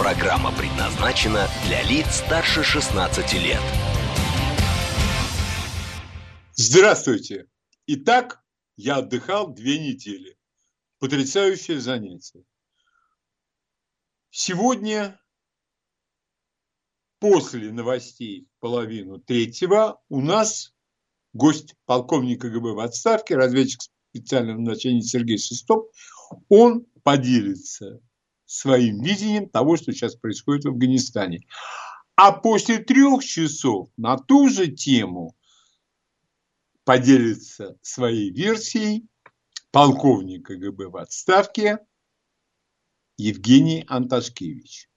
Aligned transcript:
Программа 0.00 0.50
предназначена 0.56 1.46
для 1.66 1.82
лиц 1.82 2.06
старше 2.24 2.64
16 2.64 3.34
лет. 3.34 3.60
Здравствуйте! 6.54 7.48
Итак, 7.86 8.42
я 8.76 8.96
отдыхал 8.96 9.52
две 9.52 9.78
недели. 9.78 10.38
Потрясающее 11.00 11.78
занятие. 11.78 12.44
Сегодня, 14.30 15.20
после 17.18 17.70
новостей 17.70 18.48
половину 18.58 19.18
третьего, 19.18 20.00
у 20.08 20.22
нас 20.22 20.72
гость 21.34 21.74
полковник 21.84 22.40
КГБ 22.40 22.72
в 22.72 22.80
отставке, 22.80 23.36
разведчик 23.36 23.82
специального 24.14 24.60
назначения 24.60 25.02
Сергей 25.02 25.36
Шестов. 25.36 25.90
Он 26.48 26.86
поделится 27.02 28.00
своим 28.50 29.00
видением 29.00 29.48
того, 29.48 29.76
что 29.76 29.92
сейчас 29.92 30.16
происходит 30.16 30.64
в 30.64 30.70
Афганистане. 30.70 31.46
А 32.16 32.32
после 32.32 32.78
трех 32.78 33.24
часов 33.24 33.90
на 33.96 34.16
ту 34.16 34.48
же 34.48 34.66
тему 34.66 35.36
поделится 36.82 37.78
своей 37.80 38.32
версией 38.32 39.08
полковник 39.70 40.48
КГБ 40.48 40.88
в 40.88 40.96
отставке 40.96 41.78
Евгений 43.16 43.84
Анташкевич. 43.86 44.90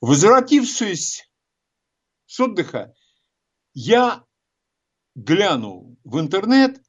Возвратившись 0.00 1.28
с 2.26 2.38
отдыха, 2.38 2.94
я 3.72 4.24
глянул 5.16 5.98
в 6.04 6.20
интернет 6.20 6.80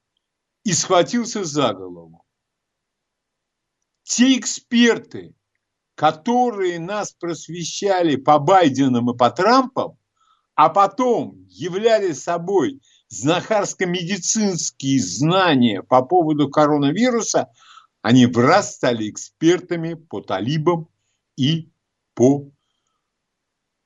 и 0.64 0.72
схватился 0.72 1.44
за 1.44 1.74
голову. 1.74 2.24
Те 4.04 4.38
эксперты, 4.38 5.34
которые 5.96 6.80
нас 6.80 7.14
просвещали 7.14 8.18
по 8.18 8.38
Байденам 8.38 9.12
и 9.12 9.18
по 9.18 9.32
Трампам, 9.32 9.98
а 10.54 10.70
потом 10.70 11.46
являли 11.50 12.12
собой 12.12 12.82
знахарско-медицинские 13.10 15.00
знания 15.00 15.82
по 15.82 16.02
поводу 16.02 16.50
коронавируса, 16.50 17.50
они 18.02 18.26
в 18.26 18.38
раз 18.38 18.76
стали 18.76 19.10
экспертами 19.10 19.94
по 19.96 20.22
талибам 20.22 20.90
и 21.38 21.72
по 22.14 22.52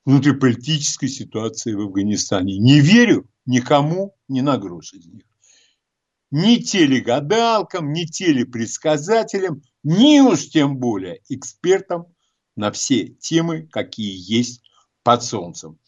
внутриполитической 0.05 1.07
ситуации 1.07 1.73
в 1.73 1.81
Афганистане. 1.81 2.57
Не 2.57 2.79
верю 2.79 3.29
никому 3.45 4.15
ни 4.27 4.41
на 4.41 4.57
грош 4.57 4.93
из 4.93 5.05
них. 5.05 5.23
Ни 6.31 6.57
телегадалкам, 6.57 7.91
ни 7.91 8.05
телепредсказателям, 8.05 9.61
ни 9.83 10.19
уж 10.19 10.49
тем 10.49 10.77
более 10.77 11.21
экспертам 11.29 12.13
на 12.55 12.71
все 12.71 13.07
темы, 13.07 13.67
какие 13.67 14.15
есть 14.15 14.63
под 15.03 15.23
солнцем. 15.23 15.79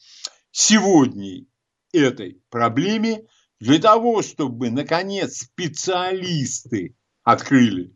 Сегодня 0.51 1.45
этой 1.91 2.41
проблеме 2.49 3.27
для 3.59 3.79
того, 3.79 4.21
чтобы, 4.21 4.71
наконец, 4.71 5.41
специалисты 5.41 6.95
открыли 7.23 7.95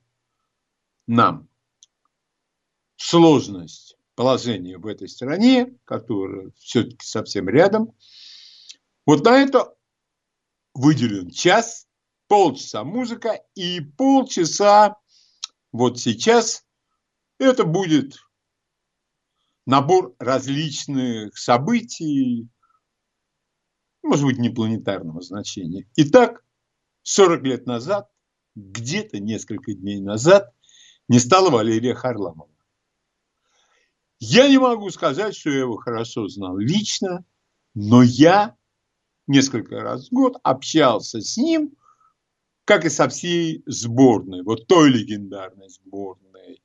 нам 1.08 1.48
сложность 2.98 3.98
положения 4.16 4.78
в 4.78 4.88
этой 4.88 5.08
стране, 5.08 5.78
которая 5.86 6.52
все-таки 6.58 7.06
совсем 7.06 7.50
рядом. 7.50 7.94
Вот 9.06 9.24
на 9.26 9.38
это 9.40 9.76
выделен 10.74 11.30
час, 11.30 11.88
полчаса 12.28 12.84
музыка 12.84 13.42
и 13.56 13.80
полчаса 13.82 14.98
вот 15.78 16.00
сейчас 16.00 16.66
это 17.38 17.66
будет 17.66 18.18
набор 19.66 20.16
различных 20.20 21.38
событий, 21.38 22.48
может 24.02 24.26
быть, 24.26 24.38
не 24.38 24.50
планетарного 24.50 25.22
значения. 25.22 25.86
Итак, 25.98 26.46
40 27.04 27.44
лет 27.44 27.66
назад, 27.66 28.10
где-то 28.56 29.20
несколько 29.20 29.74
дней 29.74 30.00
назад, 30.00 30.54
не 31.10 31.20
стало 31.20 31.50
Валерия 31.50 31.94
Харламова. 31.94 32.50
Я 34.18 34.48
не 34.48 34.58
могу 34.58 34.90
сказать, 34.92 35.36
что 35.36 35.50
я 35.50 35.60
его 35.60 35.76
хорошо 35.76 36.30
знал 36.30 36.58
лично, 36.58 37.26
но 37.74 38.02
я 38.02 38.56
несколько 39.28 39.82
раз 39.82 40.08
в 40.08 40.14
год 40.14 40.38
общался 40.42 41.20
с 41.20 41.36
ним, 41.36 41.76
как 42.66 42.84
и 42.84 42.90
со 42.90 43.08
всей 43.08 43.64
сборной, 43.68 44.44
вот 44.44 44.68
той 44.68 44.90
легендарной 44.90 45.70
сборной 45.70 46.62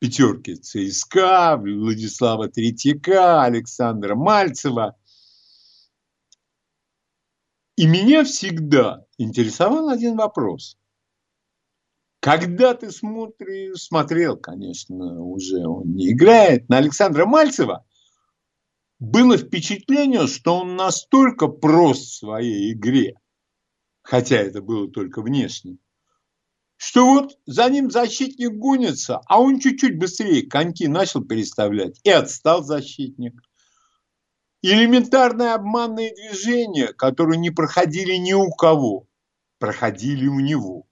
пятерки 0.00 0.56
ЦСКА, 0.56 1.56
Владислава 1.56 2.48
Третьяка, 2.48 3.44
Александра 3.44 4.14
Мальцева. 4.14 4.96
И 7.76 7.86
меня 7.86 8.24
всегда 8.24 9.04
интересовал 9.18 9.88
один 9.88 10.16
вопрос. 10.16 10.76
Когда 12.20 12.74
ты 12.74 12.90
смотришь, 12.90 13.82
смотрел, 13.82 14.36
конечно, 14.36 15.22
уже 15.22 15.66
он 15.66 15.94
не 15.94 16.12
играет, 16.12 16.68
на 16.68 16.78
Александра 16.78 17.26
Мальцева, 17.26 17.84
было 18.98 19.36
впечатление, 19.36 20.26
что 20.26 20.60
он 20.60 20.76
настолько 20.76 21.48
прост 21.48 22.02
в 22.02 22.18
своей 22.18 22.72
игре, 22.72 23.14
хотя 24.04 24.36
это 24.36 24.62
было 24.62 24.88
только 24.88 25.22
внешне, 25.22 25.78
что 26.76 27.06
вот 27.06 27.38
за 27.46 27.68
ним 27.70 27.90
защитник 27.90 28.52
гонится, 28.52 29.20
а 29.26 29.40
он 29.40 29.58
чуть-чуть 29.58 29.98
быстрее 29.98 30.46
коньки 30.46 30.86
начал 30.86 31.24
переставлять, 31.24 31.98
и 32.04 32.10
отстал 32.10 32.62
защитник. 32.62 33.40
Элементарные 34.62 35.54
обманные 35.54 36.14
движения, 36.14 36.92
которые 36.92 37.38
не 37.38 37.50
проходили 37.50 38.14
ни 38.14 38.32
у 38.32 38.50
кого, 38.50 39.08
проходили 39.58 40.26
у 40.26 40.40
него. 40.40 40.86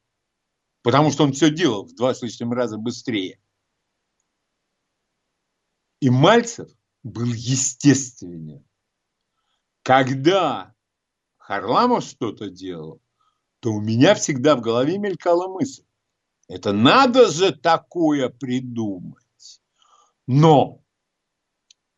Потому 0.83 1.11
что 1.11 1.25
он 1.25 1.33
все 1.33 1.51
делал 1.51 1.85
в 1.85 1.95
два 1.95 2.15
с 2.15 2.23
лишним 2.23 2.53
раза 2.53 2.77
быстрее. 2.77 3.41
И 6.01 6.11
Мальцев 6.11 6.69
был 7.03 7.33
естественен. 7.33 8.67
Когда 9.83 10.72
Харламов 11.53 12.03
что-то 12.05 12.49
делал, 12.49 13.03
то 13.61 13.73
у 13.75 13.81
меня 13.83 14.15
всегда 14.15 14.57
в 14.57 14.63
голове 14.63 14.97
мелькала 14.97 15.49
мысль. 15.49 15.85
Это 16.49 16.73
надо 16.73 17.29
же 17.31 17.53
такое 17.53 18.31
придумать. 18.31 19.61
Но 20.27 20.83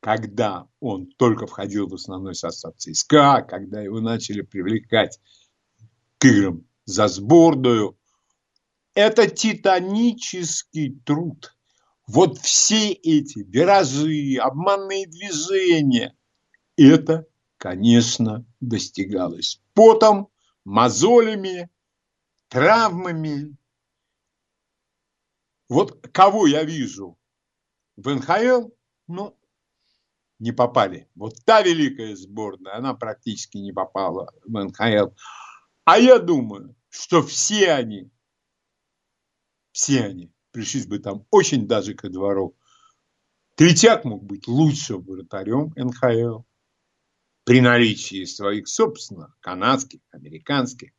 когда 0.00 0.66
он 0.80 1.06
только 1.06 1.46
входил 1.46 1.86
в 1.86 1.94
основной 1.94 2.34
состав 2.34 2.74
ЦСКА, 2.78 3.46
когда 3.48 3.80
его 3.80 4.00
начали 4.00 4.40
привлекать 4.40 5.20
к 6.18 6.24
играм 6.24 6.66
за 6.84 7.06
сборную, 7.06 7.96
это 8.94 9.30
титанический 9.30 10.98
труд. 11.04 11.56
Вот 12.08 12.38
все 12.38 12.90
эти 12.90 13.38
виражи, 13.38 14.36
обманные 14.36 15.06
движения, 15.06 16.16
это, 16.76 17.26
конечно, 17.64 18.44
достигалось 18.60 19.62
потом, 19.72 20.28
мозолями, 20.66 21.70
травмами. 22.48 23.56
Вот 25.70 26.06
кого 26.12 26.46
я 26.46 26.62
вижу 26.62 27.18
в 27.96 28.14
НХЛ, 28.14 28.68
ну, 29.06 29.34
не 30.38 30.52
попали. 30.52 31.08
Вот 31.14 31.42
та 31.46 31.62
великая 31.62 32.14
сборная, 32.16 32.74
она 32.76 32.92
практически 32.92 33.56
не 33.56 33.72
попала 33.72 34.30
в 34.44 34.62
НХЛ. 34.62 35.14
А 35.86 35.98
я 35.98 36.18
думаю, 36.18 36.76
что 36.90 37.22
все 37.22 37.72
они, 37.72 38.10
все 39.72 40.04
они 40.04 40.30
пришлись 40.50 40.86
бы 40.86 40.98
там 40.98 41.26
очень 41.30 41.66
даже 41.66 41.94
ко 41.94 42.10
двору. 42.10 42.58
Третьяк 43.54 44.04
мог 44.04 44.22
быть 44.22 44.46
лучшим 44.48 45.00
вратарем 45.00 45.72
НХЛ 45.76 46.42
при 47.44 47.60
наличии 47.60 48.24
своих 48.24 48.68
собственных, 48.68 49.36
канадских, 49.40 50.00
американских. 50.10 50.92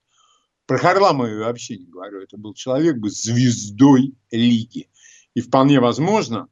Про 0.68 0.78
Харламова 0.78 1.28
я 1.28 1.40
вообще 1.46 1.78
не 1.78 1.86
говорю. 1.86 2.22
Это 2.22 2.38
был 2.38 2.54
человек 2.54 2.98
бы 2.98 3.10
звездой 3.10 4.16
лиги. 4.32 4.90
И 5.34 5.42
вполне 5.42 5.80
возможно, 5.80 6.48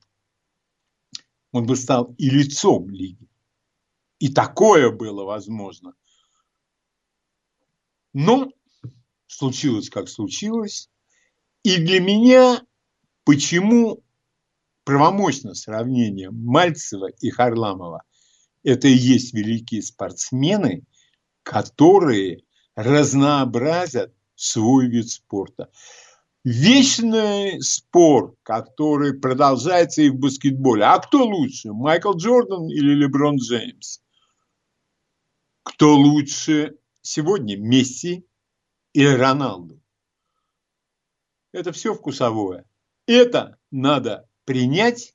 он 1.51 1.65
бы 1.65 1.75
стал 1.75 2.13
и 2.17 2.29
лицом 2.29 2.89
лиги. 2.89 3.27
И 4.19 4.29
такое 4.29 4.91
было 4.91 5.23
возможно. 5.23 5.93
Но 8.13 8.51
случилось, 9.27 9.89
как 9.89 10.09
случилось. 10.09 10.89
И 11.63 11.77
для 11.77 11.99
меня 11.99 12.61
почему 13.23 14.03
правомощно 14.83 15.53
сравнение 15.55 16.29
Мальцева 16.31 17.09
и 17.19 17.29
Харламова? 17.29 18.03
Это 18.63 18.87
и 18.87 18.93
есть 18.93 19.33
великие 19.33 19.81
спортсмены, 19.81 20.83
которые 21.43 22.43
разнообразят 22.75 24.13
свой 24.35 24.87
вид 24.87 25.09
спорта. 25.09 25.69
Вечный 26.43 27.61
спор, 27.61 28.35
который 28.43 29.13
продолжается 29.17 30.01
и 30.01 30.09
в 30.09 30.15
баскетболе. 30.15 30.83
А 30.83 30.99
кто 30.99 31.25
лучше, 31.25 31.71
Майкл 31.71 32.13
Джордан 32.13 32.67
или 32.67 32.93
Леброн 32.93 33.37
Джеймс? 33.37 33.99
Кто 35.63 35.95
лучше 35.95 36.77
сегодня, 37.01 37.57
Месси 37.57 38.25
или 38.91 39.07
Роналду? 39.07 39.81
Это 41.53 41.71
все 41.71 41.93
вкусовое. 41.93 42.65
Это 43.05 43.57
надо 43.71 44.27
принять, 44.43 45.12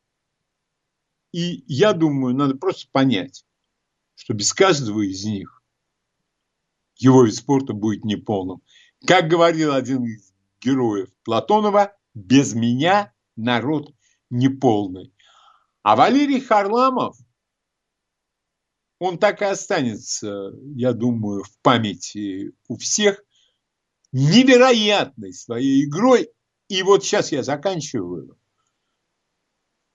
и 1.38 1.62
я 1.68 1.92
думаю, 1.92 2.34
надо 2.34 2.56
просто 2.56 2.88
понять, 2.90 3.44
что 4.16 4.34
без 4.34 4.52
каждого 4.52 5.02
из 5.02 5.24
них 5.24 5.62
его 6.96 7.22
вид 7.22 7.36
спорта 7.36 7.74
будет 7.74 8.04
неполным. 8.04 8.60
Как 9.06 9.28
говорил 9.28 9.72
один 9.72 10.04
из 10.04 10.34
героев 10.60 11.10
Платонова, 11.22 11.96
без 12.12 12.54
меня 12.54 13.14
народ 13.36 13.94
неполный. 14.30 15.14
А 15.84 15.94
Валерий 15.94 16.40
Харламов, 16.40 17.16
он 18.98 19.16
так 19.16 19.40
и 19.40 19.44
останется, 19.44 20.50
я 20.74 20.92
думаю, 20.92 21.44
в 21.44 21.56
памяти 21.62 22.50
у 22.66 22.76
всех 22.78 23.22
невероятной 24.10 25.32
своей 25.32 25.84
игрой. 25.84 26.32
И 26.66 26.82
вот 26.82 27.04
сейчас 27.04 27.30
я 27.30 27.44
заканчиваю. 27.44 28.36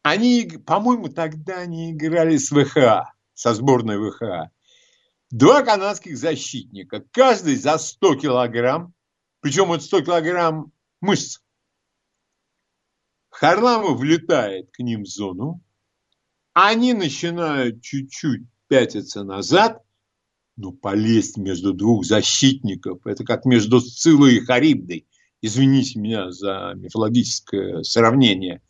Они, 0.04 0.52
по-моему, 0.66 1.08
тогда 1.08 1.60
они 1.60 1.92
играли 1.94 2.36
с 2.36 2.52
ВХА, 2.52 3.14
со 3.34 3.54
сборной 3.54 3.98
ВХА. 3.98 4.52
Два 5.32 5.64
канадских 5.64 6.18
защитника, 6.18 7.04
каждый 7.12 7.56
за 7.56 7.78
100 7.78 8.16
килограмм, 8.16 8.94
причем 9.40 9.72
это 9.72 9.84
100 9.84 10.02
килограмм 10.02 10.72
мышц. 11.02 11.40
Харламов 13.30 13.98
влетает 13.98 14.70
к 14.72 14.80
ним 14.80 15.04
в 15.04 15.08
зону, 15.08 15.62
они 16.54 16.94
начинают 16.94 17.82
чуть-чуть 17.82 18.44
пятиться 18.68 19.24
назад, 19.24 19.82
но 20.56 20.72
полезть 20.72 21.38
между 21.38 21.74
двух 21.74 22.06
защитников, 22.06 23.08
это 23.08 23.24
как 23.24 23.46
между 23.46 23.80
Сцилой 23.80 24.36
и 24.36 24.42
Харибдой. 24.42 25.08
Извините 25.42 25.98
меня 25.98 26.30
за 26.32 26.74
мифологическое 26.76 27.84
сравнение. 27.84 28.62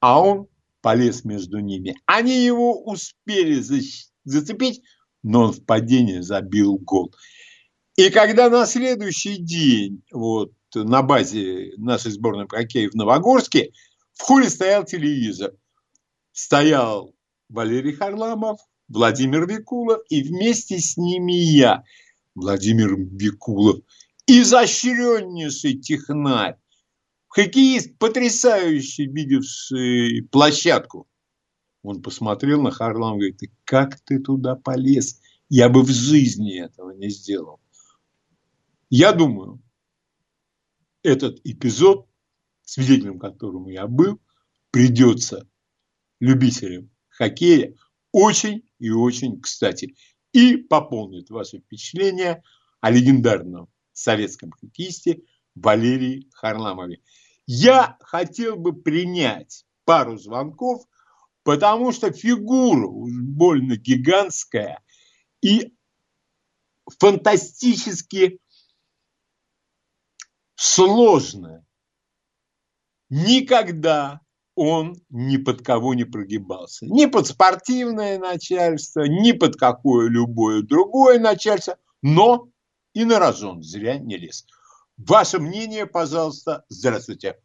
А 0.00 0.20
он 0.20 0.48
полез 0.80 1.24
между 1.24 1.58
ними. 1.58 1.94
Они 2.06 2.44
его 2.44 2.82
успели 2.84 3.62
зацепить, 4.24 4.82
но 5.22 5.44
он 5.44 5.52
в 5.52 5.64
падении 5.64 6.20
забил 6.20 6.78
гол. 6.78 7.14
И 7.96 8.10
когда 8.10 8.48
на 8.48 8.66
следующий 8.66 9.36
день 9.36 10.02
вот, 10.10 10.52
на 10.74 11.02
базе 11.02 11.72
нашей 11.76 12.12
сборной 12.12 12.46
по 12.46 12.56
хоккею 12.56 12.90
в 12.90 12.94
Новогорске 12.94 13.72
в 14.20 14.22
холле 14.22 14.50
стоял 14.50 14.84
телевизор. 14.84 15.52
Стоял 16.32 17.14
Валерий 17.48 17.94
Харламов, 17.94 18.60
Владимир 18.88 19.48
Викулов 19.48 20.00
и 20.08 20.22
вместе 20.22 20.78
с 20.78 20.96
ними 20.96 21.32
я, 21.32 21.84
Владимир 22.34 22.96
Викулов, 22.96 23.80
изощреннейший 24.26 25.78
технарь, 25.78 26.56
хоккеист, 27.30 27.96
потрясающий, 27.98 29.06
видевший 29.06 30.28
площадку. 30.30 31.08
Он 31.82 32.02
посмотрел 32.02 32.60
на 32.60 32.70
Харламова 32.70 33.22
и 33.22 33.30
говорит, 33.30 33.52
как 33.64 34.00
ты 34.00 34.18
туда 34.18 34.54
полез? 34.56 35.20
Я 35.48 35.68
бы 35.68 35.82
в 35.82 35.88
жизни 35.88 36.60
этого 36.60 36.90
не 36.90 37.08
сделал. 37.08 37.60
Я 38.90 39.12
думаю, 39.12 39.62
этот 41.02 41.40
эпизод, 41.44 42.06
свидетелем 42.62 43.18
которому 43.18 43.70
я 43.70 43.86
был, 43.86 44.20
придется 44.70 45.48
любителям 46.20 46.90
хоккея 47.08 47.74
очень 48.12 48.68
и 48.78 48.90
очень 48.90 49.40
кстати. 49.40 49.94
И 50.32 50.56
пополнит 50.56 51.30
ваше 51.30 51.60
впечатление 51.60 52.42
о 52.80 52.90
легендарном 52.90 53.68
советском 53.92 54.50
хоккеисте 54.52 55.22
Валерии 55.54 56.28
Харламове. 56.32 57.00
Я 57.46 57.96
хотел 58.00 58.56
бы 58.56 58.72
принять 58.72 59.64
пару 59.84 60.16
звонков, 60.16 60.84
потому 61.42 61.92
что 61.92 62.12
фигура 62.12 62.86
уж 62.86 63.12
больно 63.12 63.76
гигантская 63.76 64.82
и 65.42 65.74
фантастически 66.98 68.38
сложно. 70.54 71.64
Никогда 73.08 74.20
он 74.54 74.94
ни 75.08 75.36
под 75.38 75.62
кого 75.62 75.94
не 75.94 76.04
прогибался. 76.04 76.86
Ни 76.86 77.06
под 77.06 77.26
спортивное 77.26 78.18
начальство, 78.18 79.02
ни 79.02 79.32
под 79.32 79.56
какое 79.56 80.08
любое 80.08 80.62
другое 80.62 81.18
начальство, 81.18 81.78
но 82.02 82.48
и 82.92 83.04
на 83.04 83.18
рожон 83.18 83.62
зря 83.62 83.98
не 83.98 84.16
лез. 84.16 84.46
Ваше 85.08 85.38
мнение, 85.38 85.86
пожалуйста. 85.86 86.64
Здравствуйте. 86.68 87.36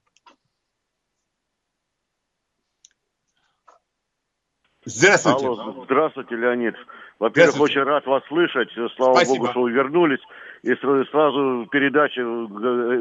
Здравствуйте. 4.85 5.45
Алло, 5.47 5.83
здравствуйте, 5.85 6.35
Леонид. 6.35 6.75
Во-первых, 7.17 7.59
очень 7.59 7.81
рад 7.81 8.05
вас 8.05 8.23
слышать. 8.27 8.69
Слава 8.97 9.15
Спасибо. 9.15 9.37
Богу, 9.37 9.51
что 9.51 9.61
вы 9.61 9.71
вернулись. 9.71 10.19
И 10.65 10.73
сразу 11.11 11.67
передачи 11.71 12.19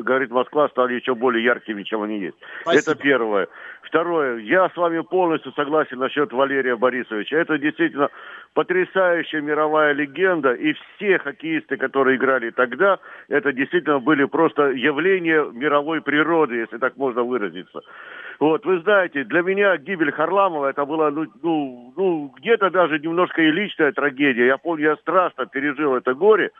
«Говорит 0.02 0.30
Москва» 0.30 0.68
стали 0.68 0.94
еще 0.94 1.14
более 1.14 1.42
яркими, 1.42 1.82
чем 1.82 2.02
они 2.02 2.18
есть. 2.18 2.36
Спасибо. 2.60 2.92
Это 2.92 3.02
первое. 3.02 3.48
Второе. 3.82 4.36
Я 4.40 4.68
с 4.68 4.76
вами 4.76 5.00
полностью 5.00 5.50
согласен 5.52 5.98
насчет 5.98 6.30
Валерия 6.30 6.76
Борисовича. 6.76 7.38
Это 7.38 7.56
действительно 7.56 8.10
потрясающая 8.52 9.40
мировая 9.40 9.94
легенда. 9.94 10.52
И 10.52 10.74
все 10.74 11.18
хоккеисты, 11.18 11.78
которые 11.78 12.18
играли 12.18 12.50
тогда, 12.50 12.98
это 13.28 13.50
действительно 13.54 13.98
были 13.98 14.24
просто 14.24 14.72
явления 14.72 15.50
мировой 15.50 16.02
природы, 16.02 16.56
если 16.56 16.76
так 16.76 16.98
можно 16.98 17.22
выразиться. 17.22 17.80
Вот, 18.40 18.66
вы 18.66 18.80
знаете, 18.80 19.24
для 19.24 19.40
меня 19.40 19.74
гибель 19.78 20.12
Харламова 20.12 20.66
это 20.66 20.84
была, 20.84 21.10
ну, 21.10 21.24
ну, 21.42 21.94
ну 21.96 22.34
где-то 22.36 22.68
даже 22.68 22.98
немножко 22.98 23.40
и 23.40 23.50
личная 23.50 23.92
трагедия. 23.92 24.46
Я 24.48 24.58
помню, 24.58 24.84
я 24.84 24.96
страшно 24.96 25.46
пережил 25.46 25.94
это 25.94 26.12
горе. 26.12 26.50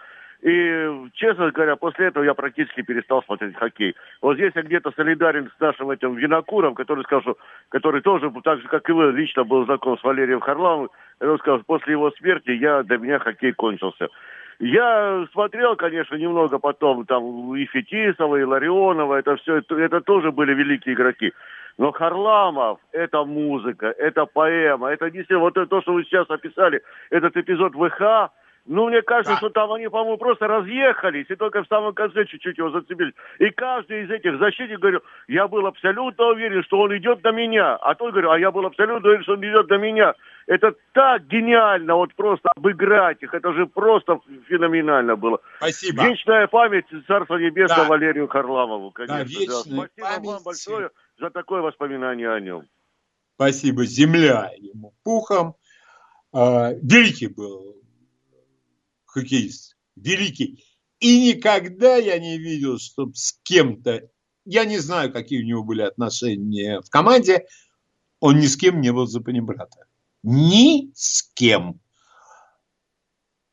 И, 0.44 0.90
честно 1.14 1.50
говоря, 1.50 1.74
после 1.76 2.08
этого 2.08 2.22
я 2.22 2.34
практически 2.34 2.82
перестал 2.82 3.22
смотреть 3.22 3.56
хоккей. 3.56 3.94
Вот 4.20 4.34
здесь 4.34 4.52
я 4.54 4.60
где-то 4.60 4.92
солидарен 4.94 5.50
с 5.56 5.58
нашим 5.58 5.90
этим 5.90 6.16
винокуром, 6.16 6.74
который 6.74 7.02
сказал, 7.04 7.38
который 7.70 8.02
тоже, 8.02 8.30
так 8.42 8.60
же, 8.60 8.68
как 8.68 8.86
и 8.90 8.92
вы, 8.92 9.10
лично 9.12 9.44
был 9.44 9.64
знаком 9.64 9.98
с 9.98 10.04
Валерием 10.04 10.40
Харламовым. 10.40 10.90
Он 11.20 11.38
сказал, 11.38 11.62
после 11.66 11.92
его 11.92 12.10
смерти 12.10 12.50
я, 12.50 12.82
для 12.82 12.98
меня 12.98 13.20
хоккей 13.20 13.54
кончился. 13.54 14.08
Я 14.58 15.26
смотрел, 15.32 15.76
конечно, 15.76 16.14
немного 16.14 16.58
потом, 16.58 17.06
там, 17.06 17.56
и 17.56 17.64
Фетисова, 17.64 18.36
и 18.36 18.44
Ларионова, 18.44 19.14
это 19.14 19.36
все, 19.36 19.56
это, 19.56 19.76
это 19.76 20.02
тоже 20.02 20.30
были 20.30 20.52
великие 20.52 20.94
игроки. 20.94 21.32
Но 21.78 21.90
Харламов– 21.90 22.80
это 22.92 23.24
музыка, 23.24 23.94
это 23.96 24.26
поэма, 24.26 24.88
это 24.88 25.10
действительно, 25.10 25.40
вот 25.40 25.54
то, 25.54 25.80
что 25.80 25.94
вы 25.94 26.04
сейчас 26.04 26.28
описали, 26.28 26.82
этот 27.08 27.34
эпизод 27.34 27.72
ВХ, 27.72 28.30
ну, 28.66 28.88
мне 28.88 29.02
кажется, 29.02 29.32
да. 29.32 29.36
что 29.38 29.50
там 29.50 29.72
они, 29.72 29.88
по-моему, 29.88 30.16
просто 30.16 30.46
разъехались, 30.46 31.26
и 31.28 31.36
только 31.36 31.62
в 31.62 31.68
самом 31.68 31.92
конце 31.92 32.24
чуть-чуть 32.24 32.56
его 32.56 32.70
зацепили. 32.70 33.12
И 33.38 33.50
каждый 33.50 34.04
из 34.04 34.10
этих 34.10 34.38
защитников 34.38 34.80
говорил, 34.80 35.00
я 35.28 35.48
был 35.48 35.66
абсолютно 35.66 36.28
уверен, 36.28 36.62
что 36.64 36.80
он 36.80 36.96
идет 36.96 37.22
на 37.22 37.32
меня. 37.32 37.76
А 37.76 37.94
тот 37.94 38.12
говорил, 38.12 38.30
а 38.30 38.38
я 38.38 38.50
был 38.50 38.64
абсолютно 38.64 39.06
уверен, 39.06 39.22
что 39.22 39.34
он 39.34 39.44
идет 39.44 39.68
на 39.68 39.76
меня. 39.76 40.14
Это 40.46 40.74
так 40.92 41.26
гениально, 41.26 41.94
вот 41.94 42.14
просто 42.14 42.48
обыграть 42.56 43.22
их. 43.22 43.34
Это 43.34 43.52
же 43.52 43.66
просто 43.66 44.20
феноменально 44.48 45.16
было. 45.16 45.40
Спасибо. 45.58 46.04
Вечная 46.04 46.46
память 46.46 46.86
Царства 47.06 47.36
Небесного 47.36 47.82
да. 47.82 47.88
Валерию 47.88 48.28
Харламову, 48.28 48.92
конечно. 48.92 49.18
Да, 49.18 49.24
вечная 49.24 49.46
да. 49.46 49.60
Спасибо 49.60 49.88
память... 49.98 50.26
вам 50.26 50.42
большое 50.42 50.90
за 51.20 51.28
такое 51.28 51.60
воспоминание 51.60 52.32
о 52.32 52.40
нем. 52.40 52.62
Спасибо. 53.34 53.84
Земля 53.84 54.52
ему 54.56 54.94
пухом. 55.02 55.54
А, 56.32 56.70
великий 56.82 57.28
был 57.28 57.83
хоккеист. 59.14 59.76
Великий. 59.96 60.64
И 61.00 61.32
никогда 61.32 61.96
я 61.96 62.18
не 62.18 62.38
видел, 62.38 62.78
чтобы 62.78 63.14
с 63.14 63.32
кем-то, 63.42 64.08
я 64.44 64.64
не 64.64 64.78
знаю, 64.78 65.12
какие 65.12 65.42
у 65.42 65.46
него 65.46 65.62
были 65.62 65.82
отношения 65.82 66.80
в 66.80 66.90
команде, 66.90 67.46
он 68.20 68.38
ни 68.38 68.46
с 68.46 68.56
кем 68.56 68.80
не 68.80 68.92
был 68.92 69.06
за 69.06 69.20
панибрата. 69.20 69.86
Ни 70.22 70.90
с 70.94 71.22
кем. 71.34 71.80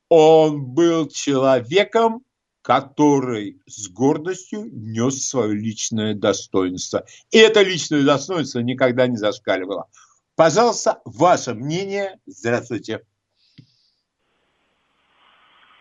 он 0.10 0.66
был 0.66 1.08
человеком, 1.08 2.26
который 2.62 3.62
с 3.66 3.88
гордостью 3.90 4.66
нес 4.72 5.26
свое 5.26 5.54
личное 5.54 6.14
достоинство. 6.14 7.06
И 7.32 7.38
это 7.38 7.62
личное 7.62 8.04
достоинство 8.04 8.60
никогда 8.60 9.08
не 9.08 9.18
зашкаливало. 9.18 9.90
Пожалуйста, 10.36 11.02
ваше 11.06 11.54
мнение. 11.54 12.20
Здравствуйте. 12.26 13.02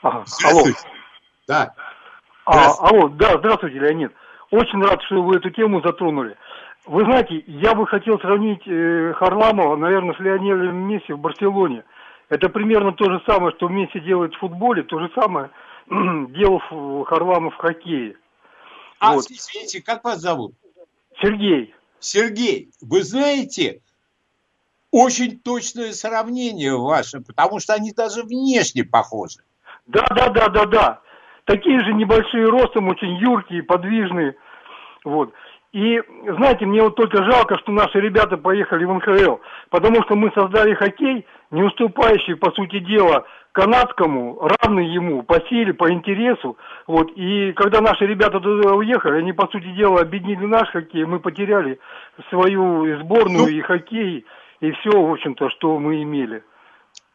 Ага. 0.03 0.25
Здравствуйте. 0.27 0.79
Алло. 0.81 0.89
Да. 1.47 1.75
А, 2.47 2.73
алло, 2.89 3.09
да, 3.09 3.39
здравствуйте, 3.39 3.79
Леонид. 3.79 4.13
Очень 4.51 4.83
рад, 4.83 5.01
что 5.03 5.23
вы 5.23 5.37
эту 5.37 5.51
тему 5.51 5.81
затронули. 5.83 6.37
Вы 6.87 7.05
знаете, 7.05 7.45
я 7.47 7.75
бы 7.75 7.87
хотел 7.87 8.19
сравнить 8.19 8.63
э, 8.67 9.13
Харламова, 9.17 9.77
наверное, 9.77 10.15
с 10.15 10.19
Леонелем 10.19 10.77
Месси 10.89 11.13
в 11.13 11.19
Барселоне. 11.19 11.85
Это 12.29 12.49
примерно 12.49 12.93
то 12.93 13.05
же 13.05 13.23
самое, 13.27 13.55
что 13.57 13.69
Месси 13.69 14.01
делает 14.01 14.35
в 14.35 14.39
футболе, 14.39 14.83
то 14.83 14.99
же 14.99 15.11
самое 15.15 15.51
делал 15.89 17.05
Харламов 17.05 17.55
в 17.55 17.59
хоккее. 17.59 18.17
А, 18.99 19.15
вот. 19.15 19.27
извините, 19.29 19.83
как 19.83 20.05
вас 20.05 20.21
зовут? 20.21 20.55
Сергей. 21.21 21.75
Сергей, 21.99 22.71
вы 22.81 23.03
знаете, 23.03 23.83
очень 24.91 25.39
точное 25.39 25.93
сравнение 25.93 26.77
ваше, 26.77 27.21
потому 27.21 27.61
что 27.61 27.75
они 27.75 27.93
даже 27.93 28.23
внешне 28.23 28.85
похожи. 28.85 29.41
Да, 29.87 30.05
да, 30.15 30.29
да, 30.29 30.49
да, 30.49 30.65
да. 30.67 31.01
Такие 31.45 31.81
же 31.81 31.93
небольшие 31.95 32.47
ростом, 32.47 32.89
очень 32.89 33.17
юркие, 33.17 33.63
подвижные. 33.63 34.37
Вот. 35.05 35.33
И, 35.73 36.03
знаете, 36.37 36.67
мне 36.67 36.83
вот 36.83 36.97
только 36.97 37.23
жалко, 37.25 37.57
что 37.59 37.71
наши 37.71 38.01
ребята 38.01 38.37
поехали 38.37 38.85
в 38.85 38.93
НХЛ, 38.93 39.37
потому 39.71 40.03
что 40.03 40.17
мы 40.17 40.33
создали 40.35 40.75
хоккей, 40.75 41.25
не 41.53 41.63
уступающий, 41.63 42.35
по 42.35 42.51
сути 42.53 42.81
дела, 42.81 43.25
канадскому, 43.53 44.41
равный 44.41 44.87
ему 44.87 45.23
по 45.23 45.41
силе, 45.49 45.73
по 45.73 45.93
интересу. 45.93 46.57
Вот. 46.89 47.13
И 47.15 47.53
когда 47.53 47.81
наши 47.81 48.05
ребята 48.05 48.41
туда 48.41 48.75
уехали, 48.75 49.19
они, 49.19 49.33
по 49.33 49.47
сути 49.47 49.73
дела, 49.75 50.01
объединили 50.01 50.45
наш 50.45 50.69
хоккей, 50.71 51.05
мы 51.05 51.21
потеряли 51.21 51.79
свою 52.31 52.99
сборную 53.03 53.43
ну, 53.43 53.49
и 53.49 53.61
хоккей, 53.61 54.25
и 54.61 54.71
все, 54.73 54.91
в 54.91 55.13
общем-то, 55.13 55.51
что 55.51 55.79
мы 55.79 56.03
имели. 56.03 56.43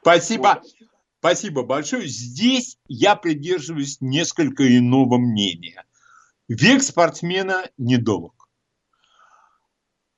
Спасибо. 0.01 0.47
Вот. 0.47 0.89
Спасибо 1.25 1.63
большое. 1.63 2.07
Здесь 2.07 2.77
я 2.87 3.15
придерживаюсь 3.15 3.97
несколько 3.99 4.77
иного 4.77 5.17
мнения. 5.17 5.83
Век 6.47 6.83
спортсмена 6.83 7.67
недолг. 7.79 8.47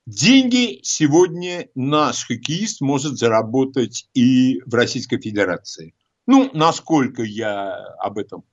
Деньги 0.05 0.81
сегодня 0.83 1.69
наш 1.75 2.27
хоккеист 2.27 2.81
может 2.81 3.17
заработать 3.17 4.09
и 4.13 4.59
в 4.65 4.73
Российской 4.73 5.17
Федерации. 5.17 5.95
Ну, 6.25 6.49
насколько 6.53 7.23
я 7.23 7.73
об 7.99 8.17
этом 8.17 8.43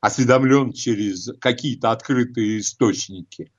осведомлен 0.00 0.72
через 0.72 1.28
какие-то 1.38 1.90
открытые 1.90 2.60
источники. 2.60 3.52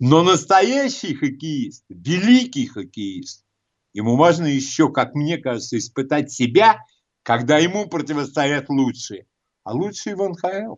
Но 0.00 0.24
настоящий 0.24 1.14
хоккеист, 1.14 1.84
великий 1.88 2.66
хоккеист, 2.66 3.44
ему 3.92 4.16
важно 4.16 4.46
еще, 4.46 4.90
как 4.90 5.14
мне 5.14 5.38
кажется, 5.38 5.78
испытать 5.78 6.32
себя, 6.32 6.80
когда 7.24 7.58
ему 7.58 7.88
противостоят 7.88 8.68
лучшие. 8.68 9.26
А 9.64 9.72
лучшие 9.72 10.14
в 10.14 10.28
НХЛ. 10.28 10.76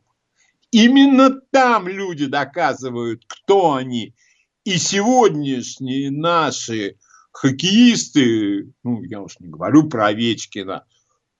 Именно 0.70 1.40
там 1.50 1.88
люди 1.88 2.24
доказывают, 2.24 3.24
кто 3.26 3.74
они– 3.74 4.14
и 4.66 4.78
сегодняшние 4.78 6.10
наши 6.10 6.98
хоккеисты, 7.30 8.72
ну, 8.82 9.00
я 9.04 9.22
уж 9.22 9.38
не 9.38 9.46
говорю 9.46 9.88
про 9.88 10.06
Овечкина, 10.06 10.84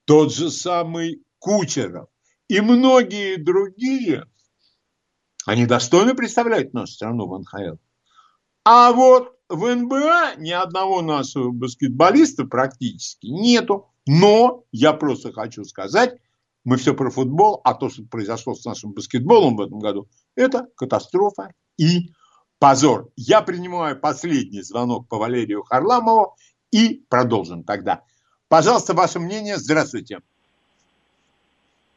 тот 0.05 0.33
же 0.33 0.49
самый 0.49 1.21
Кучеров 1.37 2.07
и 2.47 2.61
многие 2.61 3.35
другие, 3.35 4.27
они 5.45 5.65
достойно 5.65 6.15
представляют 6.15 6.73
нашу 6.73 6.93
страну 6.93 7.27
в 7.27 7.37
НХЛ. 7.37 7.75
А 8.63 8.93
вот 8.93 9.37
в 9.49 9.75
НБА 9.75 10.35
ни 10.37 10.51
одного 10.51 11.01
нашего 11.01 11.51
баскетболиста 11.51 12.45
практически 12.45 13.27
нету. 13.27 13.91
Но 14.07 14.63
я 14.71 14.93
просто 14.93 15.33
хочу 15.33 15.65
сказать, 15.65 16.17
мы 16.63 16.77
все 16.77 16.93
про 16.93 17.11
футбол, 17.11 17.61
а 17.63 17.73
то, 17.73 17.89
что 17.89 18.03
произошло 18.03 18.55
с 18.55 18.65
нашим 18.65 18.93
баскетболом 18.93 19.57
в 19.57 19.61
этом 19.61 19.79
году, 19.79 20.07
это 20.35 20.67
катастрофа 20.75 21.53
и 21.77 22.11
позор. 22.57 23.09
Я 23.15 23.41
принимаю 23.41 23.99
последний 23.99 24.61
звонок 24.61 25.07
по 25.09 25.17
Валерию 25.17 25.63
Харламову 25.63 26.35
и 26.71 27.05
продолжим 27.09 27.63
тогда. 27.63 28.03
Пожалуйста, 28.47 28.93
ваше 28.93 29.19
мнение. 29.19 29.57
Здравствуйте. 29.57 30.19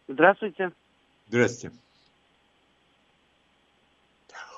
Здравствуйте. 0.09 0.73
Здравствуйте. 1.29 1.77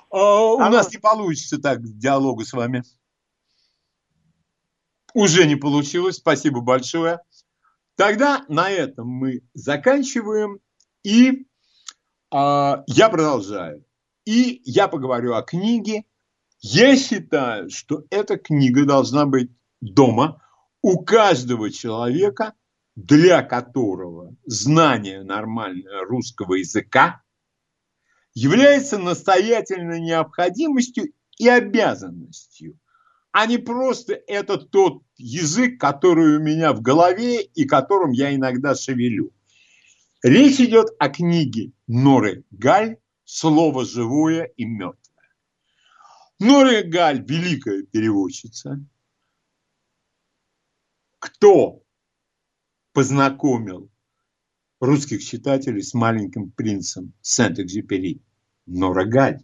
О, 0.08 0.58
а, 0.58 0.68
у 0.68 0.70
нас 0.70 0.90
не 0.90 0.98
получится 0.98 1.58
так 1.58 1.82
диалога 1.82 2.44
с 2.44 2.52
вами. 2.52 2.82
Уже 5.14 5.46
не 5.46 5.56
получилось. 5.56 6.16
Спасибо 6.16 6.60
большое. 6.60 7.20
Тогда 7.96 8.44
на 8.48 8.70
этом 8.70 9.08
мы 9.08 9.42
заканчиваем. 9.54 10.60
И 11.02 11.30
э, 11.30 11.44
я 12.30 13.08
продолжаю. 13.10 13.84
И 14.24 14.62
я 14.64 14.88
поговорю 14.88 15.34
о 15.34 15.42
книге. 15.42 16.04
Я 16.60 16.96
считаю, 16.96 17.70
что 17.70 18.04
эта 18.10 18.38
книга 18.38 18.84
должна 18.84 19.26
быть 19.26 19.50
дома 19.80 20.40
у 20.80 21.04
каждого 21.04 21.70
человека, 21.70 22.54
для 22.94 23.42
которого 23.42 24.36
знание 24.44 25.22
нормального 25.22 26.04
русского 26.04 26.54
языка 26.54 27.22
является 28.34 28.98
настоятельной 28.98 30.00
необходимостью 30.00 31.12
и 31.38 31.48
обязанностью, 31.48 32.78
а 33.32 33.46
не 33.46 33.58
просто 33.58 34.12
это 34.26 34.58
тот 34.58 35.02
язык, 35.16 35.80
который 35.80 36.36
у 36.36 36.40
меня 36.40 36.72
в 36.72 36.82
голове 36.82 37.42
и 37.42 37.64
которым 37.64 38.12
я 38.12 38.34
иногда 38.34 38.74
шевелю. 38.74 39.32
Речь 40.22 40.60
идет 40.60 40.90
о 40.98 41.08
книге 41.08 41.72
Норы 41.86 42.44
Галь 42.50 42.98
слово 43.24 43.84
живое 43.84 44.44
и 44.56 44.64
мертвое. 44.64 45.02
Нория 46.38 46.82
Галь– 46.82 47.24
великая 47.26 47.82
переводчица. 47.82 48.84
Кто 51.18 51.82
познакомил 52.92 53.90
русских 54.80 55.24
читателей 55.24 55.82
с 55.82 55.94
маленьким 55.94 56.50
принцем 56.50 57.14
Сент-Экзюпери? 57.22 58.20
Нора 58.66 59.04
Галь. 59.04 59.42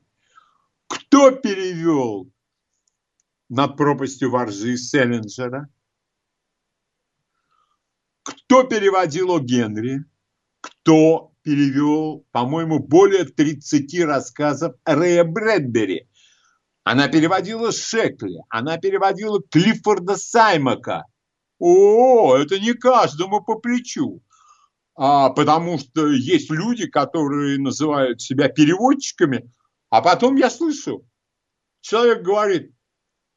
Кто 0.87 1.31
перевел 1.31 2.31
над 3.49 3.77
пропастью 3.77 4.31
воржи 4.31 4.77
Селлинджера? 4.77 5.69
Кто 8.23 8.65
переводил 8.65 9.31
о 9.31 9.41
Генри? 9.41 10.05
Кто 10.61 11.33
перевел, 11.43 12.27
по-моему, 12.31 12.79
более 12.79 13.25
30 13.25 14.05
рассказов 14.05 14.75
Рэя 14.85 15.25
Брэдбери. 15.25 16.09
Она 16.85 17.09
переводила 17.09 17.73
Шекли, 17.73 18.41
она 18.49 18.79
переводила 18.79 19.43
Клиффорда 19.51 20.17
Саймака. 20.17 21.05
О, 21.59 22.37
это 22.37 22.59
не 22.59 22.73
каждому 22.75 23.43
по 23.43 23.57
плечу. 23.57 24.23
А, 24.95 25.31
потому 25.31 25.79
что 25.79 26.09
есть 26.09 26.51
люди, 26.51 26.87
которые 26.87 27.59
называют 27.59 28.21
себя 28.21 28.49
переводчиками, 28.49 29.51
а 29.91 30.03
потом 30.03 30.37
я 30.37 30.51
слышу, 30.51 31.07
человек 31.81 32.23
говорит, 32.23 32.73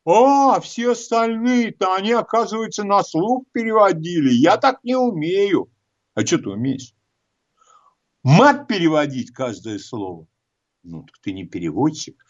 а, 0.05 0.59
все 0.59 0.91
остальные-то 0.91 1.95
они, 1.95 2.11
оказывается, 2.11 2.83
на 2.83 3.03
слух 3.03 3.45
переводили. 3.51 4.31
Я 4.31 4.57
так 4.57 4.83
не 4.83 4.95
умею. 4.95 5.71
А 6.13 6.25
что 6.25 6.39
ты 6.39 6.49
умеешь? 6.49 6.93
мат 8.23 8.67
переводить 8.67 9.31
каждое 9.31 9.79
слово. 9.79 10.27
Ну, 10.83 11.03
так 11.03 11.17
ты 11.21 11.33
не 11.33 11.45
переводчик. 11.45 12.23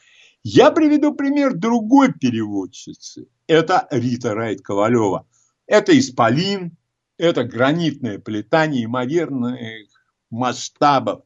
Я 0.44 0.72
приведу 0.72 1.14
пример 1.14 1.54
другой 1.54 2.14
переводчицы. 2.14 3.28
Это 3.48 3.88
Рита 3.92 4.34
Райт-Ковалева. 4.34 5.28
Это 5.68 5.98
исполин, 5.98 6.78
это 7.18 7.44
гранитная 7.44 8.20
плита 8.20 8.66
неимоверных 8.68 9.90
масштабов. 10.30 11.24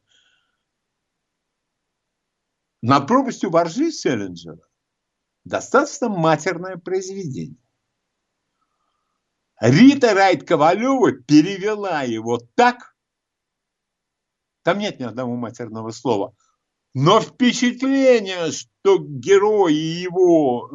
Над 2.82 3.08
пропастью 3.08 3.50
воржи 3.50 3.92
Селлинджера 3.92 4.62
достаточно 5.46 6.10
матерное 6.10 6.78
произведение. 6.78 7.58
Рита 9.62 10.14
Райт-Ковалева 10.14 11.12
перевела 11.26 12.02
его 12.02 12.40
так, 12.56 12.96
там 14.64 14.80
нет 14.80 15.00
ни 15.00 15.04
одного 15.04 15.36
матерного 15.36 15.92
слова. 15.92 16.36
Но 16.94 17.22
впечатление, 17.22 18.52
что 18.52 18.98
герой 19.00 19.76
и 19.76 20.02
его 20.02 20.72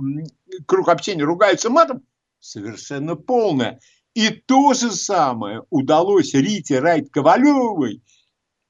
круг 0.67 0.89
общения 0.89 1.25
ругаются 1.25 1.71
матом, 1.71 2.03
совершенно 2.39 3.17
полное. 3.17 3.81
И 4.15 4.29
то 4.31 4.75
же 4.75 4.93
самое 4.93 5.65
удалось 5.71 6.35
Рите 6.35 6.79
Райт-Ковалевой. 6.79 8.03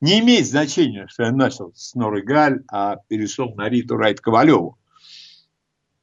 Не 0.01 0.21
имеет 0.21 0.47
значения, 0.47 1.07
что 1.09 1.25
я 1.25 1.33
начал 1.33 1.73
с 1.75 1.95
Норы 1.95 2.23
Галь, 2.23 2.63
а 2.71 2.97
перешел 3.09 3.55
на 3.55 3.69
Риту 3.69 3.97
Райт-Ковалеву. 3.97 4.80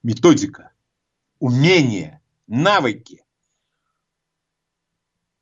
Методика, 0.04 0.74
умение, 1.40 2.22
навыки. 2.48 3.24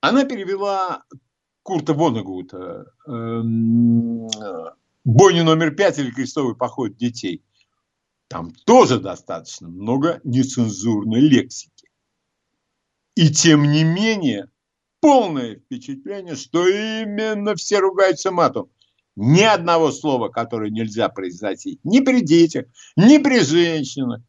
Она 0.01 0.23
перевела 0.23 1.03
Курта 1.63 1.93
Вонегута 1.93 2.85
эм, 3.07 4.27
«Бойня 5.03 5.43
номер 5.43 5.75
пять» 5.75 5.99
или 5.99 6.11
«Крестовый 6.11 6.55
поход 6.55 6.95
детей». 6.95 7.43
Там 8.27 8.51
тоже 8.65 8.99
достаточно 8.99 9.67
много 9.67 10.19
нецензурной 10.23 11.21
лексики. 11.21 11.89
И 13.15 13.29
тем 13.29 13.71
не 13.71 13.83
менее, 13.83 14.49
полное 14.99 15.57
впечатление, 15.57 16.35
что 16.35 16.67
именно 16.67 17.55
все 17.55 17.79
ругаются 17.79 18.31
матом. 18.31 18.69
Ни 19.15 19.41
одного 19.41 19.91
слова, 19.91 20.29
которое 20.29 20.71
нельзя 20.71 21.07
произносить 21.09 21.79
ни 21.83 21.99
при 21.99 22.21
детях, 22.21 22.65
ни 22.97 23.17
при 23.17 23.39
женщинах. 23.39 24.21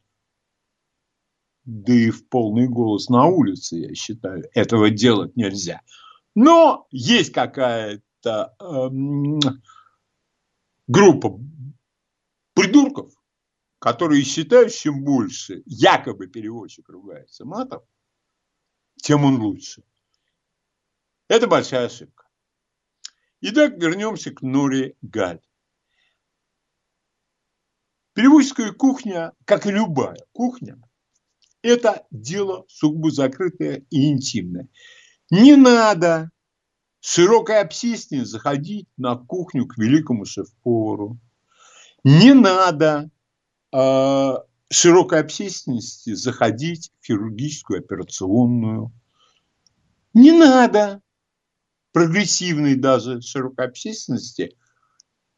Да 1.66 1.92
и 1.92 2.10
в 2.10 2.28
полный 2.28 2.68
голос 2.68 3.08
на 3.08 3.26
улице, 3.26 3.76
я 3.76 3.94
считаю, 3.94 4.44
этого 4.54 4.88
делать 4.88 5.36
нельзя. 5.36 5.82
Но 6.36 6.86
есть 6.92 7.32
какая-то 7.32 8.54
эм, 8.60 9.40
группа 10.86 11.40
придурков, 12.54 13.12
которые 13.80 14.22
считают, 14.22 14.72
чем 14.72 15.02
больше 15.02 15.64
якобы 15.66 16.28
переводчик 16.28 16.88
ругается 16.88 17.44
матом, 17.44 17.82
тем 19.02 19.24
он 19.24 19.40
лучше. 19.40 19.82
Это 21.26 21.48
большая 21.48 21.86
ошибка. 21.86 22.28
Итак, 23.40 23.74
вернемся 23.76 24.30
к 24.30 24.40
Норе 24.40 24.94
Галь. 25.02 25.40
Переводческая 28.12 28.72
кухня, 28.72 29.32
как 29.44 29.66
и 29.66 29.72
любая 29.72 30.24
кухня, 30.32 30.80
это 31.66 32.06
дело 32.10 32.64
сугубо 32.68 33.10
закрытое 33.10 33.84
и 33.90 34.10
интимное. 34.10 34.68
Не 35.30 35.56
надо 35.56 36.30
широкой 37.00 37.60
общественности 37.60 38.30
заходить 38.30 38.88
на 38.96 39.16
кухню 39.16 39.66
к 39.66 39.76
великому 39.76 40.24
шеф-повару. 40.24 41.18
Не 42.04 42.34
надо 42.34 43.10
э, 43.72 44.34
широкой 44.70 45.20
общественности 45.20 46.14
заходить 46.14 46.92
в 47.00 47.06
хирургическую 47.06 47.80
операционную. 47.80 48.92
Не 50.14 50.32
надо 50.32 51.02
прогрессивной 51.92 52.76
даже 52.76 53.20
широкой 53.22 53.66
общественности 53.66 54.56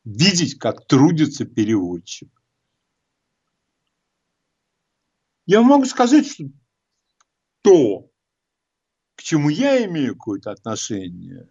видеть, 0.04 0.58
как 0.58 0.86
трудится 0.86 1.44
переводчик. 1.44 2.28
Я 5.48 5.62
могу 5.62 5.86
сказать, 5.86 6.26
что 6.26 6.44
то, 7.62 8.10
к 9.14 9.22
чему 9.22 9.48
я 9.48 9.82
имею 9.86 10.14
какое-то 10.14 10.50
отношение, 10.50 11.48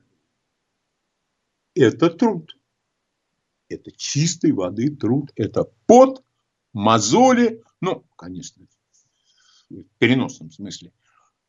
это 1.74 2.12
труд. 2.12 2.56
Это 3.70 3.92
чистой 3.92 4.52
воды 4.52 4.96
труд. 4.96 5.32
Это 5.36 5.64
пот, 5.88 6.24
мозоли, 6.74 7.64
ну, 7.82 8.06
конечно, 8.16 8.68
в 9.72 9.84
переносном 9.98 10.52
смысле. 10.52 10.94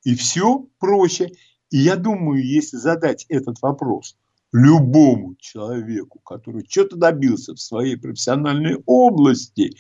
И 0.05 0.15
все 0.15 0.67
проще. 0.79 1.33
И 1.69 1.77
я 1.77 1.97
думаю, 1.97 2.43
если 2.43 2.79
задать 2.79 3.27
этот 3.29 3.61
вопрос 3.61 4.17
любому 4.53 5.37
человеку, 5.37 6.19
который 6.21 6.65
что-то 6.67 6.97
добился 6.97 7.53
в 7.55 7.61
своей 7.61 7.97
профессиональной 7.97 8.83
области, 8.87 9.77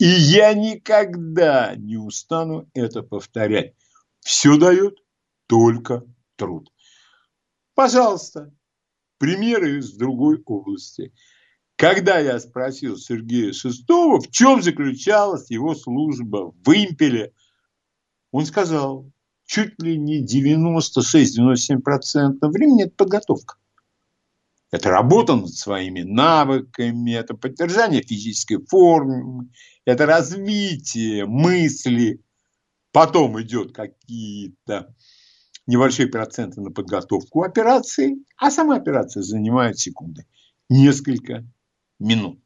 и 0.00 0.06
я 0.06 0.54
никогда 0.54 1.76
не 1.76 1.98
устану 1.98 2.68
это 2.72 3.02
повторять, 3.02 3.74
все 4.20 4.56
дает 4.56 4.98
только 5.46 6.06
труд. 6.36 6.72
Пожалуйста, 7.74 8.50
примеры 9.18 9.78
из 9.78 9.92
другой 9.92 10.42
области. 10.46 11.12
Когда 11.76 12.18
я 12.18 12.40
спросил 12.40 12.96
Сергея 12.96 13.52
Шестого, 13.52 14.20
в 14.20 14.30
чем 14.30 14.62
заключалась 14.62 15.50
его 15.50 15.74
служба 15.74 16.50
в 16.50 16.68
импеле, 16.70 17.34
он 18.30 18.46
сказал, 18.46 19.12
чуть 19.44 19.82
ли 19.82 19.98
не 19.98 20.24
96-97% 20.24 22.48
времени 22.48 22.84
это 22.84 22.94
подготовка. 22.96 23.56
Это 24.70 24.90
работа 24.90 25.34
над 25.34 25.52
своими 25.52 26.02
навыками, 26.02 27.12
это 27.12 27.34
поддержание 27.34 28.02
физической 28.02 28.64
формы, 28.64 29.50
это 29.84 30.06
развитие 30.06 31.26
мысли. 31.26 32.22
Потом 32.92 33.40
идет 33.40 33.72
какие-то 33.74 34.94
небольшие 35.66 36.08
проценты 36.08 36.60
на 36.60 36.70
подготовку 36.70 37.42
операции, 37.42 38.24
а 38.36 38.50
сама 38.50 38.76
операция 38.76 39.22
занимает 39.22 39.78
секунды. 39.78 40.26
Несколько 40.68 41.44
минут. 41.98 42.40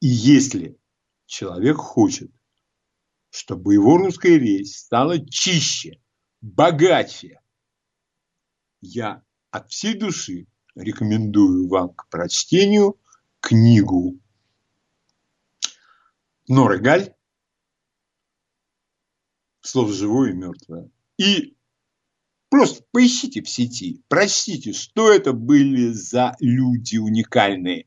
И 0.00 0.08
если 0.08 0.78
человек 1.26 1.76
хочет, 1.76 2.30
чтобы 3.30 3.74
его 3.74 3.98
русская 3.98 4.38
речь 4.38 4.74
стала 4.74 5.18
чище, 5.28 6.00
богаче, 6.40 7.40
я 8.80 9.22
от 9.52 9.70
всей 9.70 9.94
души 9.94 10.46
рекомендую 10.74 11.68
вам 11.68 11.90
к 11.90 12.08
прочтению 12.08 12.98
книгу 13.40 14.18
Норы 16.48 16.80
Галь 16.80 17.14
«Слово 19.60 19.92
живое 19.92 20.30
и 20.30 20.34
мертвое». 20.34 20.90
И 21.18 21.56
Просто 22.52 22.84
поищите 22.90 23.40
в 23.40 23.48
сети, 23.48 24.02
прочтите, 24.08 24.74
что 24.74 25.10
это 25.10 25.32
были 25.32 25.90
за 25.92 26.36
люди 26.38 26.98
уникальные. 26.98 27.86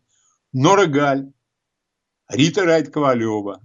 Нора 0.53 0.87
Галь, 0.87 1.31
Рита 2.27 2.65
Райт-Ковалева, 2.65 3.61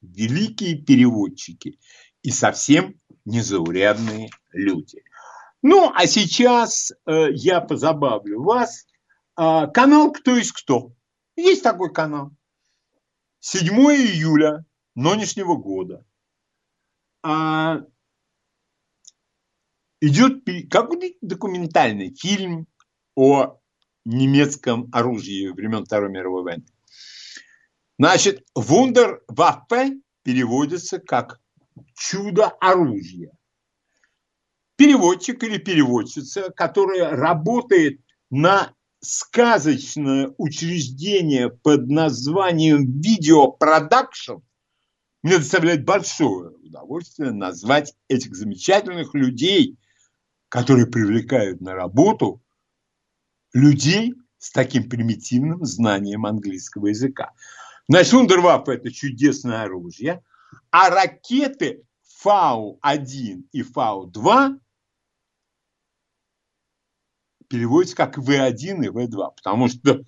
великие 0.00 0.78
переводчики 0.78 1.78
и 2.22 2.30
совсем 2.30 2.98
незаурядные 3.26 4.30
люди. 4.52 5.04
Ну, 5.62 5.92
а 5.94 6.06
сейчас 6.06 6.92
э, 7.06 7.32
я 7.32 7.60
позабавлю 7.60 8.42
вас. 8.42 8.86
Э, 9.38 9.68
канал 9.72 10.12
«Кто 10.12 10.36
есть 10.36 10.52
кто». 10.52 10.92
Есть 11.36 11.62
такой 11.62 11.92
канал. 11.92 12.32
7 13.40 13.68
июля 13.68 14.64
нынешнего 14.94 15.56
года. 15.56 16.04
А, 17.22 17.80
идет 20.00 20.44
какой-то 20.68 21.16
документальный 21.20 22.14
фильм 22.14 22.66
о 23.14 23.58
немецком 24.04 24.88
оружии 24.92 25.48
времен 25.48 25.84
Второй 25.84 26.10
мировой 26.10 26.42
войны. 26.42 26.64
Значит, 27.98 28.44
Вундерваффе 28.54 30.00
переводится 30.24 30.98
как 30.98 31.40
чудо 31.94 32.48
оружия. 32.48 33.32
Переводчик 34.82 35.44
или 35.44 35.58
переводчица, 35.58 36.50
которая 36.50 37.10
работает 37.10 38.00
на 38.30 38.74
сказочное 38.98 40.34
учреждение 40.38 41.50
под 41.50 41.88
названием 41.88 43.00
видеопродакшн, 43.00 44.38
мне 45.22 45.38
доставляет 45.38 45.84
большое 45.84 46.50
удовольствие 46.50 47.30
назвать 47.30 47.94
этих 48.08 48.34
замечательных 48.34 49.14
людей 49.14 49.78
которые 50.52 50.86
привлекают 50.86 51.62
на 51.62 51.74
работу 51.74 52.42
людей 53.54 54.12
с 54.36 54.50
таким 54.50 54.86
примитивным 54.90 55.64
знанием 55.64 56.26
английского 56.26 56.88
языка. 56.88 57.30
Значит, 57.88 58.12
Ундерваффе– 58.12 58.72
это 58.74 58.92
чудесное 58.92 59.62
оружие, 59.62 60.22
а 60.70 60.90
ракеты 60.90 61.84
Фау-1 62.18 63.44
и 63.52 63.62
Фау-2 63.62 64.58
переводятся 67.52 67.96
как 67.96 68.16
В1 68.16 68.86
и 68.86 68.88
В2, 68.88 69.34
потому 69.36 69.68
что 69.68 69.90
э, 69.90 70.02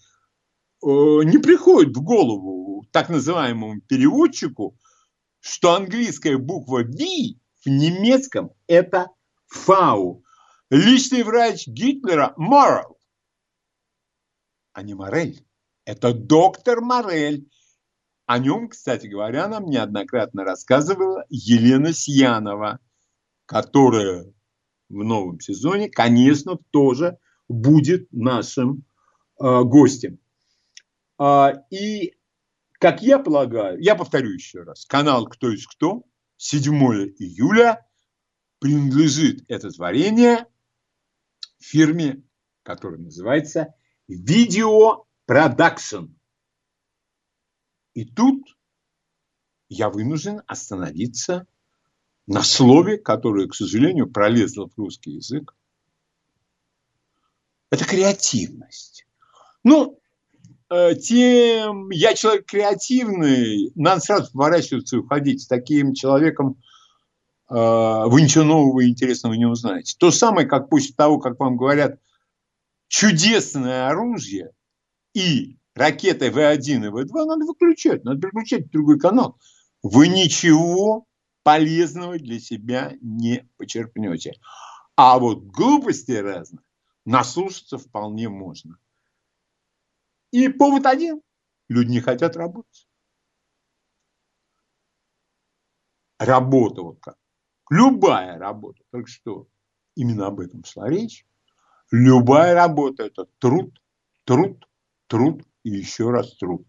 не 0.80 1.36
приходит 1.36 1.94
в 1.94 2.02
голову 2.02 2.86
так 2.90 3.10
называемому 3.10 3.82
переводчику, 3.82 4.78
что 5.40 5.74
английская 5.74 6.38
буква 6.38 6.78
V 6.78 7.36
в 7.62 7.66
немецком– 7.66 8.52
это 8.66 9.08
Фау, 9.48 10.24
Личный 10.70 11.22
врач 11.22 11.66
Гитлера 11.66 12.32
Моррелл, 12.38 12.98
а 14.72 14.82
не 14.82 14.94
Морель. 14.94 15.46
Это 15.84 16.14
доктор 16.14 16.80
Морель. 16.80 17.46
О 18.24 18.38
нем, 18.38 18.70
кстати 18.70 19.06
говоря, 19.06 19.48
нам 19.48 19.66
неоднократно 19.66 20.44
рассказывала 20.44 21.26
Елена 21.28 21.92
Сьянова. 21.92 22.80
которая 23.44 24.32
в 24.88 25.04
новом 25.04 25.40
сезоне, 25.40 25.90
конечно, 25.90 26.56
тоже 26.70 27.18
будет 27.48 28.10
нашим 28.12 28.84
э, 29.40 29.62
гостем. 29.62 30.18
А, 31.18 31.52
и, 31.70 32.14
как 32.72 33.02
я 33.02 33.18
полагаю, 33.18 33.80
я 33.80 33.94
повторю 33.94 34.30
еще 34.30 34.62
раз, 34.62 34.86
канал 34.86 35.26
«Кто 35.26 35.50
есть 35.50 35.66
кто» 35.66 36.04
7 36.36 36.74
июля 37.18 37.86
принадлежит 38.58 39.44
это 39.48 39.70
творение 39.70 40.46
фирме, 41.60 42.22
которая 42.62 43.00
называется 43.00 43.74
Video 44.10 45.04
Production. 45.28 46.14
И 47.94 48.04
тут 48.04 48.42
я 49.68 49.88
вынужден 49.88 50.42
остановиться 50.46 51.46
на 52.26 52.42
слове, 52.42 52.98
которое, 52.98 53.48
к 53.48 53.54
сожалению, 53.54 54.10
пролезло 54.10 54.68
в 54.68 54.76
русский 54.76 55.12
язык. 55.12 55.54
Это 57.74 57.86
креативность. 57.86 59.04
Ну, 59.64 59.98
э, 60.70 60.94
тем 60.94 61.90
я 61.90 62.14
человек 62.14 62.46
креативный, 62.46 63.72
надо 63.74 64.00
сразу 64.00 64.30
поворачиваться 64.30 64.94
и 64.94 65.00
уходить. 65.00 65.42
С 65.42 65.48
таким 65.48 65.92
человеком 65.92 66.62
э, 67.50 67.54
вы 67.56 68.22
ничего 68.22 68.44
нового 68.44 68.78
и 68.78 68.88
интересного 68.88 69.32
не 69.32 69.46
узнаете. 69.46 69.96
То 69.98 70.12
самое, 70.12 70.46
как 70.46 70.70
после 70.70 70.94
того, 70.94 71.18
как 71.18 71.40
вам 71.40 71.56
говорят, 71.56 71.98
чудесное 72.86 73.88
оружие 73.88 74.52
и 75.14 75.56
ракеты 75.74 76.28
В1 76.28 76.60
и 76.60 76.90
В2 76.90 77.24
надо 77.24 77.44
выключать, 77.44 78.04
надо 78.04 78.20
переключать 78.20 78.66
в 78.68 78.70
другой 78.70 79.00
канал. 79.00 79.36
Вы 79.82 80.06
ничего 80.06 81.06
полезного 81.42 82.20
для 82.20 82.38
себя 82.38 82.92
не 83.00 83.48
почерпнете. 83.56 84.34
А 84.94 85.18
вот 85.18 85.42
глупости 85.46 86.12
разных 86.12 86.63
наслушаться 87.04 87.78
вполне 87.78 88.28
можно. 88.28 88.78
И 90.30 90.48
повод 90.48 90.86
один. 90.86 91.22
Люди 91.68 91.90
не 91.90 92.00
хотят 92.00 92.36
работать. 92.36 92.88
Работа 96.18 96.82
вот 96.82 97.00
как. 97.00 97.16
Любая 97.70 98.38
работа. 98.38 98.82
Только 98.90 99.08
что 99.08 99.48
именно 99.94 100.26
об 100.26 100.40
этом 100.40 100.64
шла 100.64 100.88
речь. 100.88 101.26
Любая 101.90 102.54
работа– 102.54 103.02
это 103.04 103.26
труд, 103.38 103.80
труд, 104.24 104.68
труд 105.06 105.42
и 105.62 105.70
еще 105.70 106.10
раз 106.10 106.34
труд. 106.36 106.66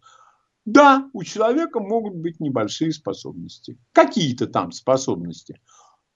Да, 0.65 1.09
у 1.13 1.23
человека 1.23 1.79
могут 1.79 2.15
быть 2.15 2.39
небольшие 2.39 2.91
способности, 2.91 3.77
какие-то 3.91 4.47
там 4.47 4.71
способности. 4.71 5.61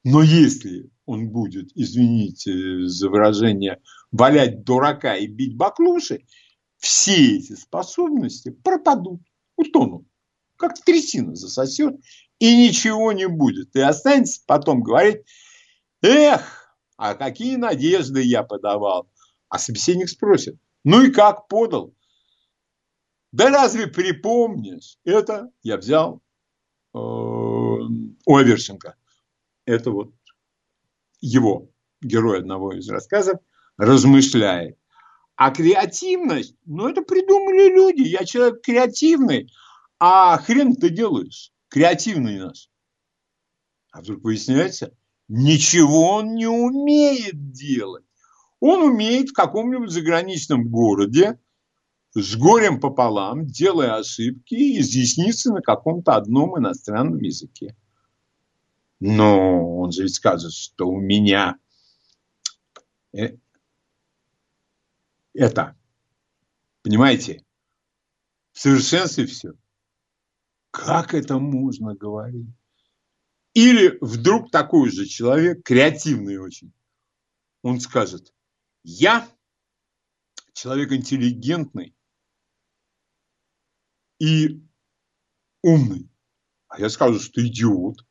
Но 0.03 0.21
если 0.21 0.89
он 1.05 1.29
будет, 1.29 1.71
извините 1.75 2.85
за 2.85 3.09
выражение, 3.09 3.81
валять 4.11 4.63
дурака 4.63 5.15
и 5.15 5.27
бить 5.27 5.57
баклуши, 5.57 6.25
все 6.77 7.37
эти 7.37 7.55
способности 7.55 8.49
пропадут, 8.49 9.21
утонут, 9.57 10.07
как 10.55 10.79
трясина 10.83 11.35
засосет, 11.35 11.95
и 12.39 12.67
ничего 12.67 13.11
не 13.11 13.27
будет. 13.27 13.75
И 13.75 13.79
останется 13.81 14.41
потом 14.47 14.81
говорить, 14.81 15.23
эх, 16.01 16.77
а 16.95 17.15
какие 17.15 17.57
надежды 17.57 18.21
я 18.21 18.43
подавал. 18.43 19.09
А 19.49 19.59
собеседник 19.59 20.09
спросит, 20.09 20.57
ну 20.83 21.03
и 21.03 21.11
как 21.11 21.47
подал? 21.47 21.93
Да 23.31 23.49
разве 23.49 23.87
припомнишь? 23.87 24.97
Это 25.03 25.51
я 25.63 25.77
взял 25.77 26.21
э, 26.93 26.97
у 26.97 28.35
Аверченко. 28.35 28.95
Это 29.69 29.91
вот 29.91 30.11
его, 31.21 31.69
герой 32.01 32.39
одного 32.39 32.73
из 32.73 32.89
рассказов, 32.89 33.39
размышляет. 33.77 34.79
А 35.35 35.51
креативность, 35.51 36.55
ну 36.65 36.89
это 36.89 37.03
придумали 37.03 37.71
люди. 37.71 38.01
Я 38.01 38.25
человек 38.25 38.63
креативный. 38.63 39.53
А 39.99 40.39
хрен 40.39 40.75
ты 40.75 40.89
делаешь? 40.89 41.51
Креативный 41.67 42.39
наш. 42.39 42.71
А 43.91 44.01
вдруг 44.01 44.23
выясняется, 44.23 44.97
ничего 45.27 46.15
он 46.15 46.33
не 46.33 46.47
умеет 46.47 47.51
делать. 47.51 48.05
Он 48.59 48.81
умеет 48.81 49.29
в 49.29 49.33
каком-нибудь 49.33 49.91
заграничном 49.91 50.67
городе 50.67 51.39
с 52.15 52.35
горем 52.35 52.79
пополам, 52.79 53.45
делая 53.45 53.97
ошибки, 53.97 54.79
изъясниться 54.79 55.53
на 55.53 55.61
каком-то 55.61 56.15
одном 56.15 56.57
иностранном 56.57 57.21
языке. 57.21 57.75
Но 58.99 59.79
он 59.79 59.91
же 59.91 60.03
ведь 60.03 60.15
скажет, 60.15 60.53
что 60.53 60.87
у 60.87 60.99
меня 60.99 61.57
э, 63.13 63.37
это, 65.33 65.77
понимаете, 66.81 67.45
в 68.51 68.59
совершенстве 68.59 69.25
все. 69.25 69.53
Как 70.71 71.13
это 71.13 71.39
можно 71.39 71.95
говорить? 71.95 72.49
Или 73.53 73.97
вдруг 74.01 74.51
такой 74.51 74.91
же 74.91 75.05
человек, 75.05 75.63
креативный 75.63 76.37
очень, 76.37 76.73
он 77.61 77.79
скажет, 77.79 78.33
я 78.83 79.27
человек 80.53 80.91
интеллигентный, 80.91 81.95
и 84.19 84.61
умный. 85.63 86.09
А 86.67 86.79
я 86.79 86.89
скажу, 86.89 87.19
что 87.19 87.45
идиот. 87.45 88.05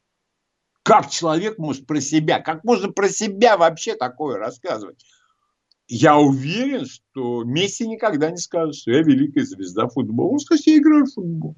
Как 0.89 1.11
человек 1.11 1.59
может 1.59 1.87
про 1.87 2.01
себя, 2.01 2.41
как 2.41 2.65
можно 2.65 2.91
про 2.91 3.11
себя 3.11 3.59
вообще 3.59 3.95
такое 3.95 4.39
рассказывать? 4.39 5.05
Я 5.87 6.17
уверен, 6.17 6.87
что 6.87 7.45
Месси 7.45 7.87
никогда 7.87 8.31
не 8.31 8.39
скажет, 8.39 8.75
что 8.75 8.93
я 8.93 9.03
великая 9.03 9.45
звезда 9.45 9.89
футбола. 9.89 10.33
Он 10.33 10.39
скажет, 10.39 10.67
я 10.67 10.79
играю 10.79 11.05
в 11.05 11.13
футбол. 11.13 11.57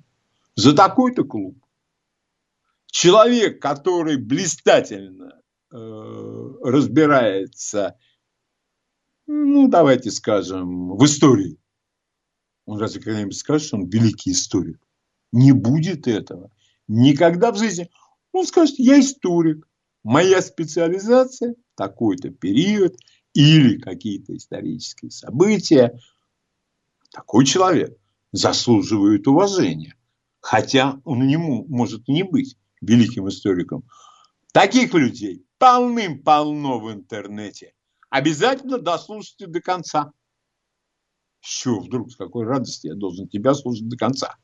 За 0.57 0.75
такой-то 0.75 1.23
клуб. 1.23 1.57
Человек, 2.91 3.63
который 3.63 4.17
блистательно 4.17 5.41
э, 5.73 5.77
разбирается, 6.65 7.97
ну, 9.29 9.69
давайте 9.69 10.11
скажем, 10.11 10.97
в 10.97 11.05
истории 11.05 11.57
он 12.67 12.79
разве 12.79 13.01
когда-нибудь 13.01 13.37
скажет, 13.37 13.67
что 13.69 13.77
он 13.77 13.89
великий 13.89 14.33
историк? 14.33 14.81
Не 15.33 15.53
будет 15.53 16.07
этого. 16.07 16.51
Никогда 16.89 17.53
в 17.53 17.59
жизни. 17.59 17.91
Он 18.33 18.47
скажет, 18.47 18.79
я 18.79 19.01
историк. 19.01 19.67
Моя 20.03 20.41
специализация– 20.41 21.55
такой-то 21.75 22.31
период 22.31 22.97
или 23.35 23.79
какие-то 23.79 24.37
исторические 24.37 25.11
события. 25.11 25.99
Такой 27.13 27.45
человек 27.45 27.97
заслуживает 28.33 29.27
уважения. 29.27 29.97
Хотя 30.41 31.01
он 31.05 31.27
не 31.27 31.37
может 31.37 32.09
не 32.09 32.23
быть 32.23 32.57
великим 32.81 33.29
историком. 33.29 33.85
Таких 34.53 34.95
людей 34.95 35.45
полным-полно 35.59 36.81
в 36.81 36.91
интернете. 36.91 37.75
Обязательно 38.09 38.79
дослушайте 38.79 39.47
до 39.47 39.61
конца. 39.61 40.13
Что 41.41 41.81
вдруг, 41.81 42.11
с 42.11 42.17
какой 42.17 42.47
радости 42.47 42.87
я 42.87 42.95
должен 42.95 43.29
тебя 43.29 43.55
слушать 43.55 43.89
до 43.89 43.97
конца? 43.97 44.37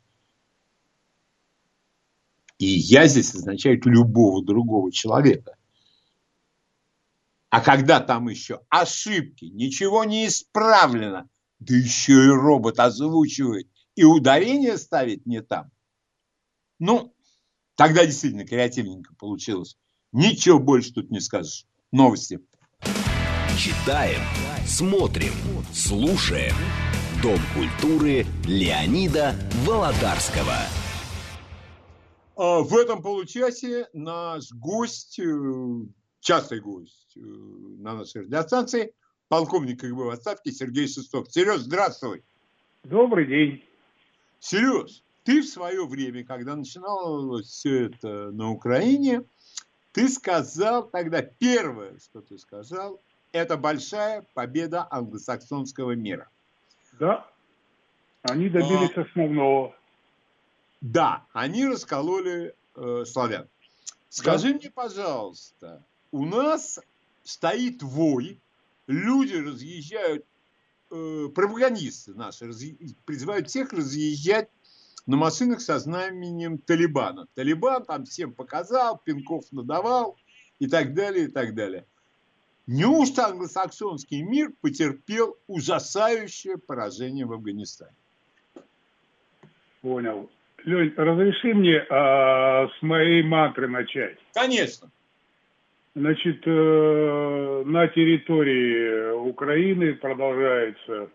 И 2.59 2.67
я 2.67 3.07
здесь 3.07 3.35
означает 3.35 3.85
любого 3.85 4.45
другого 4.45 4.91
человека. 4.91 5.57
А 7.51 7.61
когда 7.61 8.01
там 8.01 8.29
еще 8.29 8.61
ошибки, 8.69 9.47
ничего 9.47 10.05
не 10.05 10.27
исправлено, 10.27 11.29
да 11.59 11.75
еще 11.75 12.13
и 12.13 12.29
робот 12.29 12.81
озвучивает, 12.81 13.69
и 13.95 14.05
ударение 14.05 14.77
ставит 14.79 15.27
не 15.27 15.43
там. 15.43 15.71
Ну, 16.79 17.15
тогда 17.77 18.05
действительно 18.05 18.47
креативненько 18.47 19.15
получилось. 19.15 19.77
Ничего 20.13 20.59
больше 20.59 20.93
тут 20.93 21.11
не 21.11 21.21
скажешь. 21.21 21.67
Новости. 21.93 22.41
Читаем, 23.59 24.21
смотрим, 24.67 25.33
слушаем. 25.73 26.55
Дом 27.23 27.41
культуры 27.55 28.27
Леонида 28.45 29.35
Володарского. 29.65 30.59
А 32.37 32.61
в 32.61 32.77
этом 32.77 33.03
получасе 33.03 33.89
наш 33.95 34.53
гость, 34.53 35.19
э, 35.19 35.25
частый 36.21 36.61
гость 36.61 37.17
э, 37.17 37.21
на 37.21 37.95
нашей 37.95 38.23
радиостанции, 38.23 38.93
полковник 39.29 39.81
КГБ 39.81 40.05
в 40.05 40.11
отставке 40.11 40.53
Сергей 40.53 40.87
Шестов. 40.87 41.33
Сереж, 41.33 41.61
здравствуй. 41.61 42.23
Добрый 42.85 43.27
день. 43.27 43.65
Сереж, 44.39 45.03
ты 45.25 45.41
в 45.41 45.47
свое 45.47 45.87
время, 45.87 46.25
когда 46.25 46.57
начиналось 46.57 47.47
все 47.47 47.87
это 47.87 48.31
на 48.33 48.51
Украине, 48.51 49.23
ты 49.93 50.07
сказал 50.11 50.91
тогда, 50.91 51.23
первое, 51.23 51.99
что 51.99 52.21
ты 52.21 52.37
сказал, 52.37 53.01
это 53.33 53.57
большая 53.57 54.27
победа 54.35 54.87
англосаксонского 54.91 55.93
мира. 55.93 56.29
Да, 57.01 57.27
они 58.23 58.51
добились 58.51 58.95
а, 58.95 59.03
основного. 59.03 59.75
Да, 60.81 61.27
они 61.33 61.67
раскололи 61.67 62.55
э, 62.75 63.05
славян. 63.07 63.49
Скажи 64.09 64.53
да. 64.53 64.59
мне, 64.59 64.71
пожалуйста, 64.71 65.85
у 66.13 66.25
нас 66.25 66.79
стоит 67.25 67.83
вой, 67.83 68.41
люди 68.87 69.35
разъезжают, 69.35 70.25
э, 70.91 71.29
пропагандисты 71.35 72.15
наши 72.15 72.47
разъ... 72.47 72.77
призывают 73.05 73.49
всех 73.49 73.73
разъезжать 73.73 74.49
на 75.07 75.17
машинах 75.17 75.61
со 75.61 75.79
знаменем 75.79 76.59
Талибана. 76.59 77.27
Талибан 77.35 77.85
там 77.85 78.05
всем 78.05 78.33
показал, 78.33 78.99
пинков 78.99 79.51
надавал 79.53 80.17
и 80.59 80.67
так 80.67 80.95
далее, 80.95 81.27
и 81.27 81.29
так 81.29 81.55
далее. 81.55 81.87
Неужто 82.67 83.27
англосаксонский 83.27 84.23
мир 84.23 84.53
потерпел 84.61 85.37
ужасающее 85.47 86.59
поражение 86.59 87.25
в 87.25 87.33
Афганистане? 87.33 87.95
Понял. 89.83 90.29
Лень, 90.65 90.95
разреши 90.97 91.55
мне 91.55 91.85
а, 91.89 92.69
с 92.69 92.83
моей 92.83 93.23
мантры 93.23 93.69
начать. 93.69 94.19
Конечно. 94.35 94.89
Значит, 95.95 96.43
э, 96.45 97.63
на 97.65 97.89
территории 97.89 99.13
Украины 99.13 99.95
продолжается 99.95 101.09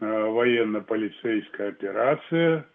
э, 0.00 0.06
военно-полицейская 0.06 1.68
операция 1.68 2.66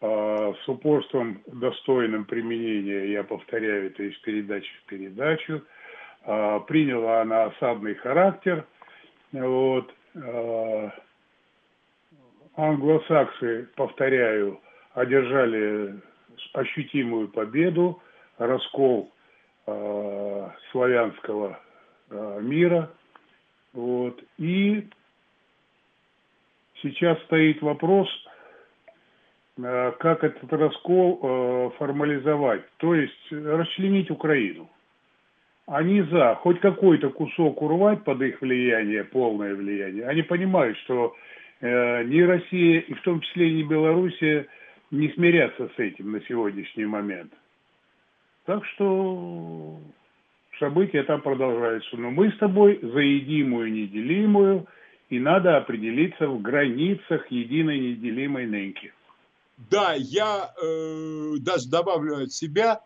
э, 0.00 0.52
с 0.64 0.68
упорством 0.68 1.42
достойным 1.48 2.24
применения, 2.24 3.12
я 3.12 3.24
повторяю 3.24 3.88
это 3.88 4.04
из 4.04 4.16
передачи 4.20 4.70
в 4.82 4.88
передачу. 4.88 5.62
Э, 6.24 6.60
приняла 6.66 7.20
она 7.20 7.44
осадный 7.44 7.94
характер. 7.96 8.64
Вот. 9.32 9.92
Э, 10.14 10.90
англосаксы, 12.56 13.68
повторяю, 13.76 14.60
одержали 14.94 16.00
ощутимую 16.52 17.28
победу, 17.28 18.02
раскол 18.38 19.12
э, 19.66 20.48
славянского 20.70 21.60
э, 22.10 22.38
мира. 22.42 22.90
Вот. 23.72 24.22
И 24.38 24.88
сейчас 26.82 27.20
стоит 27.24 27.62
вопрос, 27.62 28.08
э, 29.58 29.92
как 29.98 30.24
этот 30.24 30.52
раскол 30.52 31.20
э, 31.22 31.70
формализовать, 31.78 32.64
то 32.78 32.94
есть 32.94 33.30
расчленить 33.30 34.10
Украину. 34.10 34.68
Они 35.66 36.02
за 36.02 36.34
хоть 36.36 36.58
какой-то 36.60 37.10
кусок 37.10 37.62
урвать 37.62 38.02
под 38.02 38.20
их 38.22 38.40
влияние, 38.40 39.04
полное 39.04 39.54
влияние. 39.54 40.04
Они 40.08 40.22
понимают, 40.22 40.76
что 40.78 41.14
э, 41.60 42.02
ни 42.04 42.20
Россия, 42.22 42.80
и 42.80 42.94
в 42.94 43.02
том 43.02 43.20
числе 43.20 43.52
ни 43.52 43.62
Белоруссия, 43.62 44.48
не 44.90 45.12
смирятся 45.12 45.70
с 45.76 45.78
этим 45.78 46.12
на 46.12 46.20
сегодняшний 46.22 46.86
момент. 46.86 47.32
Так 48.44 48.64
что 48.66 49.80
события 50.58 51.02
там 51.04 51.22
продолжаются. 51.22 51.96
Но 51.96 52.10
мы 52.10 52.30
с 52.30 52.38
тобой 52.38 52.78
за 52.82 53.00
единую 53.00 53.72
неделимую, 53.72 54.66
и 55.08 55.18
надо 55.18 55.56
определиться 55.56 56.28
в 56.28 56.40
границах 56.40 57.30
единой 57.30 57.78
неделимой 57.78 58.46
нынки. 58.46 58.92
Да, 59.70 59.94
я 59.94 60.54
э, 60.62 61.34
даже 61.40 61.68
добавлю 61.68 62.22
от 62.24 62.32
себя, 62.32 62.80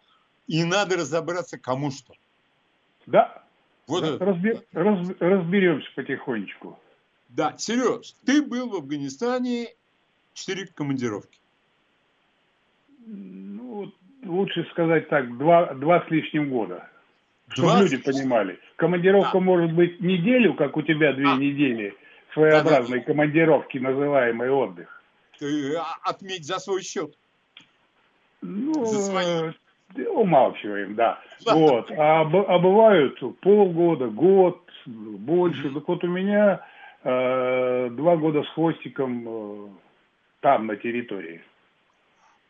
и 0.47 0.65
надо 0.65 0.97
разобраться, 0.97 1.59
кому 1.59 1.91
что. 1.91 2.15
Да. 3.07 3.45
Вот 3.87 4.21
Разби, 4.21 4.59
раз, 4.73 5.09
разберемся 5.21 5.89
потихонечку. 5.95 6.79
Да, 7.29 7.55
Сереж, 7.59 8.15
ты 8.25 8.43
был 8.43 8.71
в 8.71 8.77
Афганистане 8.77 9.69
четыре 10.33 10.67
командировки. 10.67 11.39
Ну, 13.07 13.93
лучше 14.25 14.67
сказать 14.71 15.09
так, 15.09 15.37
два, 15.39 15.75
два 15.75 16.05
с 16.07 16.11
лишним 16.11 16.51
года. 16.51 16.89
Чтобы 17.49 17.69
два 17.69 17.83
люди 17.83 17.97
понимали. 17.99 18.59
Командировка 18.77 19.35
да. 19.35 19.41
может 19.41 19.73
быть 19.73 20.01
неделю, 20.01 20.55
как 20.55 20.77
у 20.77 20.83
тебя 20.83 21.13
две 21.13 21.29
а. 21.29 21.37
недели, 21.37 21.95
своеобразной 22.33 23.01
да, 23.01 23.05
да. 23.05 23.13
командировки, 23.13 23.79
называемый 23.79 24.51
отдых. 24.51 25.03
Ты 25.39 25.77
а, 25.77 25.97
отметь 26.03 26.45
за 26.47 26.59
свой 26.59 26.83
счет. 26.83 27.15
Ну, 28.41 28.85
за 28.85 29.03
свои. 29.03 29.53
умалчиваем, 30.09 30.95
да. 30.95 31.21
да. 31.45 31.55
Вот. 31.55 31.91
А, 31.91 32.23
а 32.23 32.59
бывают 32.59 33.19
полгода, 33.41 34.07
год, 34.09 34.63
больше. 34.87 35.71
Так 35.71 35.87
вот 35.89 36.05
у 36.05 36.09
меня 36.09 36.61
э, 37.03 37.89
два 37.91 38.17
года 38.17 38.43
с 38.43 38.49
хвостиком 38.49 39.25
э, 39.27 39.69
там, 40.41 40.67
на 40.67 40.77
территории. 40.77 41.43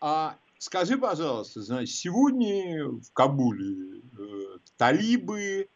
А 0.01 0.35
Скажи, 0.59 0.97
пожалуйста, 0.97 1.61
значит, 1.61 1.95
сегодня 1.95 2.87
в 2.87 3.13
Кабуле 3.13 4.01
э, 4.19 4.59
талибы, 4.79 5.69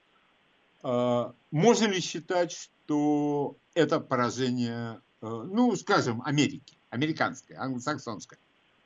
э, 0.82 1.24
можно 1.50 1.86
ли 1.86 2.00
считать, 2.00 2.52
что 2.52 3.56
это 3.74 4.00
поражение, 4.00 5.00
э, 5.20 5.26
ну, 5.26 5.74
скажем, 5.76 6.22
Америки, 6.24 6.78
американское, 6.90 7.58
англосаксонское? 7.58 8.38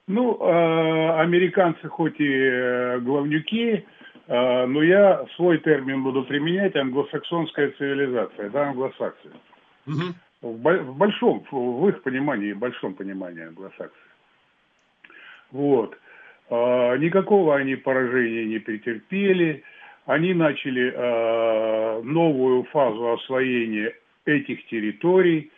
Ну, 0.08 0.36
э, 0.40 1.20
американцы 1.20 1.88
хоть 1.88 2.18
и 2.18 2.28
э, 2.28 2.98
главнюки, 3.00 3.84
э, 4.26 4.66
но 4.66 4.82
я 4.82 5.24
свой 5.36 5.58
термин 5.58 6.02
буду 6.02 6.24
применять, 6.24 6.74
англосаксонская 6.74 7.72
цивилизация, 7.78 8.50
да, 8.50 8.70
англосаксы. 8.70 9.30
Угу. 9.86 10.02
В, 10.42 10.82
в 10.82 10.96
большом, 10.96 11.46
в 11.50 11.88
их 11.88 12.02
понимании, 12.02 12.52
большом 12.52 12.94
понимании 12.94 13.46
англосаксы. 13.46 13.96
Вот. 15.52 15.96
А, 16.50 16.96
никакого 16.96 17.56
они 17.56 17.76
поражения 17.76 18.44
не 18.44 18.58
претерпели. 18.58 19.62
Они 20.06 20.34
начали 20.34 20.92
а, 20.94 22.02
новую 22.02 22.64
фазу 22.64 23.12
освоения 23.12 23.94
этих 24.26 24.66
территорий. 24.66 25.50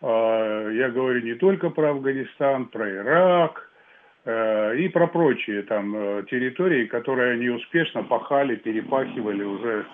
А, 0.00 0.68
я 0.70 0.90
говорю 0.90 1.22
не 1.22 1.34
только 1.34 1.70
про 1.70 1.90
Афганистан, 1.90 2.66
про 2.66 2.88
Ирак 2.88 3.64
и 4.26 4.90
про 4.92 5.06
прочие 5.06 5.62
там 5.62 5.92
территории, 6.26 6.84
которые 6.84 7.32
они 7.32 7.48
успешно 7.48 8.02
пахали, 8.02 8.56
перепахивали 8.56 9.42
уже 9.42 9.86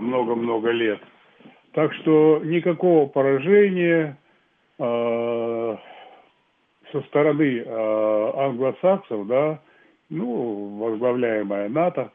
много-много 0.00 0.70
лет. 0.70 0.98
Так 1.72 1.94
что 1.94 2.40
никакого 2.42 3.06
поражения, 3.06 4.16
со 6.92 7.00
стороны 7.02 7.62
э, 7.64 8.32
англосаксов, 8.36 9.26
да, 9.26 9.60
ну, 10.10 10.78
возглавляемая 10.78 11.68
НАТО, 11.68 12.12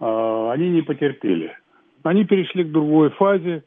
э, 0.00 0.50
они 0.52 0.70
не 0.70 0.82
потерпели. 0.82 1.56
Они 2.02 2.24
перешли 2.24 2.64
к 2.64 2.72
другой 2.72 3.10
фазе. 3.10 3.64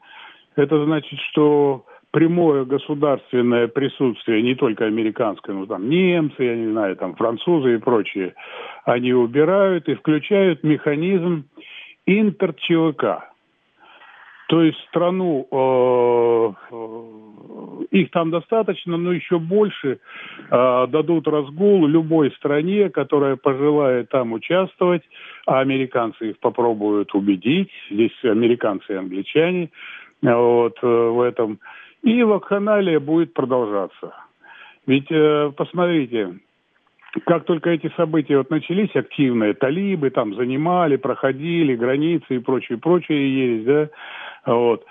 Это 0.56 0.84
значит, 0.84 1.18
что 1.30 1.84
прямое 2.10 2.64
государственное 2.64 3.68
присутствие, 3.68 4.42
не 4.42 4.54
только 4.54 4.86
американское, 4.86 5.54
но 5.54 5.66
там 5.66 5.88
немцы, 5.88 6.42
я 6.42 6.56
не 6.56 6.70
знаю, 6.72 6.96
там 6.96 7.14
французы 7.14 7.74
и 7.74 7.78
прочие, 7.78 8.34
они 8.84 9.12
убирают 9.12 9.88
и 9.88 9.94
включают 9.94 10.62
механизм 10.62 11.44
интер-ЧВК. 12.06 13.28
То 14.48 14.62
есть 14.62 14.78
страну, 14.88 15.46
э, 15.50 16.52
их 17.90 18.10
там 18.12 18.30
достаточно, 18.30 18.96
но 18.96 19.12
еще 19.12 19.38
больше 19.38 19.98
э, 20.50 20.86
дадут 20.88 21.28
разгул 21.28 21.86
любой 21.86 22.30
стране, 22.32 22.88
которая 22.88 23.36
пожелает 23.36 24.08
там 24.08 24.32
участвовать, 24.32 25.02
а 25.46 25.60
американцы 25.60 26.30
их 26.30 26.38
попробуют 26.38 27.14
убедить, 27.14 27.70
здесь 27.90 28.24
американцы 28.24 28.94
и 28.94 28.96
англичане 28.96 29.68
э, 30.22 30.34
вот, 30.34 30.78
э, 30.82 30.86
в 30.86 31.20
этом. 31.20 31.58
И 32.02 32.22
вакханалия 32.22 33.00
будет 33.00 33.34
продолжаться. 33.34 34.14
Ведь, 34.86 35.10
э, 35.10 35.52
посмотрите, 35.54 36.38
как 37.26 37.44
только 37.44 37.70
эти 37.70 37.90
события 37.96 38.38
вот 38.38 38.50
начались 38.50 38.94
активные, 38.94 39.54
талибы 39.54 40.10
там 40.10 40.34
занимали, 40.34 40.96
проходили 40.96 41.74
границы 41.74 42.36
и 42.36 42.38
прочее, 42.38 42.78
прочее 42.78 43.56
есть, 43.56 43.66
да, 43.66 43.88
вот. 44.54 44.84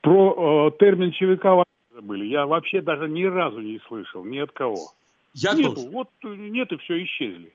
Про 0.00 0.68
э, 0.68 0.78
термин 0.78 1.12
ЧВК 1.12 1.66
забыли. 1.94 2.26
Я 2.26 2.46
вообще 2.46 2.80
даже 2.80 3.08
ни 3.08 3.24
разу 3.24 3.60
не 3.60 3.78
слышал, 3.86 4.24
ни 4.24 4.38
от 4.38 4.52
кого. 4.52 4.92
Я 5.34 5.54
Нету, 5.54 5.74
тоже. 5.74 5.88
вот 5.90 6.08
нет 6.22 6.72
и 6.72 6.76
все, 6.78 7.02
исчезли. 7.04 7.52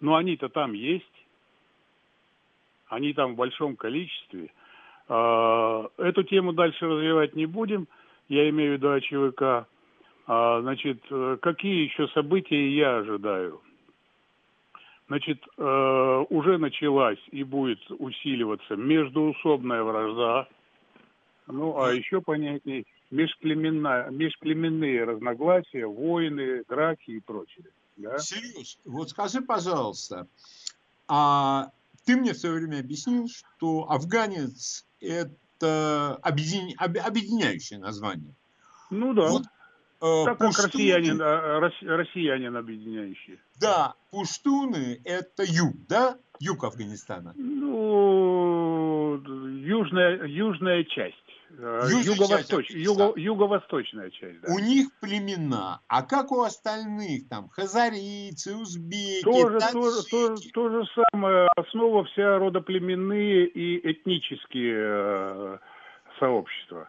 Но 0.00 0.16
они-то 0.16 0.48
там 0.48 0.72
есть. 0.72 1.04
Они 2.88 3.12
там 3.12 3.34
в 3.34 3.36
большом 3.36 3.76
количестве. 3.76 4.50
Э, 5.08 5.88
эту 5.98 6.22
тему 6.24 6.52
дальше 6.52 6.86
развивать 6.86 7.36
не 7.36 7.46
будем. 7.46 7.86
Я 8.28 8.48
имею 8.50 8.72
в 8.72 8.74
виду 8.74 8.90
о 8.90 9.00
ЧВК. 9.00 9.68
А, 10.26 10.60
значит, 10.60 11.02
э, 11.10 11.38
какие 11.40 11.84
еще 11.84 12.06
события 12.08 12.68
я 12.70 12.98
ожидаю? 12.98 13.60
Значит, 15.10 15.44
э, 15.58 16.24
уже 16.30 16.56
началась 16.58 17.18
и 17.32 17.42
будет 17.42 17.80
усиливаться 17.98 18.76
междуусобная 18.76 19.82
вражда, 19.82 20.46
ну, 21.48 21.82
а 21.82 21.92
еще 21.92 22.20
понятнее 22.20 22.84
межплеменные 23.10 25.02
разногласия, 25.02 25.84
войны, 25.84 26.62
драки 26.68 27.10
и 27.10 27.18
прочее. 27.18 27.66
Да? 27.96 28.18
Сереж, 28.18 28.78
вот 28.84 29.10
скажи, 29.10 29.40
пожалуйста, 29.40 30.28
а 31.08 31.72
ты 32.04 32.14
мне 32.16 32.32
в 32.32 32.38
свое 32.38 32.54
время 32.60 32.78
объяснил, 32.78 33.26
что 33.26 33.90
афганец– 33.90 34.86
это 35.00 36.20
объедин... 36.22 36.76
объединяющее 36.78 37.80
название. 37.80 38.32
Ну 38.90 39.12
да. 39.12 39.28
Вот, 39.28 39.42
так 40.00 40.38
пуштуны, 40.38 40.52
как 40.52 40.64
россиянин, 40.66 41.20
а, 41.22 41.60
россиянин 41.60 42.56
объединяющий. 42.56 43.38
Да, 43.60 43.94
пуштуны– 44.10 45.00
это 45.04 45.44
юг, 45.44 45.74
да? 45.88 46.16
Юг 46.38 46.64
Афганистана. 46.64 47.34
Ну, 47.36 49.16
южная, 49.16 50.24
южная 50.24 50.84
часть. 50.84 51.16
Э, 51.58 51.82
юго-восточ, 51.90 52.70
юго, 52.70 53.12
юго-восточная 53.16 54.10
часть. 54.10 54.40
Да. 54.40 54.54
У 54.54 54.58
них 54.58 54.88
племена, 55.00 55.80
а 55.88 56.02
как 56.02 56.32
у 56.32 56.40
остальных 56.42 57.28
там 57.28 57.48
хазарийцы, 57.50 58.56
узбеки, 58.56 59.24
тоже, 59.24 59.58
тоже, 59.72 60.02
тоже, 60.08 60.50
то 60.52 60.68
же 60.70 60.84
самое. 60.94 61.48
Основа 61.56 62.04
вся 62.04 62.38
родоплеменные 62.38 63.46
и 63.46 63.92
этнические 63.92 64.76
э, 64.78 65.58
сообщества. 66.18 66.88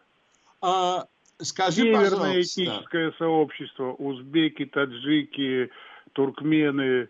А, 0.61 1.07
скажи, 1.41 1.81
Северное 1.81 2.41
этническое 2.41 3.13
сообщество, 3.17 3.93
узбеки, 3.93 4.65
таджики, 4.65 5.69
туркмены, 6.13 7.09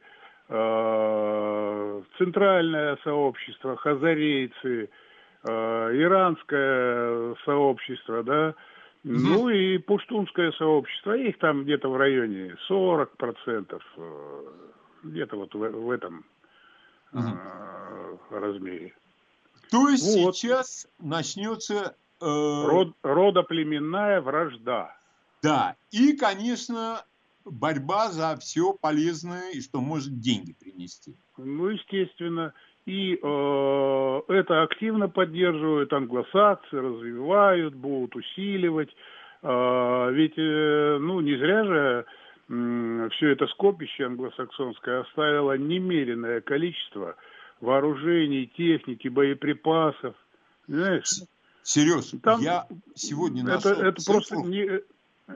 э, 0.49 2.01
центральное 2.17 2.97
сообщество, 3.03 3.77
хазарейцы– 3.77 4.89
Э, 5.43 5.89
иранское 5.93 7.35
сообщество, 7.45 8.21
да, 8.21 8.49
угу. 9.03 9.13
ну 9.13 9.49
и 9.49 9.79
пуштунское 9.79 10.51
сообщество, 10.51 11.17
их 11.17 11.39
там 11.39 11.63
где-то 11.63 11.89
в 11.89 11.97
районе 11.97 12.55
40 12.67 13.17
процентов, 13.17 13.83
э, 13.97 14.43
где-то 15.01 15.37
вот 15.37 15.55
в, 15.55 15.57
в 15.57 15.89
этом 15.89 16.25
угу. 17.11 17.39
размере. 18.29 18.93
То 19.71 19.89
есть 19.89 20.15
вот. 20.23 20.37
сейчас 20.37 20.87
начнется... 20.99 21.95
Э... 22.21 22.63
Род, 22.65 22.93
родоплеменная 23.03 24.21
вражда. 24.21 24.95
Да, 25.41 25.75
и, 25.91 26.15
конечно, 26.15 27.03
борьба 27.45 28.09
за 28.09 28.37
все 28.37 28.73
полезное 28.73 29.51
и 29.51 29.61
что 29.61 29.81
может 29.81 30.19
деньги 30.19 30.53
принести. 30.53 31.15
Ну, 31.37 31.67
естественно. 31.69 32.53
И 32.85 33.13
э, 33.13 34.21
это 34.27 34.63
активно 34.63 35.07
поддерживают 35.07 35.93
англосаксы, 35.93 36.79
развивают, 36.79 37.75
будут 37.75 38.15
усиливать. 38.15 38.89
Э, 39.43 40.09
ведь, 40.11 40.37
э, 40.37 40.97
ну, 40.99 41.19
не 41.19 41.37
зря 41.37 41.63
же 41.63 42.05
э, 42.49 43.09
все 43.13 43.29
это 43.29 43.47
скопище 43.47 44.05
англосаксонское 44.05 45.01
оставило 45.01 45.57
немеренное 45.57 46.41
количество 46.41 47.15
вооружений, 47.59 48.51
техники, 48.57 49.07
боеприпасов. 49.07 50.15
Знаешь? 50.67 51.21
Серьез, 51.63 52.13
Там, 52.23 52.41
я 52.41 52.67
сегодня 52.95 53.43
нашел 53.43 53.71
это, 53.71 53.85
это 53.87 54.03
просто 54.05 54.35
не, 54.37 54.81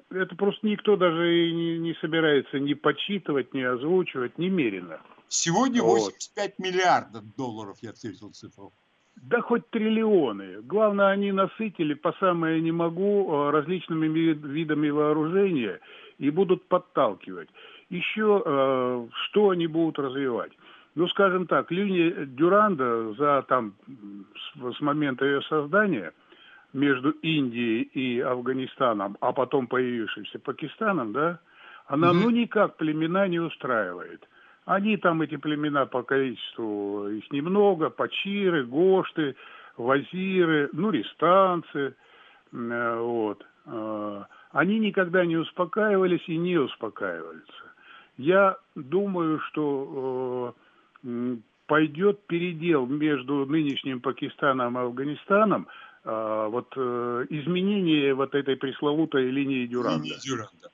это 0.10 0.36
просто 0.36 0.68
никто 0.68 0.96
даже 0.96 1.50
и 1.50 1.54
не, 1.54 1.78
не 1.80 1.94
собирается 2.02 2.60
ни 2.60 2.74
почитывать, 2.74 3.54
ни 3.54 3.62
озвучивать 3.62 4.38
немерено. 4.38 5.00
Сегодня 5.28 5.82
вот. 5.82 6.00
85 6.00 6.60
миллиардов 6.60 7.24
долларов 7.36 7.78
я 7.82 7.94
встретил 7.94 8.32
цифру. 8.32 8.72
Да 9.16 9.42
хоть 9.42 9.70
триллионы. 9.70 10.62
Главное, 10.62 11.08
они 11.08 11.32
насытили 11.32 11.94
по 11.94 12.14
самое 12.20 12.62
не 12.62 12.72
могу 12.72 13.32
э, 13.32 13.50
различными 13.52 14.08
видами 14.08 14.90
вооружения 14.90 15.80
и 16.18 16.30
будут 16.30 16.68
подталкивать. 16.68 17.50
Еще 17.90 18.44
э, 18.46 19.08
что 19.26 19.50
они 19.50 19.68
будут 19.68 20.00
развивать? 20.00 20.52
Ну, 20.96 21.08
скажем 21.10 21.46
так, 21.46 21.72
линия 21.72 22.26
Дюранда 22.26 23.14
за 23.14 23.46
там 23.48 23.74
с, 23.86 24.78
с 24.78 24.82
момента 24.82 25.26
ее 25.26 25.42
создания 25.44 26.14
между 26.74 27.12
Индией 27.12 27.84
и 27.84 28.20
Афганистаном, 28.22 29.18
а 29.20 29.34
потом 29.34 29.68
появившимся 29.68 30.40
Пакистаном, 30.40 31.12
да, 31.14 31.40
она 31.88 32.10
mm-hmm. 32.10 32.22
ну 32.24 32.30
никак 32.30 32.78
племена 32.78 33.28
не 33.28 33.40
устраивает. 33.40 34.28
Они 34.66 34.98
там, 34.98 35.22
эти 35.22 35.38
племена 35.38 35.86
по 35.86 36.02
количеству, 36.02 37.08
их 37.10 37.32
немного, 37.32 37.90
пачиры, 37.90 38.66
гошты, 38.66 39.36
вазиры, 39.78 40.70
ну, 40.74 40.90
рестанцы, 40.90 41.96
э, 42.52 43.00
вот. 43.00 43.46
Э, 43.68 44.24
они 44.52 44.80
никогда 44.80 45.26
не 45.26 45.38
успокаивались 45.38 46.28
и 46.28 46.38
не 46.38 46.58
успокаиваются. 46.58 47.64
Я 48.18 48.58
думаю, 48.76 49.40
что 49.42 50.56
э, 50.58 50.65
пойдет 51.68 52.26
передел 52.28 52.86
между 52.86 53.46
нынешним 53.46 54.02
Пакистаном 54.02 54.78
и 54.78 54.82
Афганистаном, 54.82 55.68
вот 56.04 56.72
изменение 56.78 58.14
вот 58.14 58.36
этой 58.36 58.56
пресловутой 58.56 59.32
линии 59.32 59.66
Дюранда. 59.66 60.04
Линии 60.04 60.20
Дюранда. 60.24 60.70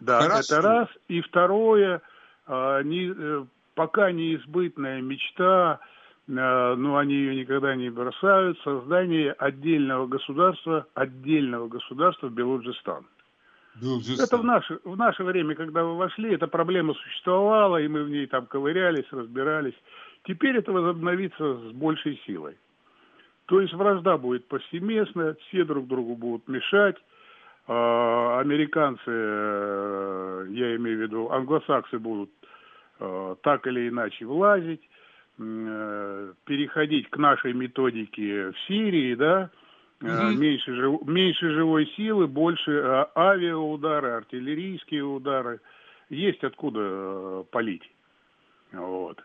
Да, 0.00 0.20
Хорошо. 0.20 0.54
это 0.54 0.62
раз. 0.62 0.88
И 1.08 1.22
второе– 1.22 2.02
а, 2.46 2.82
не, 2.82 3.12
э, 3.16 3.44
пока 3.74 4.12
неизбытная 4.12 5.00
мечта, 5.02 5.80
э, 6.28 6.74
но 6.76 6.96
они 6.96 7.14
ее 7.14 7.36
никогда 7.36 7.74
не 7.74 7.90
бросают, 7.90 8.58
создание 8.60 9.32
отдельного 9.32 10.06
государства, 10.06 10.86
отдельного 10.94 11.68
государства 11.68 12.28
в 12.28 12.32
Белуджистан. 12.32 13.04
Это 13.80 14.38
в 14.38 14.44
наше, 14.44 14.78
в 14.84 14.96
наше 14.96 15.22
время, 15.22 15.54
когда 15.54 15.84
вы 15.84 15.96
вошли, 15.96 16.34
эта 16.34 16.46
проблема 16.46 16.94
существовала, 16.94 17.76
и 17.80 17.88
мы 17.88 18.04
в 18.04 18.10
ней 18.10 18.26
там 18.26 18.46
ковырялись, 18.46 19.06
разбирались. 19.10 19.74
Теперь 20.24 20.56
это 20.56 20.72
возобновится 20.72 21.56
с 21.56 21.72
большей 21.72 22.20
силой. 22.26 22.56
То 23.46 23.60
есть 23.60 23.74
вражда 23.74 24.16
будет 24.16 24.48
повсеместная, 24.48 25.36
все 25.48 25.64
друг 25.64 25.86
другу 25.86 26.16
будут 26.16 26.48
мешать, 26.48 26.96
а, 27.68 28.40
американцы, 28.40 29.02
э, 29.06 30.46
я 30.50 30.76
имею 30.76 30.98
в 30.98 31.00
виду, 31.00 31.30
англосаксы 31.30 31.98
будут 31.98 32.30
э, 33.00 33.34
так 33.42 33.66
или 33.66 33.88
иначе 33.88 34.24
влазить, 34.24 34.82
э, 35.38 36.32
переходить 36.44 37.10
к 37.10 37.16
нашей 37.16 37.52
методике 37.54 38.52
в 38.52 38.58
Сирии, 38.68 39.16
да, 39.16 39.50
угу. 40.00 40.38
меньше, 40.38 40.74
жив, 40.74 41.06
меньше 41.06 41.50
живой 41.50 41.86
силы, 41.96 42.26
больше 42.26 43.06
авиаудары, 43.14 44.10
артиллерийские 44.10 45.04
удары. 45.04 45.60
Есть 46.08 46.44
откуда 46.44 47.44
полить. 47.50 47.90
Вот. 48.72 49.22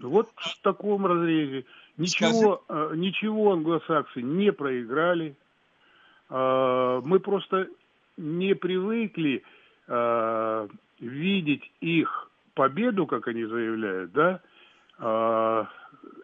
Вот 0.00 0.30
в 0.36 0.62
таком 0.62 1.06
разрезе. 1.06 1.64
Ничего, 1.96 2.62
Скажи... 2.64 2.96
ничего 2.96 3.52
англосаксы 3.52 4.20
не 4.22 4.52
проиграли. 4.52 5.36
Мы 6.28 7.20
просто 7.20 7.68
не 8.16 8.54
привыкли 8.54 9.42
видеть 10.98 11.70
их 11.80 12.30
победу, 12.54 13.06
как 13.06 13.28
они 13.28 13.44
заявляют, 13.44 14.12
да, 14.12 14.40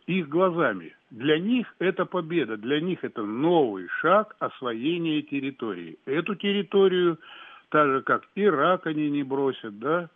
их 0.06 0.28
глазами. 0.28 0.96
Для 1.12 1.38
них 1.38 1.74
это 1.78 2.06
победа, 2.06 2.56
для 2.56 2.80
них 2.80 3.04
это 3.04 3.22
новый 3.22 3.86
шаг 4.00 4.34
освоения 4.38 5.22
территории. 5.22 5.98
Эту 6.06 6.34
территорию, 6.34 7.18
так 7.68 7.86
же 7.88 8.02
как 8.02 8.22
Ирак 8.34 8.86
они 8.86 9.10
не 9.10 9.22
бросят, 9.22 9.78
да, 9.78 10.08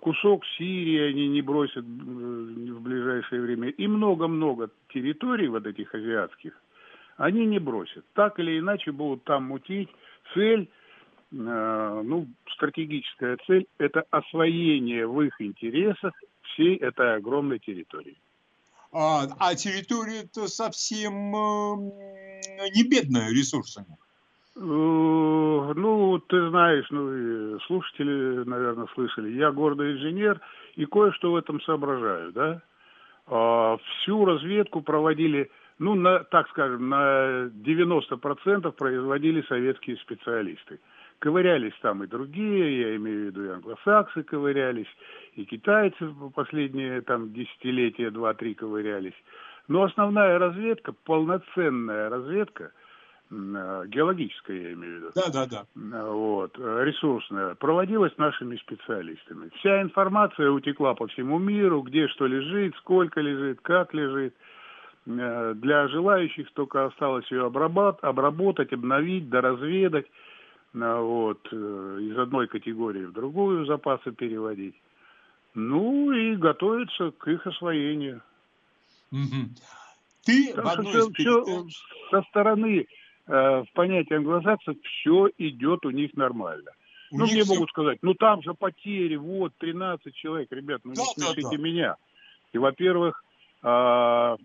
кусок 0.00 0.44
Сирии 0.56 1.00
они 1.10 1.28
не 1.28 1.42
бросят 1.42 1.84
в 1.84 2.80
ближайшее 2.80 3.42
время, 3.42 3.68
и 3.70 3.86
много-много 3.86 4.70
территорий 4.92 5.48
вот 5.48 5.66
этих 5.66 5.94
азиатских– 5.94 6.52
они 7.20 7.44
не 7.44 7.58
бросят. 7.58 8.04
Так 8.14 8.40
или 8.40 8.58
иначе 8.58 8.92
будут 8.92 9.24
там 9.24 9.44
мутить. 9.44 9.90
Цель, 10.32 10.70
э, 11.32 12.02
ну, 12.02 12.26
стратегическая 12.54 13.36
цель, 13.46 13.66
это 13.78 14.04
освоение 14.10 15.06
в 15.06 15.20
их 15.20 15.38
интересах 15.38 16.14
всей 16.42 16.76
этой 16.76 17.16
огромной 17.16 17.58
территории. 17.58 18.16
А, 18.92 19.26
а 19.38 19.54
территория-то 19.54 20.48
совсем 20.48 21.34
э, 21.34 22.70
не 22.74 22.88
бедная 22.88 23.30
ресурсами. 23.30 23.96
Э, 24.56 24.60
ну, 24.60 26.18
ты 26.28 26.48
знаешь, 26.50 26.86
ну, 26.90 27.56
и 27.56 27.58
слушатели, 27.66 28.44
наверное, 28.44 28.88
слышали. 28.94 29.32
Я 29.32 29.52
гордый 29.52 29.92
инженер 29.92 30.40
и 30.74 30.86
кое-что 30.86 31.32
в 31.32 31.36
этом 31.36 31.60
соображаю, 31.62 32.32
да. 32.32 32.62
А, 33.26 33.76
всю 33.76 34.24
разведку 34.24 34.80
проводили 34.80 35.50
ну, 35.80 35.94
на, 35.94 36.24
так 36.24 36.48
скажем, 36.50 36.90
на 36.90 37.46
90% 37.46 38.70
производили 38.72 39.42
советские 39.48 39.96
специалисты. 39.96 40.78
Ковырялись 41.20 41.74
там 41.82 42.02
и 42.02 42.06
другие, 42.06 42.80
я 42.80 42.96
имею 42.96 43.24
в 43.24 43.26
виду 43.26 43.44
и 43.44 43.48
англосаксы 43.48 44.22
ковырялись, 44.22 44.88
и 45.34 45.44
китайцы 45.44 46.06
в 46.06 46.30
последние 46.30 47.02
там 47.02 47.34
десятилетия, 47.34 48.10
два-три 48.10 48.54
ковырялись. 48.54 49.14
Но 49.68 49.82
основная 49.82 50.38
разведка, 50.38 50.94
полноценная 51.04 52.08
разведка, 52.08 52.72
э, 53.30 53.84
геологическая, 53.88 54.62
я 54.62 54.72
имею 54.72 54.94
в 54.94 54.96
виду. 54.96 55.10
Да, 55.14 55.30
да, 55.30 55.46
да. 55.46 56.06
Вот, 56.06 56.56
ресурсная, 56.58 57.54
проводилась 57.54 58.16
нашими 58.16 58.56
специалистами. 58.56 59.50
Вся 59.56 59.82
информация 59.82 60.50
утекла 60.50 60.94
по 60.94 61.06
всему 61.08 61.38
миру, 61.38 61.82
где 61.82 62.08
что 62.08 62.26
лежит, 62.26 62.74
сколько 62.76 63.20
лежит, 63.20 63.60
как 63.60 63.92
лежит. 63.92 64.34
Для 65.04 65.88
желающих 65.88 66.50
только 66.52 66.86
осталось 66.86 67.30
ее 67.30 67.46
обработать, 67.46 68.72
обновить, 68.72 69.28
доразведать, 69.28 70.06
вот, 70.72 71.46
из 71.52 72.18
одной 72.18 72.46
категории 72.46 73.04
в 73.04 73.12
другую 73.12 73.66
запасы 73.66 74.12
переводить. 74.12 74.74
Ну 75.54 76.12
и 76.12 76.36
готовиться 76.36 77.10
к 77.10 77.26
их 77.28 77.46
освоению. 77.46 78.22
Угу. 79.10 79.50
Ты 80.24 80.52
Потому 80.54 80.68
в 80.68 80.72
одной 80.72 80.92
все, 80.92 81.00
из 81.00 81.12
передач... 81.12 81.74
все 81.74 82.10
со 82.10 82.22
стороны 82.28 82.86
э, 83.26 83.62
в 83.62 83.66
понятии 83.72 84.14
англосаксов 84.14 84.76
все 84.82 85.28
идет 85.38 85.84
у 85.86 85.90
них 85.90 86.14
нормально. 86.14 86.70
У 87.10 87.18
ну, 87.18 87.24
мне 87.24 87.42
все... 87.42 87.52
могут 87.52 87.70
сказать, 87.70 87.98
ну 88.02 88.14
там 88.14 88.42
же 88.42 88.54
потери, 88.54 89.16
вот, 89.16 89.52
13 89.58 90.14
человек, 90.14 90.52
ребят, 90.52 90.82
ну 90.84 90.94
да, 90.94 91.02
не 91.02 91.06
слышите 91.06 91.42
да, 91.42 91.50
да. 91.50 91.56
меня. 91.56 91.96
И, 92.52 92.58
во-первых, 92.58 93.24
э, 93.62 94.36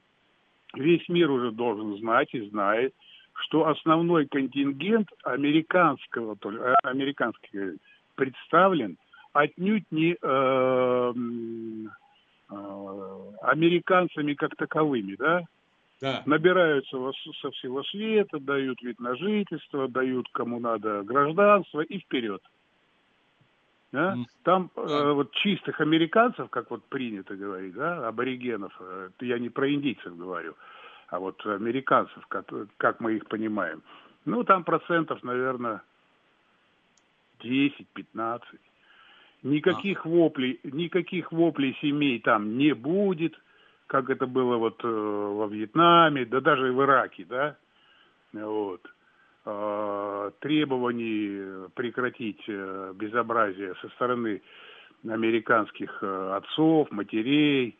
весь 0.74 1.08
мир 1.10 1.30
уже 1.30 1.52
должен 1.52 1.98
знать 2.00 2.34
и 2.34 2.50
знает, 2.50 2.96
что 3.36 3.68
основной 3.68 4.26
контингент 4.28 5.10
американского, 5.24 6.38
э, 6.44 6.74
американский 6.84 7.78
представлен 8.16 8.98
отнюдь 9.34 9.86
не 9.92 10.18
э, 10.20 11.14
э, 12.50 12.56
американцами 13.42 14.34
как 14.34 14.56
таковыми, 14.56 15.16
да? 15.16 15.44
Да. 16.02 16.24
Набираются 16.26 16.98
со 17.42 17.52
всего 17.52 17.84
света, 17.84 18.40
дают 18.40 18.82
вид 18.82 19.00
на 19.00 19.16
жительство, 19.16 19.88
дают 19.88 20.28
кому 20.34 20.60
надо 20.60 21.04
гражданство 21.04 21.82
и 21.82 22.00
вперед. 22.00 22.42
Да? 23.92 24.14
Mm. 24.14 24.26
Там 24.44 24.72
э, 24.76 25.12
вот 25.14 25.32
чистых 25.32 25.80
американцев, 25.80 26.50
как 26.50 26.70
вот 26.70 26.84
принято 26.86 27.36
говорить, 27.36 27.74
да, 27.74 28.08
аборигенов, 28.10 28.76
э, 28.80 29.10
я 29.22 29.40
не 29.40 29.50
про 29.50 29.74
индийцев 29.74 30.18
говорю, 30.18 30.56
а 31.08 31.20
вот 31.20 31.46
американцев, 31.46 32.26
как, 32.28 32.52
как 32.78 33.00
мы 33.00 33.14
их 33.14 33.28
понимаем, 33.28 33.82
ну 34.26 34.44
там 34.44 34.64
процентов, 34.64 35.24
наверное, 35.24 35.82
10-15. 37.44 38.42
Никаких 39.44 40.06
а. 40.06 40.10
воплей, 40.10 40.60
никаких 40.64 41.32
воплей 41.32 41.78
семей 41.82 42.20
там 42.20 42.58
не 42.58 42.74
будет, 42.74 43.40
как 43.88 44.10
это 44.10 44.26
было 44.26 44.58
вот 44.58 44.84
э, 44.84 44.88
во 44.88 45.48
Вьетнаме, 45.48 46.26
да 46.26 46.42
даже 46.42 46.72
в 46.72 46.82
Ираке, 46.82 47.26
да, 47.26 47.56
вот. 48.34 48.82
Э, 49.48 50.32
требований 50.40 51.70
прекратить 51.76 52.42
э, 52.48 52.94
безобразие 52.96 53.76
со 53.80 53.90
стороны 53.90 54.42
американских 55.08 56.00
э, 56.02 56.32
отцов, 56.36 56.90
матерей, 56.90 57.78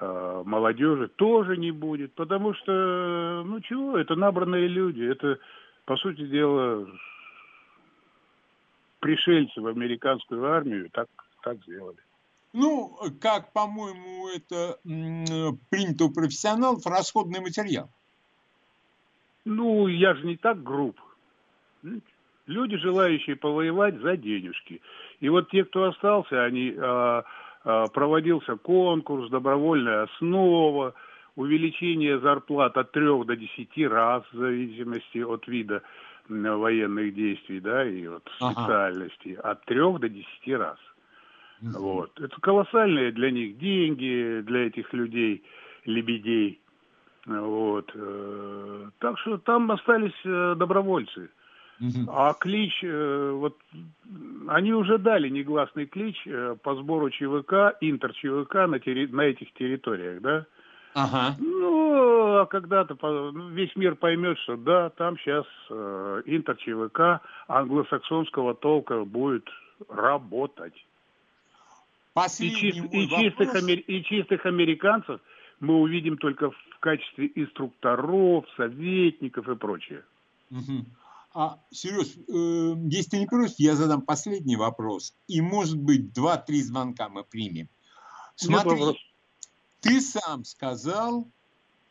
молодежи 0.00 1.08
тоже 1.08 1.56
не 1.56 1.70
будет, 1.70 2.14
потому 2.14 2.54
что, 2.54 3.42
ну 3.44 3.60
чего, 3.60 3.98
это 3.98 4.14
набранные 4.14 4.68
люди, 4.68 5.02
это, 5.02 5.38
по 5.84 5.96
сути 5.96 6.26
дела, 6.26 6.86
пришельцы 9.00 9.60
в 9.60 9.66
американскую 9.66 10.44
армию 10.44 10.88
так, 10.92 11.08
так 11.42 11.58
сделали. 11.62 11.98
Ну, 12.52 12.96
как, 13.20 13.52
по-моему, 13.52 14.28
это 14.28 14.78
принято 15.70 16.04
у 16.04 16.12
профессионалов, 16.12 16.86
расходный 16.86 17.40
материал. 17.40 17.90
Ну, 19.44 19.86
я 19.86 20.14
же 20.14 20.26
не 20.26 20.36
так 20.36 20.62
груб. 20.62 20.98
Люди, 22.46 22.76
желающие 22.76 23.36
повоевать 23.36 23.98
за 24.00 24.16
денежки. 24.16 24.80
И 25.20 25.28
вот 25.28 25.50
те, 25.50 25.64
кто 25.64 25.84
остался, 25.84 26.44
они 26.44 26.74
а, 26.78 27.18
а, 27.18 27.24
проводился 27.64 28.56
конкурс, 28.56 29.30
добровольная 29.30 30.04
основа, 30.04 30.94
увеличение 31.36 32.18
зарплат 32.18 32.76
от 32.76 32.92
трех 32.92 33.26
до 33.26 33.36
десяти 33.36 33.86
раз 33.86 34.22
в 34.32 34.38
зависимости 34.38 35.18
от 35.18 35.46
вида 35.48 35.82
военных 36.28 37.14
действий, 37.14 37.60
да, 37.60 37.84
и 37.88 38.06
вот 38.06 38.28
специальностей 38.36 39.34
ага. 39.34 39.50
от 39.50 39.64
трех 39.64 40.00
до 40.00 40.08
десяти 40.08 40.54
раз. 40.54 40.78
Угу. 41.62 41.70
Вот. 41.78 42.20
Это 42.20 42.40
колоссальные 42.40 43.12
для 43.12 43.30
них 43.30 43.58
деньги, 43.58 44.42
для 44.42 44.66
этих 44.66 44.92
людей, 44.92 45.42
лебедей. 45.84 46.60
Вот. 47.26 47.90
Э, 47.94 48.90
так 48.98 49.18
что 49.18 49.38
там 49.38 49.70
остались 49.70 50.20
э, 50.24 50.54
добровольцы. 50.56 51.30
Угу. 51.80 52.10
А 52.10 52.34
клич, 52.34 52.82
э, 52.82 53.30
вот 53.34 53.56
они 54.48 54.72
уже 54.72 54.98
дали 54.98 55.28
негласный 55.28 55.86
клич 55.86 56.26
по 56.62 56.74
сбору 56.74 57.10
ЧВК, 57.10 57.76
интер 57.80 58.12
ЧВК 58.14 58.54
на, 58.66 58.78
терри, 58.80 59.06
на 59.06 59.22
этих 59.22 59.52
территориях, 59.52 60.20
да? 60.20 60.46
Ага. 60.94 61.36
Ну, 61.38 62.38
а 62.38 62.46
когда-то 62.46 62.96
ну, 63.02 63.48
весь 63.50 63.74
мир 63.76 63.94
поймет, 63.94 64.38
что 64.38 64.56
да, 64.56 64.90
там 64.90 65.18
сейчас 65.18 65.46
э, 65.70 66.22
интер 66.26 66.56
ЧВК 66.56 67.20
англосаксонского 67.46 68.54
толка 68.54 69.04
будет 69.04 69.48
работать. 69.88 70.74
Последний 72.14 72.70
и, 72.70 72.72
чист, 72.72 72.92
и, 72.92 73.08
чистых, 73.08 73.54
амер, 73.54 73.78
и 73.78 74.02
чистых 74.02 74.46
американцев 74.46 75.20
мы 75.60 75.74
увидим 75.74 76.16
только 76.16 76.50
в 76.50 76.78
качестве 76.80 77.30
инструкторов, 77.34 78.44
советников 78.56 79.48
и 79.48 79.54
прочее. 79.54 80.02
Угу. 80.50 80.84
А, 81.34 81.60
Сереж, 81.70 82.16
э, 82.16 82.88
если 82.90 83.10
ты 83.10 83.18
не 83.18 83.26
против, 83.26 83.54
я 83.58 83.76
задам 83.76 84.02
последний 84.02 84.56
вопрос. 84.56 85.14
И, 85.26 85.40
может 85.40 85.78
быть, 85.78 86.12
два-три 86.12 86.62
звонка 86.62 87.08
мы 87.08 87.22
примем. 87.22 87.68
Смотри, 88.34 88.80
ты 89.80 90.00
сам 90.00 90.44
сказал 90.44 91.28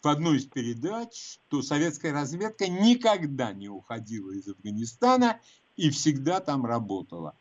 в 0.02 0.08
одной 0.08 0.38
из 0.38 0.46
передач, 0.46 1.40
что 1.48 1.62
советская 1.62 2.14
разведка 2.14 2.68
никогда 2.68 3.54
не 3.54 3.70
уходила 3.70 4.32
из 4.32 4.48
Афганистана 4.48 5.40
и 5.76 5.90
всегда 5.90 6.40
там 6.40 6.66
работала. 6.66 7.38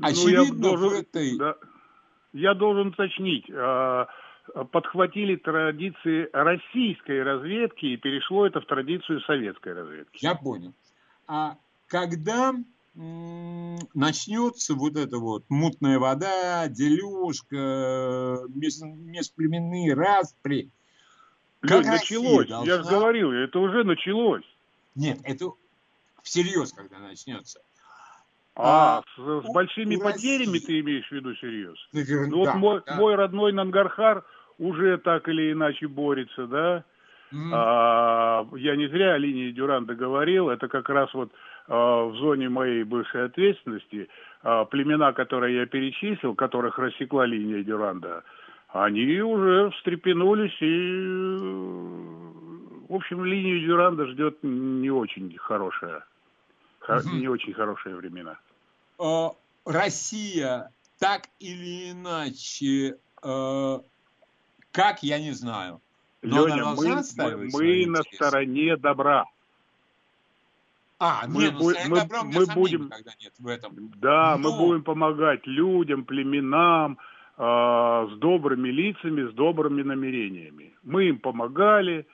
Очевидно, 0.00 0.54
ну, 0.54 0.54
я 0.54 0.62
должен, 0.62 0.88
в 0.88 0.92
этой... 0.92 1.38
Да, 1.38 1.56
я 2.32 2.54
должен 2.54 2.88
уточнить. 2.88 3.48
А, 3.50 4.08
подхватили 4.70 5.36
традиции 5.36 6.28
российской 6.32 7.22
разведки 7.22 7.86
и 7.86 7.96
перешло 7.96 8.46
это 8.46 8.60
в 8.60 8.66
традицию 8.66 9.20
советской 9.22 9.72
разведки. 9.72 10.18
Я 10.20 10.34
понял. 10.34 10.74
А 11.26 11.56
когда 11.86 12.54
начнется 13.94 14.74
вот 14.74 14.96
эта 14.96 15.18
вот 15.18 15.44
мутная 15.48 15.98
вода, 15.98 16.68
делюшка, 16.68 18.38
межплеменные 18.48 19.94
распри. 19.94 20.70
Как 21.60 21.84
началось, 21.84 22.46
должна... 22.46 22.72
я 22.72 22.82
же 22.82 22.88
говорил, 22.88 23.32
это 23.32 23.58
уже 23.58 23.84
началось. 23.84 24.44
Нет, 24.94 25.18
это 25.24 25.52
всерьез, 26.22 26.72
когда 26.72 26.98
начнется. 26.98 27.60
А, 28.54 28.98
а 28.98 29.02
с, 29.16 29.46
с 29.46 29.52
большими 29.52 29.96
потерями 29.96 30.52
России... 30.52 30.66
ты 30.66 30.80
имеешь 30.80 31.08
в 31.08 31.12
виду 31.12 31.34
всерьез? 31.34 31.76
Ну, 31.92 32.28
ну, 32.28 32.38
вот 32.38 32.54
мой, 32.54 32.82
да. 32.86 32.94
мой 32.96 33.14
родной 33.16 33.52
Нангархар 33.52 34.24
уже 34.58 34.98
так 34.98 35.26
или 35.28 35.52
иначе 35.52 35.88
борется, 35.88 36.46
да? 36.46 36.84
Mm. 37.34 37.50
А, 37.52 38.46
я 38.56 38.76
не 38.76 38.86
зря 38.86 39.14
о 39.14 39.18
линии 39.18 39.50
Дюранда 39.50 39.96
говорил, 39.96 40.50
это 40.50 40.68
как 40.68 40.88
раз 40.88 41.12
вот 41.14 41.32
а, 41.66 42.04
в 42.04 42.14
зоне 42.16 42.48
моей 42.48 42.84
бывшей 42.84 43.24
ответственности 43.24 44.08
а, 44.42 44.64
племена, 44.64 45.12
которые 45.12 45.56
я 45.56 45.66
перечислил, 45.66 46.36
которых 46.36 46.78
рассекла 46.78 47.26
линия 47.26 47.64
Дюранда, 47.64 48.22
они 48.68 49.20
уже 49.20 49.70
встрепенулись 49.70 50.56
и, 50.60 50.66
в 52.88 52.94
общем, 52.94 53.24
линию 53.24 53.66
Дюранда 53.66 54.06
ждет 54.06 54.38
не 54.42 54.90
очень 54.90 55.36
хорошая, 55.36 56.04
mm-hmm. 56.86 57.18
не 57.18 57.26
очень 57.28 57.52
хорошие 57.52 57.96
времена. 57.96 58.36
Россия 59.64 60.70
так 61.00 61.22
или 61.40 61.90
иначе, 61.90 62.96
как 63.20 65.02
я 65.02 65.18
не 65.18 65.32
знаю, 65.32 65.80
Леня, 66.24 66.64
мы, 66.76 67.02
мы, 67.16 67.48
мы 67.52 67.86
на 67.86 68.02
стороне 68.02 68.76
добра. 68.76 69.24
А, 70.98 71.24
мы, 71.28 71.42
нет, 71.42 71.54
ну, 71.58 71.72
мы, 71.88 72.08
мы 72.24 72.46
будем, 72.54 72.90
нет 73.20 73.32
в 73.38 73.46
этом. 73.46 73.92
Да, 74.00 74.36
Но... 74.38 74.50
мы 74.50 74.58
будем 74.58 74.82
помогать 74.82 75.46
людям, 75.46 76.04
племенам, 76.04 76.98
э, 77.36 77.42
с 77.42 78.18
добрыми 78.18 78.68
лицами, 78.70 79.30
с 79.30 79.34
добрыми 79.34 79.82
намерениями. 79.82 80.72
Мы 80.82 81.04
им 81.08 81.18
помогали, 81.18 81.98
э, 81.98 82.04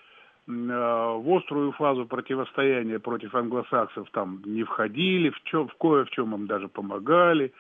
в 0.49 1.37
острую 1.37 1.73
фазу 1.73 2.07
противостояния 2.07 2.99
против 2.99 3.35
англосаксов 3.35 4.11
там 4.11 4.43
не 4.45 4.65
входили, 4.65 5.31
в, 5.31 5.41
чем, 5.45 5.69
в 5.69 5.75
кое 5.77 6.05
в 6.05 6.11
чем 6.11 6.35
им 6.35 6.47
даже 6.47 6.67
помогали. 6.67 7.53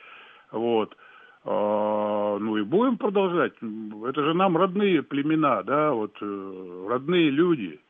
Вот. 0.51 0.96
А, 0.96 1.09
ну 1.45 2.57
и 2.57 2.62
будем 2.62 2.99
продолжать. 2.99 3.55
Это 3.55 4.22
же 4.22 4.34
нам 4.34 4.57
родные 4.57 5.03
племена, 5.03 5.62
да, 5.62 5.93
вот 5.93 6.16
э, 6.20 6.86
родные 6.88 7.30
люди. 7.30 7.80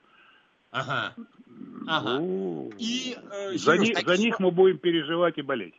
Ага. 0.70 1.14
ага. 1.86 2.18
Ну, 2.18 2.70
и, 2.78 3.16
э, 3.32 3.52
за, 3.56 3.76
Сереж, 3.76 3.80
них, 3.80 3.94
такие... 3.94 4.16
за 4.16 4.22
них 4.22 4.40
мы 4.40 4.50
будем 4.50 4.78
переживать 4.78 5.38
и 5.38 5.42
болеть. 5.42 5.74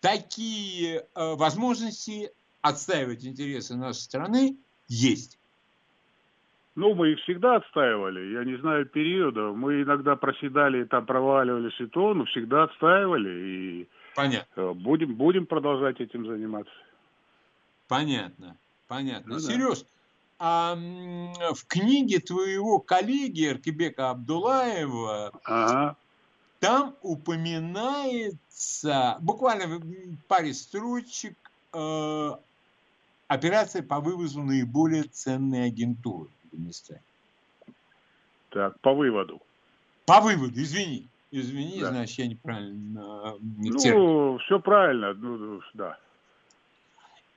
Такие 0.00 1.00
э, 1.14 1.34
возможности 1.34 2.30
отстаивать 2.62 3.24
интересы 3.26 3.76
нашей 3.76 4.00
страны 4.00 4.56
есть. 4.88 5.38
Ну, 6.76 6.94
мы 6.94 7.12
их 7.12 7.20
всегда 7.20 7.56
отстаивали. 7.56 8.32
Я 8.32 8.44
не 8.44 8.56
знаю 8.56 8.86
периода. 8.86 9.52
Мы 9.52 9.82
иногда 9.82 10.16
проседали, 10.16 10.84
там 10.84 11.06
проваливались 11.06 11.78
и 11.78 11.86
то, 11.86 12.14
но 12.14 12.24
всегда 12.24 12.64
отстаивали. 12.64 13.30
И 13.30 13.88
Понятно. 14.14 14.60
Э, 14.60 14.72
будем, 14.72 15.14
будем 15.14 15.46
продолжать 15.46 16.00
этим 16.00 16.26
заниматься. 16.26 16.72
Понятно. 17.88 18.56
Понятно. 18.86 19.34
Ну, 19.34 19.40
Сереж, 19.40 19.80
да. 19.80 19.86
а 20.38 20.74
в 21.54 21.66
книге 21.66 22.20
твоего 22.20 22.78
коллеги 22.78 23.46
Аркебека 23.46 24.10
Абдулаева 24.10 25.32
ага. 25.44 25.96
там 26.60 26.94
упоминается 27.02 28.36
буквально 29.20 29.78
в 29.78 30.16
паре 30.28 30.54
строчек 30.54 31.36
э, 31.72 32.30
операция 33.26 33.82
по 33.82 34.00
вывозу 34.00 34.42
наиболее 34.42 35.04
ценной 35.04 35.66
агентуры 35.66 36.28
в 36.28 36.52
Афганистане. 36.52 37.02
Так, 38.50 38.78
по 38.80 38.92
выводу. 38.94 39.40
По 40.06 40.20
выводу, 40.20 40.62
извини. 40.62 41.08
Извини, 41.36 41.80
да. 41.80 41.88
значит, 41.88 42.18
я 42.18 42.28
неправильно. 42.28 43.34
Ну, 43.40 43.76
термин. 43.76 44.38
все 44.38 44.60
правильно, 44.60 45.14
ну, 45.14 45.60
да. 45.74 45.98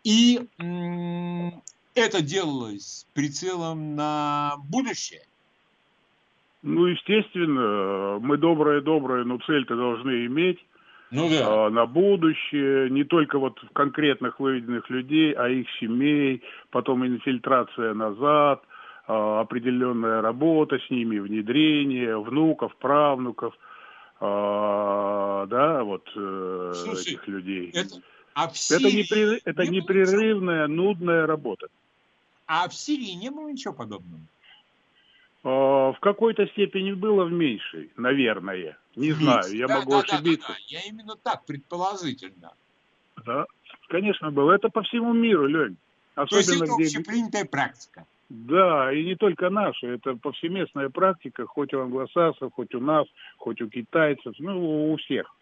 И 0.03 0.39
это 1.95 2.21
делалось 2.21 2.99
с 2.99 3.07
прицелом 3.15 3.95
на 3.95 4.53
будущее? 4.69 5.23
Ну, 6.61 6.85
естественно, 6.85 8.19
мы 8.19 8.37
добрые-добрые, 8.37 9.25
но 9.25 9.39
цель-то 9.39 9.75
должны 9.75 10.27
иметь 10.27 10.59
ну, 11.09 11.27
да. 11.29 11.65
А, 11.65 11.69
на 11.71 11.87
будущее, 11.87 12.91
не 12.91 13.03
только 13.03 13.39
вот 13.39 13.59
конкретных 13.73 14.39
выведенных 14.39 14.89
людей, 14.91 15.31
а 15.31 15.47
их 15.47 15.65
семей, 15.79 16.43
потом 16.69 17.03
инфильтрация 17.07 17.95
назад, 17.95 18.61
а, 19.07 19.39
определенная 19.39 20.21
работа 20.21 20.77
с 20.77 20.89
ними, 20.91 21.17
внедрение 21.17 22.19
внуков, 22.19 22.75
правнуков– 22.75 23.57
а, 24.19 25.45
да, 25.45 25.83
вот 25.83 26.07
э, 26.15 26.73
Слушай, 26.75 27.01
этих 27.01 27.27
людей. 27.27 27.71
Это, 27.73 28.01
а 28.33 28.49
в 28.49 28.57
Сирии 28.57 28.87
это, 28.87 28.97
непрерыв, 28.97 29.41
это 29.45 29.63
не 29.63 29.77
непрерывная, 29.77 30.67
нудная 30.67 31.25
работа. 31.25 31.67
А 32.47 32.67
в 32.67 32.73
Сирии 32.73 33.11
не 33.11 33.29
было 33.29 33.49
ничего 33.49 33.73
подобного? 33.73 34.21
А, 35.43 35.93
в 35.93 35.99
какой-то 35.99 36.47
степени 36.47 36.93
было 36.93 37.25
в 37.25 37.31
меньшей, 37.31 37.91
наверное. 37.95 38.77
Не 38.95 39.11
в 39.11 39.17
знаю, 39.17 39.55
я 39.55 39.67
да, 39.67 39.79
могу 39.79 39.91
да, 39.91 39.99
ошибиться. 39.99 40.47
Да, 40.47 40.53
да, 40.53 40.59
да. 40.59 40.65
Я 40.67 40.81
именно 40.87 41.15
так, 41.15 41.45
предположительно. 41.45 42.53
Да, 43.25 43.45
конечно 43.89 44.31
было. 44.31 44.53
Это 44.53 44.69
по 44.69 44.81
всему 44.81 45.13
миру, 45.13 45.45
Лень. 45.45 45.77
Особенно 46.15 46.27
То 46.27 46.37
есть 46.37 46.49
это 46.49 46.65
где... 46.75 46.85
общепринятая 46.85 47.45
практика. 47.45 48.05
Да, 48.29 48.91
и 48.91 49.05
не 49.05 49.15
только 49.15 49.49
наши, 49.49 49.87
это 49.87 50.15
повсеместная 50.15 50.89
практика, 50.89 51.45
хоть 51.45 51.73
у 51.73 51.81
англосаксов, 51.81 52.53
хоть 52.53 52.75
у 52.75 52.81
нас, 52.81 53.07
хоть 53.37 53.61
у 53.61 53.69
китайцев, 53.69 54.33
ну, 54.39 54.91
у 54.91 54.97
всех. 54.97 55.33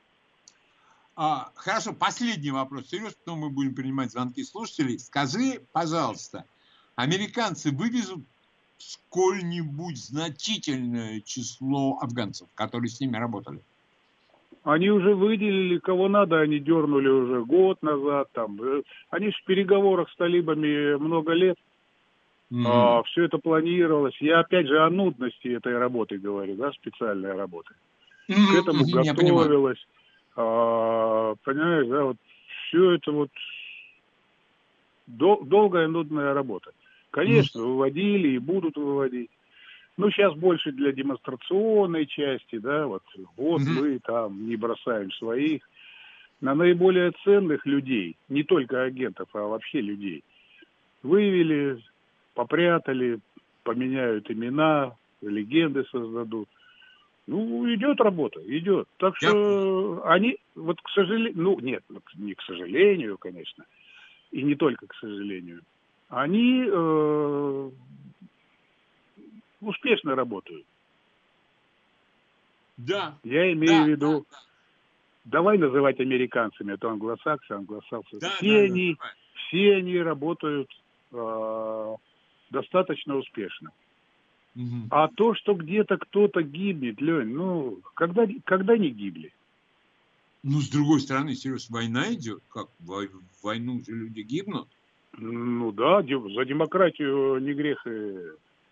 А, 1.15 1.49
хорошо, 1.55 1.93
последний 1.93 2.51
вопрос, 2.51 2.89
Сереж, 2.89 3.15
потом 3.15 3.39
мы 3.39 3.49
будем 3.49 3.73
принимать 3.73 4.11
звонки 4.11 4.43
слушателей. 4.43 4.99
Скажи, 4.99 5.61
пожалуйста, 5.71 6.45
американцы 6.95 7.71
вывезут 7.71 8.23
сколь-нибудь 8.77 9.97
значительное 9.97 11.21
число 11.21 11.97
афганцев, 12.01 12.47
которые 12.53 12.89
с 12.89 12.99
ними 12.99 13.17
работали? 13.17 13.61
Они 14.63 14.89
уже 14.89 15.13
выделили, 15.13 15.77
кого 15.77 16.09
надо, 16.09 16.39
они 16.39 16.59
дернули 16.59 17.07
уже 17.07 17.45
год 17.45 17.81
назад. 17.83 18.29
Там. 18.33 18.59
Э, 18.61 18.81
они 19.11 19.29
в 19.29 19.43
переговорах 19.45 20.09
с 20.09 20.15
талибами 20.15 20.95
много 20.95 21.33
лет. 21.33 21.57
Mm-hmm. 22.51 22.63
А, 22.67 23.03
все 23.03 23.25
это 23.25 23.37
планировалось. 23.37 24.15
Я 24.19 24.39
опять 24.39 24.67
же 24.67 24.79
о 24.79 24.89
нудности 24.89 25.47
этой 25.47 25.77
работы 25.77 26.17
говорю, 26.17 26.55
да, 26.55 26.71
специальной 26.73 27.33
работы. 27.33 27.73
Mm-hmm. 28.29 28.53
К 28.53 28.59
этому 28.61 28.83
mm-hmm. 28.83 29.15
готовилось. 29.15 29.87
А, 30.35 31.35
понимаешь, 31.43 31.87
да, 31.87 32.03
вот 32.03 32.17
все 32.67 32.91
это 32.91 33.11
вот 33.11 33.29
дол- 35.07 35.43
долгая 35.43 35.87
нудная 35.87 36.33
работа. 36.33 36.71
Конечно, 37.11 37.59
mm-hmm. 37.59 37.65
выводили 37.65 38.27
и 38.29 38.39
будут 38.39 38.77
выводить. 38.77 39.31
Ну, 39.97 40.11
сейчас 40.11 40.33
больше 40.35 40.71
для 40.73 40.91
демонстрационной 40.91 42.05
части, 42.05 42.57
да, 42.57 42.85
вот, 42.85 43.03
вот 43.37 43.61
mm-hmm. 43.61 43.79
мы 43.81 43.99
там 43.99 44.47
не 44.47 44.55
бросаем 44.55 45.11
своих. 45.13 45.67
На 46.41 46.53
наиболее 46.53 47.13
ценных 47.23 47.65
людей, 47.65 48.17
не 48.27 48.43
только 48.43 48.83
агентов, 48.83 49.29
а 49.33 49.39
вообще 49.39 49.79
людей, 49.79 50.23
вывели, 51.01 51.81
попрятали, 52.35 53.19
поменяют 53.63 54.29
имена, 54.29 54.95
легенды 55.21 55.83
создадут. 55.91 56.47
Ну, 57.27 57.73
идет 57.73 57.99
работа, 58.01 58.39
идет. 58.45 58.87
Так 58.97 59.17
что 59.17 60.03
Я... 60.05 60.13
они, 60.13 60.37
вот 60.53 60.79
к 60.79 60.89
сожалению, 60.89 61.33
ну, 61.41 61.59
нет, 61.59 61.83
не 62.13 62.35
к 62.35 62.41
сожалению, 62.43 63.17
конечно, 63.17 63.65
и 64.31 64.43
не 64.43 64.53
только 64.53 64.85
к 64.85 64.93
сожалению, 64.95 65.61
они 66.09 66.65
э, 66.67 67.69
успешно 69.61 70.13
работают. 70.13 70.65
Да. 72.77 73.17
Я 73.23 73.51
имею 73.53 73.79
да, 73.79 73.83
в 73.83 73.87
виду, 73.87 74.25
да, 74.29 74.37
да. 74.37 74.37
давай 75.25 75.57
называть 75.57 75.99
американцами, 75.99 76.73
это 76.73 76.91
англосаксы, 76.91 77.51
англосаксы. 77.51 78.19
Да, 78.19 78.29
все, 78.37 78.53
да, 78.53 78.63
они, 78.65 78.97
да, 78.99 79.13
все 79.47 79.75
они 79.77 79.97
работают 79.97 80.69
э, 81.11 81.95
достаточно 82.55 83.17
успешно. 83.17 83.71
Угу. 84.55 84.87
А 84.89 85.09
то, 85.09 85.35
что 85.35 85.53
где-то 85.53 85.97
кто-то 85.97 86.41
гибнет, 86.41 87.01
Лень, 87.01 87.33
ну, 87.33 87.79
когда, 87.93 88.25
когда 88.45 88.77
не 88.77 88.89
гибли? 88.89 89.33
Ну, 90.43 90.61
с 90.61 90.69
другой 90.69 91.01
стороны, 91.01 91.35
серьезно, 91.35 91.75
война 91.75 92.13
идет. 92.13 92.41
Как? 92.49 92.67
В 92.79 93.43
войну 93.43 93.81
же 93.85 93.91
люди 93.91 94.21
гибнут. 94.21 94.67
Ну 95.17 95.71
да, 95.71 96.01
за 96.01 96.45
демократию 96.45 97.39
не 97.39 97.53
грех 97.53 97.85
и... 97.87 98.17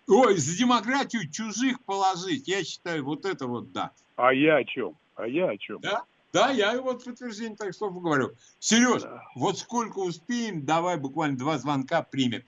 Ой, 0.07 0.38
за 0.38 0.57
демократию 0.57 1.29
чужих 1.31 1.81
положить, 1.81 2.47
я 2.47 2.63
считаю, 2.63 3.03
вот 3.03 3.25
это 3.25 3.47
вот 3.47 3.71
да. 3.71 3.91
А 4.15 4.34
я 4.34 4.57
о 4.57 4.63
чем? 4.65 4.93
А 5.15 5.27
я 5.27 5.49
о 5.49 5.57
чем? 5.57 5.79
Да? 5.81 6.03
Да, 6.34 6.49
я 6.51 6.81
вот 6.81 7.01
в 7.01 7.05
подтверждение 7.05 7.55
так 7.55 7.73
слов 7.73 8.01
говорю. 8.01 8.31
Сереж, 8.59 9.03
да. 9.03 9.23
вот 9.36 9.59
сколько 9.59 9.99
успеем, 9.99 10.65
давай 10.65 10.97
буквально 10.97 11.38
два 11.38 11.57
звонка 11.57 12.01
примем. 12.01 12.43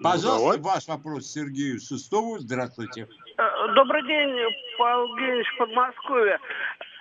Ну, 0.00 0.10
Пожалуйста, 0.10 0.58
ну, 0.58 0.64
ваш 0.64 0.86
вопрос 0.86 1.26
Сергею 1.26 1.80
Шестову. 1.80 2.38
Здравствуйте. 2.38 3.08
Э, 3.36 3.74
добрый 3.74 4.06
день, 4.06 4.30
Павел 4.78 5.06
Евгеньевич, 5.08 5.46
Подмосковье. 5.58 6.38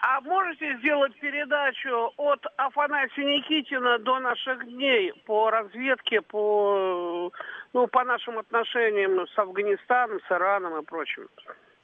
А 0.02 0.22
можете 0.22 0.78
сделать 0.80 1.14
передачу 1.20 2.12
от 2.18 2.44
Афанасия 2.58 3.24
Никитина 3.24 4.00
до 4.00 4.20
наших 4.20 4.66
дней 4.66 5.14
по 5.26 5.52
разведке, 5.52 6.22
по, 6.22 7.32
ну, 7.74 7.88
по 7.88 8.04
нашим 8.04 8.40
отношениям 8.40 9.28
с 9.28 9.38
Афганистаном, 9.38 10.20
с 10.28 10.32
Ираном 10.32 10.82
и 10.82 10.84
прочим? 10.84 11.28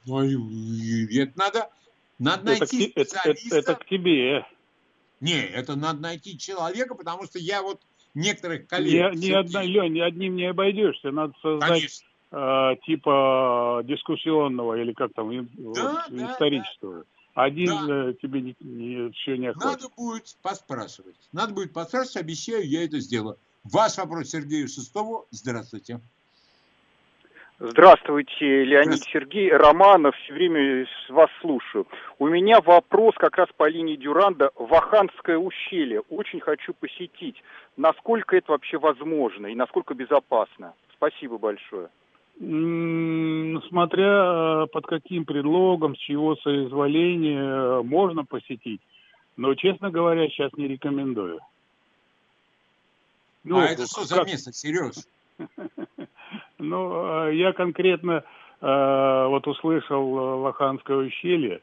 Ой, 0.08 0.34
это 1.16 1.32
надо, 1.38 1.70
надо 2.18 2.44
найти 2.44 2.92
это, 2.94 3.04
специалиста. 3.04 3.58
Это, 3.58 3.72
это 3.72 3.84
к 3.84 3.86
тебе. 3.86 4.44
Не, 5.20 5.46
это 5.46 5.76
надо 5.76 6.00
найти 6.00 6.36
человека, 6.36 6.96
потому 6.96 7.24
что 7.24 7.38
я 7.38 7.62
вот 7.62 7.80
некоторых 8.14 8.66
коллег. 8.66 9.14
Не, 9.14 9.28
не 9.28 9.32
одна, 9.32 9.62
Лень, 9.62 9.92
ни 9.94 10.00
одним 10.00 10.36
не 10.36 10.46
обойдешься. 10.46 11.10
Надо 11.10 11.34
создать 11.42 12.04
э, 12.30 12.70
типа 12.86 13.82
дискуссионного 13.84 14.80
или 14.80 14.92
как 14.92 15.12
там 15.14 15.30
да, 15.30 15.46
вот, 15.56 15.76
да, 16.10 16.32
исторического. 16.32 16.98
Да. 17.00 17.04
Один 17.34 17.86
да. 17.86 18.10
Э, 18.10 18.14
тебе 18.22 18.40
не, 18.40 18.56
не, 18.60 19.10
все 19.12 19.36
не 19.36 19.48
охватит. 19.48 19.82
Надо 19.82 19.94
будет 19.96 20.36
поспрашивать. 20.42 21.16
Надо 21.32 21.52
будет 21.52 21.72
поспрашивать, 21.72 22.16
обещаю, 22.16 22.68
я 22.68 22.84
это 22.84 23.00
сделаю. 23.00 23.36
Ваш 23.64 23.96
вопрос 23.96 24.28
Сергею 24.28 24.68
Шестову. 24.68 25.26
Здравствуйте. 25.30 26.00
Здравствуйте, 27.60 28.64
Леонид 28.64 29.00
Сергей, 29.04 29.52
Романов, 29.52 30.16
все 30.16 30.32
время 30.34 30.88
вас 31.08 31.30
слушаю. 31.40 31.86
У 32.18 32.26
меня 32.26 32.60
вопрос 32.60 33.14
как 33.16 33.36
раз 33.36 33.48
по 33.56 33.68
линии 33.68 33.94
Дюранда, 33.94 34.50
Ваханское 34.56 35.38
ущелье. 35.38 36.00
Очень 36.10 36.40
хочу 36.40 36.74
посетить. 36.74 37.40
Насколько 37.76 38.36
это 38.36 38.50
вообще 38.50 38.76
возможно 38.76 39.46
и 39.46 39.54
насколько 39.54 39.94
безопасно? 39.94 40.74
Спасибо 40.96 41.38
большое. 41.38 41.88
Смотря 43.68 44.64
э, 44.64 44.66
под 44.72 44.86
каким 44.86 45.24
предлогом, 45.24 45.94
с 45.94 45.98
чего 46.00 46.34
соизволения 46.34 47.40
э, 47.40 47.82
можно 47.82 48.24
посетить. 48.24 48.80
Но, 49.36 49.54
честно 49.54 49.92
говоря, 49.92 50.28
сейчас 50.28 50.52
не 50.54 50.66
рекомендую. 50.66 51.38
Ну, 53.44 53.58
а 53.58 53.66
это 53.66 53.86
что 53.86 54.04
за 54.04 54.24
место, 54.24 54.52
Сереж? 54.52 54.94
Ну, 56.58 57.04
а 57.04 57.28
я 57.30 57.52
конкретно 57.52 58.22
э, 58.60 59.26
вот 59.28 59.46
услышал 59.46 60.18
э, 60.18 60.34
Лоханское 60.42 60.96
ущелье 60.96 61.60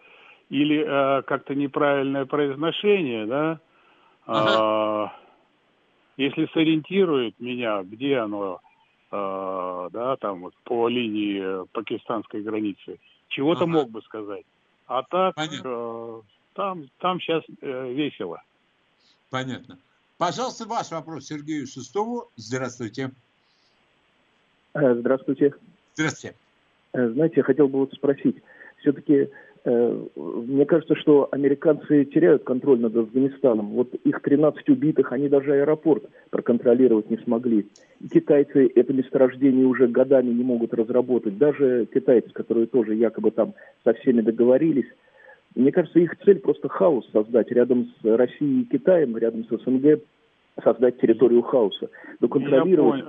или 0.50 0.84
э, 0.86 1.22
как-то 1.24 1.56
неправильное 1.56 2.26
произношение, 2.26 3.26
да, 3.26 3.60
ага. 4.26 5.14
э, 6.18 6.24
если 6.24 6.50
сориентирует 6.54 7.40
меня, 7.40 7.84
где 7.84 8.18
оно, 8.18 8.60
э, 9.12 9.90
да, 9.92 10.18
там 10.18 10.42
вот 10.42 10.54
по 10.66 10.90
линии 10.90 11.66
пакистанской 11.72 12.42
границы, 12.42 13.00
чего-то 13.30 13.64
ага. 13.64 13.72
мог 13.72 13.90
бы 13.90 14.02
сказать. 14.02 14.46
А 14.88 15.04
так, 15.04 15.36
э, 15.38 16.22
там, 16.54 16.90
там 17.00 17.22
сейчас 17.22 17.44
э, 17.62 17.94
весело. 17.94 18.42
Понятно. 19.30 19.78
Пожалуйста, 20.18 20.66
ваш 20.68 20.92
вопрос 20.92 21.28
Сергею 21.28 21.66
Шестову. 21.66 22.30
Здравствуйте. 22.36 23.12
Э, 24.74 24.96
здравствуйте. 24.96 25.54
Здравствуйте. 25.96 26.36
Э, 26.94 27.10
знаете, 27.10 27.36
я 27.38 27.44
хотел 27.44 27.68
бы 27.68 27.80
вот 27.80 27.94
спросить, 27.94 28.38
все-таки 28.78 29.30
э, 29.66 30.06
мне 30.16 30.66
кажется, 30.66 30.96
что 30.96 31.28
американцы 31.32 32.06
теряют 32.06 32.44
контроль 32.44 32.80
над 32.80 32.96
Афганистаном. 32.96 33.72
Вот 33.72 33.94
их 33.94 34.22
13 34.22 34.70
убитых, 34.70 35.12
они 35.12 35.30
даже 35.30 35.54
аэропорт 35.54 36.04
проконтролировать 36.30 37.10
не 37.10 37.18
смогли. 37.18 37.68
И 38.00 38.08
китайцы 38.08 38.72
это 38.74 38.94
месторождение 38.94 39.66
уже 39.66 39.88
годами 39.88 40.30
не 40.30 40.44
могут 40.44 40.74
разработать. 40.74 41.38
Даже 41.38 41.88
китайцы, 41.94 42.30
которые 42.32 42.68
тоже 42.68 42.96
якобы 42.96 43.32
там 43.32 43.54
со 43.84 43.94
всеми 43.94 44.22
договорились. 44.22 44.88
Мне 45.54 45.72
кажется, 45.72 46.00
их 46.00 46.18
цель 46.24 46.40
просто 46.40 46.70
хаос 46.70 47.08
создать 47.12 47.52
рядом 47.52 47.92
с 48.02 48.06
Россией 48.06 48.62
и 48.62 48.66
Китаем, 48.66 49.18
рядом 49.18 49.46
с 49.46 49.50
СНГ, 49.50 50.00
создать 50.64 51.00
территорию 51.00 51.42
хаоса. 51.42 51.90
Но 52.20 52.28
контролировать... 52.30 53.04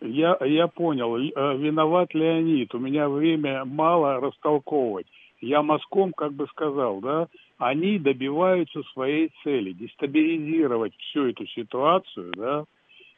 Я, 0.00 0.36
я 0.40 0.68
понял. 0.68 1.16
Э, 1.16 1.56
виноват 1.56 2.14
Леонид. 2.14 2.74
У 2.74 2.78
меня 2.78 3.08
время 3.08 3.64
мало 3.64 4.20
растолковывать. 4.20 5.06
Я 5.40 5.62
мазком 5.62 6.12
как 6.12 6.32
бы 6.32 6.46
сказал, 6.48 7.00
да, 7.00 7.28
они 7.58 7.98
добиваются 7.98 8.82
своей 8.92 9.30
цели, 9.42 9.72
дестабилизировать 9.72 10.96
всю 10.96 11.26
эту 11.26 11.46
ситуацию, 11.46 12.32
да, 12.34 12.64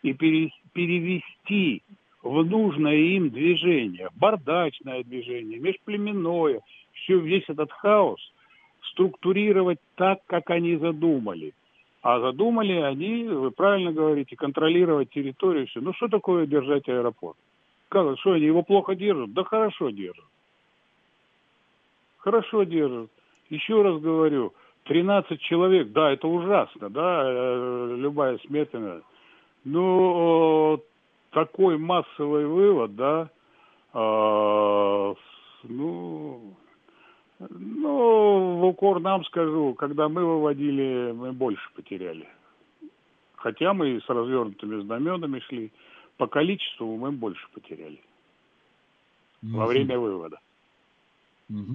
и 0.02 0.12
пере, 0.14 0.50
перевести 0.72 1.82
в 2.22 2.44
нужное 2.44 2.96
им 2.96 3.30
движение, 3.30 4.08
бардачное 4.16 5.04
движение, 5.04 5.60
межплеменное, 5.60 6.60
все, 6.92 7.18
весь 7.18 7.48
этот 7.48 7.70
хаос 7.70 8.20
структурировать 8.92 9.78
так, 9.94 10.18
как 10.26 10.50
они 10.50 10.76
задумали. 10.76 11.52
А 12.02 12.20
задумали 12.20 12.74
они, 12.74 13.24
вы 13.24 13.50
правильно 13.50 13.92
говорите, 13.92 14.36
контролировать 14.36 15.10
территорию. 15.10 15.66
Все. 15.66 15.80
Ну 15.80 15.92
что 15.94 16.08
такое 16.08 16.46
держать 16.46 16.88
аэропорт? 16.88 17.36
Как, 17.88 18.18
что 18.20 18.32
они 18.32 18.44
его 18.44 18.62
плохо 18.62 18.94
держат? 18.94 19.32
Да 19.32 19.44
хорошо 19.44 19.90
держат. 19.90 20.24
Хорошо 22.18 22.62
держат. 22.64 23.10
Еще 23.50 23.82
раз 23.82 24.00
говорю, 24.00 24.52
13 24.84 25.40
человек, 25.40 25.92
да, 25.92 26.12
это 26.12 26.28
ужасно, 26.28 26.88
да, 26.90 27.22
э, 27.24 27.94
любая 27.98 28.38
смерть. 28.46 28.70
Но 29.64 30.80
такой 31.30 31.78
массовый 31.78 32.46
вывод, 32.46 32.94
да, 32.94 33.28
э, 33.94 35.14
ну, 35.64 36.54
ну, 37.38 38.56
в 38.56 38.64
укор 38.64 39.00
нам 39.00 39.24
скажу, 39.24 39.74
когда 39.74 40.08
мы 40.08 40.24
выводили, 40.24 41.12
мы 41.12 41.32
больше 41.32 41.62
потеряли. 41.74 42.28
Хотя 43.36 43.72
мы 43.72 44.00
с 44.00 44.08
развернутыми 44.08 44.82
знаменами 44.82 45.38
шли, 45.40 45.72
по 46.16 46.26
количеству 46.26 46.96
мы 46.96 47.12
больше 47.12 47.46
потеряли 47.54 48.00
mm-hmm. 49.42 49.52
во 49.52 49.66
время 49.66 49.98
вывода. 49.98 50.40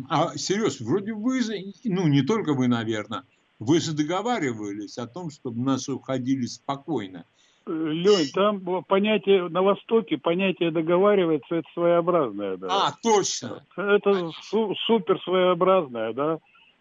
А, 0.10 0.36
Сереж, 0.36 0.82
вроде 0.82 1.14
вы, 1.14 1.42
ну, 1.86 2.08
не 2.08 2.22
только 2.22 2.54
вы, 2.54 2.68
наверное, 2.68 3.24
вы 3.60 3.80
же 3.80 3.94
договаривались 3.94 4.98
о 4.98 5.08
том, 5.08 5.32
чтобы 5.32 5.62
наши 5.62 5.94
уходили 5.94 6.46
спокойно. 6.46 7.26
Лень, 7.66 8.32
там 8.34 8.84
понятие 8.84 9.48
на 9.48 9.62
Востоке, 9.62 10.18
понятие 10.18 10.72
договаривается, 10.72 11.56
это 11.56 11.68
своеобразное, 11.74 12.58
да. 12.58 12.68
А, 12.70 12.92
точно. 13.02 13.64
Это 13.78 14.32
су- 14.50 14.76
супер 14.86 15.20
своеобразное, 15.22 16.14
да. 16.14 16.40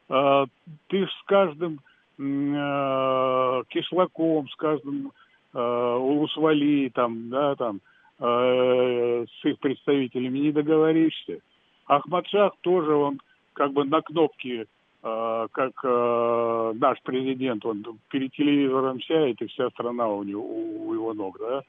А, 0.08 0.46
ты 0.88 1.06
ж 1.06 1.10
с 1.10 1.22
каждым 1.26 1.80
а, 2.18 3.62
кишлаком, 3.68 4.48
с 4.48 4.56
каждым 4.56 5.12
а, 5.54 5.96
Улусвали, 5.96 6.90
там, 6.92 7.30
да, 7.30 7.54
там, 7.54 7.80
а, 8.18 9.24
с 9.24 9.44
их 9.44 9.58
представителями 9.60 10.38
не 10.38 10.52
договоришься. 10.52 11.38
Ахмадшах 11.86 12.54
тоже, 12.62 12.92
он 12.92 13.20
как 13.52 13.72
бы 13.72 13.84
на 13.84 14.00
кнопке 14.02 14.62
Э, 14.62 14.64
как 15.02 15.72
э, 15.82 16.72
наш 16.76 17.02
президент, 17.02 17.64
он 17.66 17.84
перед 18.08 18.32
телевизором 18.32 19.00
сядет, 19.02 19.42
и 19.42 19.46
вся 19.46 19.68
страна 19.70 20.08
у, 20.08 20.22
него, 20.22 20.44
у 20.44 20.94
его 20.94 21.12
ног, 21.12 21.38
да? 21.40 21.62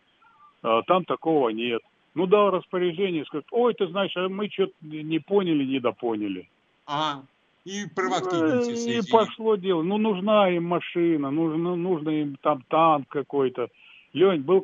Э, 0.63 0.81
там 0.85 1.03
такого 1.05 1.49
нет. 1.49 1.81
Ну, 2.13 2.27
дал 2.27 2.51
распоряжение, 2.51 3.25
сказать, 3.25 3.45
ой, 3.51 3.73
ты 3.73 3.87
знаешь, 3.87 4.15
а 4.15 4.29
мы 4.29 4.49
что-то 4.49 4.73
не 4.81 5.17
поняли, 5.17 5.63
недопоняли. 5.65 6.47
А, 6.85 7.23
и 7.65 7.85
провоктивности. 7.95 8.99
И 8.99 9.11
пошло 9.11 9.55
дело. 9.55 9.81
Ну, 9.81 9.97
нужна 9.97 10.49
им 10.49 10.65
машина, 10.65 11.31
нужно, 11.31 11.75
нужно 11.75 12.09
им 12.09 12.35
там 12.41 12.63
танк 12.67 13.07
какой-то. 13.07 13.69
Лень, 14.13 14.41
был 14.41 14.63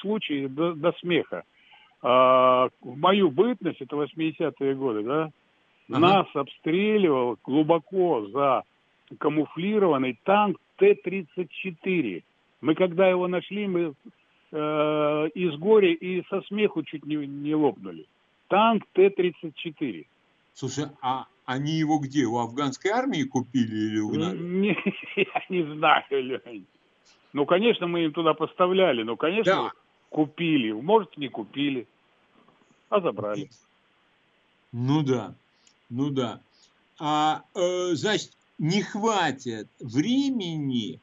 случай 0.00 0.46
до, 0.46 0.74
до 0.74 0.92
смеха. 1.00 1.42
А, 2.02 2.68
в 2.80 2.96
мою 2.96 3.30
бытность, 3.30 3.80
это 3.80 3.96
80-е 3.96 4.74
годы, 4.74 5.02
да, 5.02 5.30
Ага. 5.90 5.98
Нас 5.98 6.26
обстреливал 6.34 7.38
глубоко 7.44 8.26
за 8.28 8.62
камуфлированный 9.18 10.18
танк 10.24 10.58
Т-34. 10.76 12.22
Мы 12.60 12.74
когда 12.74 13.08
его 13.08 13.26
нашли, 13.26 13.66
мы 13.66 13.94
э, 14.52 15.28
из 15.34 15.58
горя 15.58 15.92
и 15.92 16.22
со 16.28 16.42
смеху 16.42 16.82
чуть 16.84 17.04
не, 17.04 17.16
не 17.16 17.54
лопнули. 17.54 18.06
Танк 18.48 18.84
Т-34. 18.92 20.06
Слушай, 20.54 20.86
а 21.02 21.26
они 21.44 21.72
его 21.72 21.98
где? 21.98 22.24
У 22.24 22.38
афганской 22.38 22.92
армии 22.92 23.24
купили 23.24 23.74
или 23.74 23.98
у 23.98 24.14
нас? 24.14 24.34
Не, 24.34 24.76
я 25.16 25.42
не 25.48 25.62
знаю, 25.74 26.04
Лень. 26.10 26.66
Ну, 27.32 27.46
конечно, 27.46 27.86
мы 27.86 28.04
им 28.04 28.12
туда 28.12 28.34
поставляли, 28.34 29.02
но, 29.02 29.16
конечно, 29.16 29.52
да. 29.52 29.72
купили. 30.08 30.72
Может, 30.72 31.16
не 31.16 31.28
купили, 31.28 31.86
а 32.88 33.00
забрали. 33.00 33.48
Ну 34.72 35.02
да. 35.02 35.34
Ну 35.90 36.10
да. 36.10 36.40
А, 36.98 37.44
э, 37.54 37.94
значит, 37.94 38.32
не 38.58 38.82
хватит 38.82 39.68
времени 39.80 41.00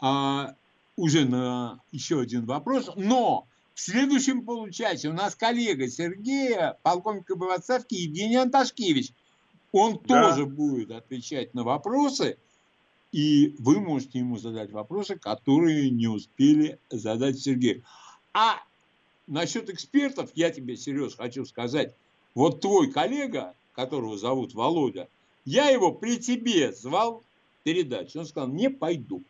а, 0.00 0.54
уже 0.96 1.24
на 1.24 1.80
еще 1.92 2.20
один 2.20 2.46
вопрос, 2.46 2.90
но 2.96 3.46
в 3.74 3.80
следующем 3.80 4.44
получасе 4.44 5.08
у 5.08 5.12
нас 5.12 5.34
коллега 5.34 5.88
Сергея, 5.88 6.78
полковник 6.82 7.28
в 7.28 7.50
отставке 7.50 7.96
Евгений 7.96 8.36
Анташкевич. 8.36 9.12
Он 9.72 10.00
да. 10.06 10.30
тоже 10.30 10.46
будет 10.46 10.90
отвечать 10.90 11.52
на 11.52 11.62
вопросы, 11.64 12.38
и 13.12 13.54
вы 13.58 13.78
можете 13.78 14.18
ему 14.20 14.38
задать 14.38 14.72
вопросы, 14.72 15.16
которые 15.16 15.90
не 15.90 16.08
успели 16.08 16.78
задать 16.88 17.38
Сергею. 17.38 17.84
А 18.32 18.56
насчет 19.26 19.68
экспертов 19.68 20.30
я 20.34 20.50
тебе, 20.50 20.76
Сереж, 20.76 21.14
хочу 21.14 21.44
сказать. 21.44 21.94
Вот 22.34 22.62
твой 22.62 22.90
коллега, 22.90 23.54
которого 23.76 24.16
зовут 24.16 24.54
Володя, 24.54 25.08
я 25.44 25.68
его 25.68 25.92
при 25.92 26.18
тебе 26.18 26.72
звал 26.72 27.22
передачу. 27.62 28.18
Он 28.18 28.26
сказал, 28.26 28.48
не 28.48 28.70
пойду. 28.70 29.22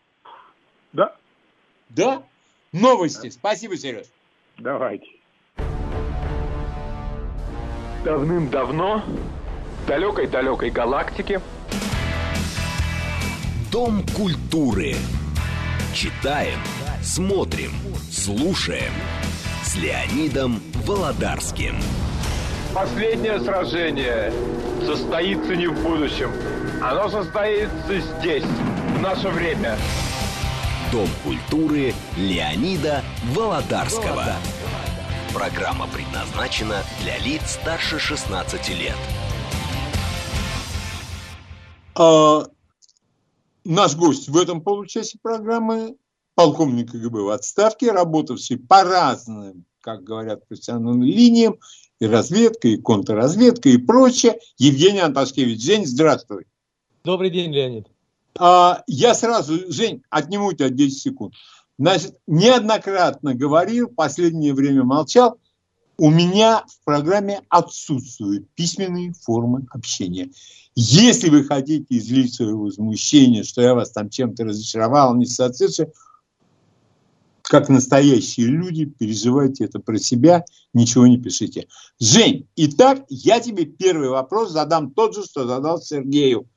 Да. 0.93 1.17
Да? 1.91 2.23
Новости. 2.73 3.27
Да. 3.27 3.33
Спасибо, 3.33 3.77
Сереж. 3.77 4.07
Давайте. 4.57 5.07
Давным-давно 8.05 9.03
в 9.83 9.87
далекой-далекой 9.89 10.71
галактике 10.71 11.41
Дом 13.73 14.07
культуры. 14.17 14.95
Читаем, 15.93 16.61
смотрим, 17.03 17.73
слушаем 18.11 18.93
с 19.65 19.77
Леонидом 19.77 20.61
Володарским. 20.87 21.75
Последнее 22.77 23.41
сражение 23.41 24.31
состоится 24.85 25.57
не 25.57 25.67
в 25.67 25.83
будущем. 25.83 26.31
Оно 26.83 27.09
состоится 27.09 28.01
здесь, 28.19 28.45
в 28.45 29.01
наше 29.01 29.31
время. 29.31 29.79
Дом 30.93 31.09
культуры 31.25 31.95
Леонида 32.19 33.03
Володарского. 33.35 34.35
Программа 35.33 35.89
предназначена 35.89 36.83
для 37.01 37.17
лиц 37.17 37.53
старше 37.53 37.99
16 37.99 38.69
лет. 38.79 38.97
А, 41.95 42.43
наш 43.65 43.97
гость 43.97 44.29
в 44.29 44.37
этом 44.37 44.61
получасе 44.61 45.19
программы 45.23 45.97
полковник 46.35 46.93
КГБ 46.93 47.23
в 47.23 47.31
отставке, 47.31 47.91
работавший 47.91 48.59
по 48.59 48.85
разным, 48.85 49.65
как 49.81 50.05
говорят, 50.05 50.47
профессиональным 50.47 51.03
линиям 51.03 51.59
и 52.01 52.07
разведка, 52.07 52.69
и 52.69 52.77
контрразведка, 52.77 53.69
и 53.69 53.77
прочее. 53.77 54.39
Евгений 54.59 55.01
Анташкевич. 55.01 55.63
Жень, 55.63 55.87
здравствуй. 55.87 56.47
Добрый 57.05 57.31
день, 57.31 57.53
Леонид. 57.53 57.87
А, 58.39 58.83
я 58.87 59.15
сразу, 59.15 59.73
Жень, 59.73 60.03
отниму 60.11 60.47
у 60.47 60.53
тебя 60.53 60.69
10 60.69 61.01
секунд. 61.01 61.35
Значит, 61.79 62.19
неоднократно 62.27 63.35
говорил, 63.35 63.89
последнее 63.89 64.55
время 64.55 64.83
молчал, 64.85 65.39
у 65.99 66.11
меня 66.11 66.65
в 66.69 66.85
программе 66.85 67.41
отсутствуют 67.49 68.49
письменные 68.55 69.13
формы 69.13 69.67
общения. 69.71 70.31
Если 70.75 71.31
вы 71.31 71.45
хотите 71.45 71.87
излить 71.89 72.35
свое 72.35 72.55
возмущение, 72.55 73.45
что 73.45 73.63
я 73.63 73.75
вас 73.75 73.91
там 73.93 74.11
чем-то 74.11 74.45
разочаровал, 74.45 75.15
не 75.15 75.25
соответствую, 75.25 75.93
как 77.49 77.69
настоящие 77.69 78.47
люди, 78.47 78.85
переживайте 78.87 79.65
это 79.65 79.79
про 79.79 79.99
себя, 79.99 80.45
ничего 80.75 81.07
не 81.07 81.17
пишите. 81.17 81.69
Жень, 82.01 82.49
итак, 82.57 83.05
я 83.09 83.41
тебе 83.41 83.65
первый 83.65 84.09
вопрос 84.09 84.51
задам 84.51 84.91
тот 84.91 85.15
же, 85.15 85.23
что 85.23 85.47
задал 85.47 85.81
Сергею. 85.81 86.49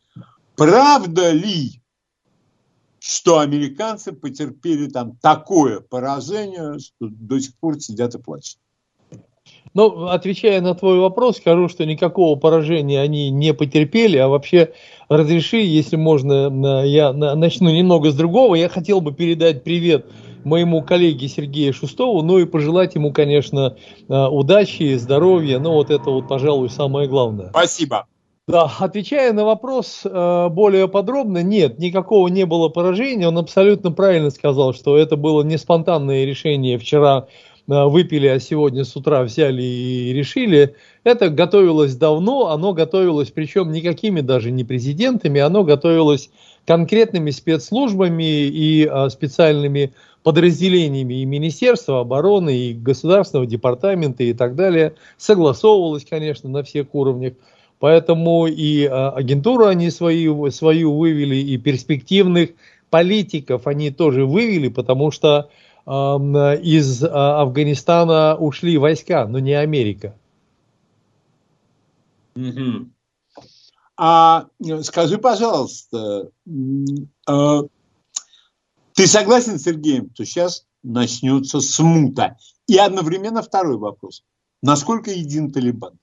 Правда 0.55 1.31
ли, 1.31 1.81
что 2.99 3.39
американцы 3.39 4.11
потерпели 4.11 4.89
там 4.89 5.15
такое 5.21 5.79
поражение, 5.79 6.79
что 6.79 7.07
до 7.09 7.39
сих 7.39 7.55
пор 7.57 7.79
сидят 7.79 8.15
и 8.15 8.19
плачут? 8.19 8.59
Ну, 9.75 10.07
отвечая 10.07 10.61
на 10.61 10.73
твой 10.73 10.99
вопрос, 10.99 11.37
скажу, 11.37 11.69
что 11.69 11.85
никакого 11.85 12.37
поражения 12.37 12.99
они 12.99 13.29
не 13.29 13.53
потерпели, 13.53 14.17
а 14.17 14.27
вообще 14.27 14.73
разреши, 15.07 15.57
если 15.57 15.95
можно, 15.95 16.83
я 16.83 17.13
начну 17.13 17.69
немного 17.69 18.09
с 18.09 18.15
другого. 18.15 18.55
Я 18.55 18.67
хотел 18.67 18.99
бы 18.99 19.13
передать 19.13 19.63
привет 19.63 20.07
моему 20.43 20.81
коллеге 20.81 21.27
Сергею 21.27 21.73
Шустову, 21.73 22.21
ну 22.21 22.39
и 22.39 22.45
пожелать 22.45 22.95
ему, 22.95 23.11
конечно, 23.11 23.75
э, 24.07 24.25
удачи, 24.27 24.95
здоровья, 24.95 25.59
ну 25.59 25.73
вот 25.73 25.89
это 25.91 26.09
вот, 26.09 26.27
пожалуй, 26.27 26.69
самое 26.69 27.07
главное. 27.07 27.49
Спасибо. 27.49 28.07
Да, 28.49 28.71
отвечая 28.79 29.31
на 29.31 29.45
вопрос 29.45 30.01
э, 30.03 30.47
более 30.49 30.87
подробно, 30.87 31.43
нет, 31.43 31.77
никакого 31.77 32.27
не 32.29 32.47
было 32.47 32.67
поражения. 32.67 33.27
Он 33.27 33.37
абсолютно 33.37 33.91
правильно 33.91 34.31
сказал, 34.31 34.73
что 34.73 34.97
это 34.97 35.15
было 35.17 35.43
не 35.43 35.57
спонтанное 35.57 36.25
решение 36.25 36.79
вчера 36.79 37.27
э, 37.67 37.83
выпили, 37.85 38.25
а 38.25 38.39
сегодня 38.39 38.85
с 38.85 38.95
утра 38.95 39.21
взяли 39.21 39.61
и 39.61 40.13
решили. 40.13 40.75
Это 41.03 41.29
готовилось 41.29 41.95
давно, 41.95 42.47
оно 42.47 42.73
готовилось, 42.73 43.29
причем 43.29 43.71
никакими 43.71 44.21
даже 44.21 44.49
не 44.49 44.63
президентами, 44.63 45.39
оно 45.39 45.63
готовилось 45.63 46.31
конкретными 46.65 47.31
спецслужбами 47.31 48.47
и 48.47 48.85
а, 48.85 49.09
специальными 49.09 49.93
подразделениями 50.23 51.21
и 51.21 51.25
Министерства 51.25 52.01
обороны, 52.01 52.55
и 52.55 52.73
Государственного 52.73 53.47
департамента 53.47 54.23
и 54.23 54.33
так 54.33 54.55
далее. 54.55 54.95
Согласовывалось, 55.17 56.05
конечно, 56.05 56.49
на 56.49 56.63
всех 56.63 56.93
уровнях. 56.93 57.33
Поэтому 57.79 58.47
и 58.47 58.85
а, 58.85 59.11
агентуру 59.11 59.65
они 59.65 59.89
свою, 59.89 60.51
свою 60.51 60.97
вывели, 60.97 61.37
и 61.37 61.57
перспективных 61.57 62.51
политиков 62.89 63.67
они 63.67 63.91
тоже 63.91 64.25
вывели, 64.25 64.67
потому 64.67 65.11
что 65.11 65.49
э, 65.85 65.91
из 65.91 67.03
Афганистана 67.03 68.35
ушли 68.35 68.77
войска, 68.79 69.27
но 69.27 69.37
не 69.37 69.53
Америка. 69.53 70.15
Угу. 72.35 72.89
А 73.97 74.45
скажи, 74.81 75.17
пожалуйста, 75.17 76.29
а, 77.27 77.61
ты 78.99 79.07
согласен 79.07 79.57
Сергеем, 79.59 80.09
что 80.13 80.25
сейчас 80.25 80.65
начнется 80.83 81.61
смута? 81.61 82.35
И 82.67 82.77
одновременно 82.77 83.41
второй 83.41 83.77
вопрос. 83.77 84.23
Насколько 84.61 85.11
един 85.11 85.53
Талибан? 85.53 85.93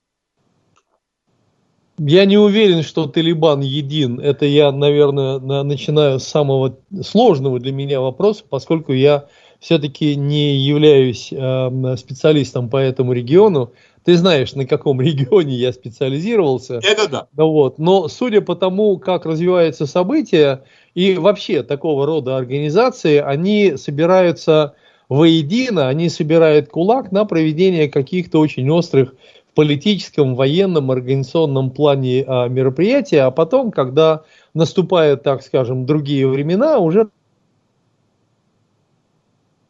Я 1.99 2.25
не 2.25 2.39
уверен, 2.39 2.81
что 2.81 3.05
Талибан 3.05 3.61
един. 3.61 4.19
Это 4.19 4.47
я, 4.47 4.71
наверное, 4.71 5.37
начинаю 5.61 6.19
с 6.19 6.23
самого 6.23 6.79
сложного 7.03 7.59
для 7.59 7.71
меня 7.71 8.01
вопроса, 8.01 8.43
поскольку 8.49 8.93
я 8.93 9.27
все-таки 9.59 10.15
не 10.15 10.55
являюсь 10.57 11.31
э, 11.31 11.97
специалистом 11.97 12.67
по 12.67 12.77
этому 12.77 13.13
региону. 13.13 13.73
Ты 14.05 14.17
знаешь, 14.17 14.55
на 14.55 14.65
каком 14.65 15.01
регионе 15.01 15.53
я 15.53 15.71
специализировался. 15.71 16.79
Это 16.83 17.07
да. 17.07 17.27
Вот. 17.33 17.77
Но 17.77 18.07
судя 18.07 18.41
по 18.41 18.55
тому, 18.55 18.97
как 18.97 19.27
развиваются 19.27 19.85
события, 19.85 20.63
и 20.97 21.15
вообще 21.15 21.61
такого 21.61 22.07
рода 22.07 22.37
организации, 22.37 23.17
они 23.17 23.77
собираются 23.77 24.73
воедино, 25.09 25.89
они 25.89 26.09
собирают 26.09 26.69
кулак 26.69 27.11
на 27.11 27.23
проведение 27.23 27.87
каких-то 27.87 28.39
очень 28.39 28.67
острых 28.71 29.13
в 29.51 29.53
политическом, 29.53 30.33
военном, 30.33 30.89
организационном 30.89 31.69
плане 31.69 32.25
а, 32.25 32.47
мероприятий, 32.47 33.17
а 33.17 33.29
потом, 33.29 33.69
когда 33.69 34.23
наступают, 34.55 35.21
так 35.21 35.43
скажем, 35.43 35.85
другие 35.85 36.27
времена, 36.27 36.79
уже 36.79 37.09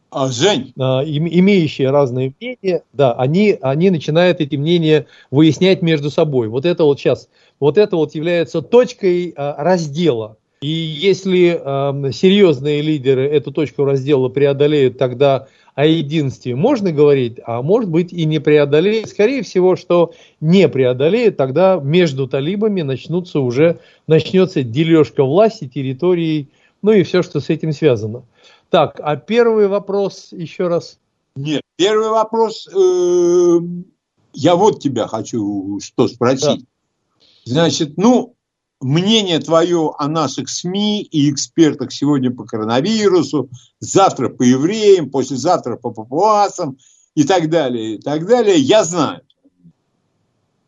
а, 0.09 0.29
Жень. 0.29 0.71
А, 0.79 1.03
имеющие 1.03 1.89
разные 1.89 2.33
мнения, 2.39 2.83
да, 2.93 3.11
они, 3.11 3.57
они 3.61 3.89
начинают 3.89 4.39
эти 4.39 4.55
мнения 4.55 5.07
выяснять 5.29 5.81
между 5.81 6.09
собой. 6.09 6.47
Вот 6.47 6.65
это 6.65 6.85
вот 6.85 7.01
сейчас, 7.01 7.27
вот 7.59 7.77
это 7.77 7.97
вот 7.97 8.15
является 8.15 8.61
точкой 8.61 9.33
а, 9.35 9.61
раздела 9.61 10.37
и 10.61 10.67
если 10.67 11.59
э, 11.59 12.11
серьезные 12.11 12.81
лидеры 12.81 13.27
эту 13.27 13.51
точку 13.51 13.85
раздела 13.85 14.29
преодолеют, 14.29 14.97
тогда 14.97 15.47
о 15.75 15.85
единстве 15.85 16.55
можно 16.55 16.91
говорить, 16.91 17.39
а 17.45 17.61
может 17.61 17.91
быть 17.91 18.11
и 18.11 18.25
не 18.25 18.39
преодолеют. 18.39 19.09
Скорее 19.09 19.43
всего, 19.43 19.75
что 19.75 20.13
не 20.41 20.67
преодолеют, 20.67 21.37
тогда 21.37 21.79
между 21.81 22.27
талибами 22.27 22.81
начнутся 22.81 23.39
уже, 23.39 23.79
начнется 24.07 24.63
дележка 24.63 25.23
власти, 25.23 25.67
территории, 25.67 26.49
ну 26.81 26.91
и 26.91 27.03
все, 27.03 27.21
что 27.21 27.39
с 27.39 27.49
этим 27.49 27.73
связано. 27.73 28.23
Так, 28.71 28.99
а 29.03 29.15
первый 29.15 29.67
вопрос 29.67 30.29
еще 30.31 30.67
раз. 30.67 30.97
Нет, 31.35 31.61
первый 31.75 32.09
вопрос, 32.09 32.67
э, 32.67 33.59
я 34.33 34.55
вот 34.55 34.79
тебя 34.79 35.05
хочу 35.05 35.79
что 35.79 36.07
спросить. 36.07 36.61
Да. 36.61 36.65
Значит, 37.45 37.97
ну, 37.97 38.33
мнение 38.81 39.39
твое 39.39 39.93
о 39.97 40.07
наших 40.07 40.49
СМИ 40.49 41.01
и 41.01 41.31
экспертах 41.31 41.91
сегодня 41.91 42.31
по 42.31 42.45
коронавирусу, 42.45 43.49
завтра 43.79 44.29
по 44.29 44.43
евреям, 44.43 45.09
послезавтра 45.09 45.77
по 45.77 45.91
папуасам 45.91 46.77
и 47.15 47.23
так 47.23 47.49
далее, 47.49 47.95
и 47.95 47.97
так 47.97 48.27
далее, 48.27 48.57
я 48.57 48.83
знаю. 48.83 49.21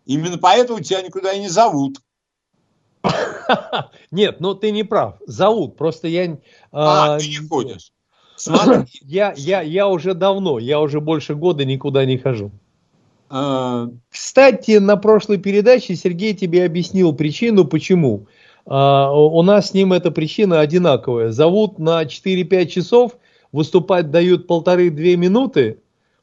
Именно 0.05 0.39
поэтому 0.39 0.81
тебя 0.81 1.01
никуда 1.01 1.33
и 1.33 1.39
не 1.39 1.49
зовут. 1.49 1.97
Нет, 4.11 4.39
ну 4.39 4.55
ты 4.55 4.71
не 4.71 4.83
прав. 4.83 5.15
Зовут. 5.27 5.77
Просто 5.77 6.07
я... 6.07 6.37
А, 6.71 7.15
а 7.15 7.19
ты 7.19 7.27
не 7.27 7.47
ходишь. 7.47 7.91
Смотри. 8.35 8.85
Я, 9.01 9.33
я, 9.35 9.61
я 9.61 9.87
уже 9.89 10.13
давно, 10.13 10.59
я 10.59 10.79
уже 10.79 11.01
больше 11.01 11.35
года 11.35 11.65
никуда 11.65 12.05
не 12.05 12.17
хожу. 12.17 12.51
А, 13.29 13.89
кстати, 14.09 14.77
на 14.77 14.97
прошлой 14.97 15.37
передаче 15.37 15.95
Сергей 15.95 16.33
тебе 16.33 16.65
объяснил 16.65 17.13
причину, 17.13 17.65
почему. 17.65 18.25
А, 18.65 19.11
у 19.13 19.41
нас 19.43 19.69
с 19.69 19.73
ним 19.73 19.93
эта 19.93 20.11
причина 20.11 20.59
одинаковая. 20.59 21.31
Зовут 21.31 21.77
на 21.77 22.03
4-5 22.03 22.65
часов, 22.65 23.17
выступать 23.51 24.09
дают 24.09 24.47
полторы-две 24.47 25.15
минуты. 25.15 25.77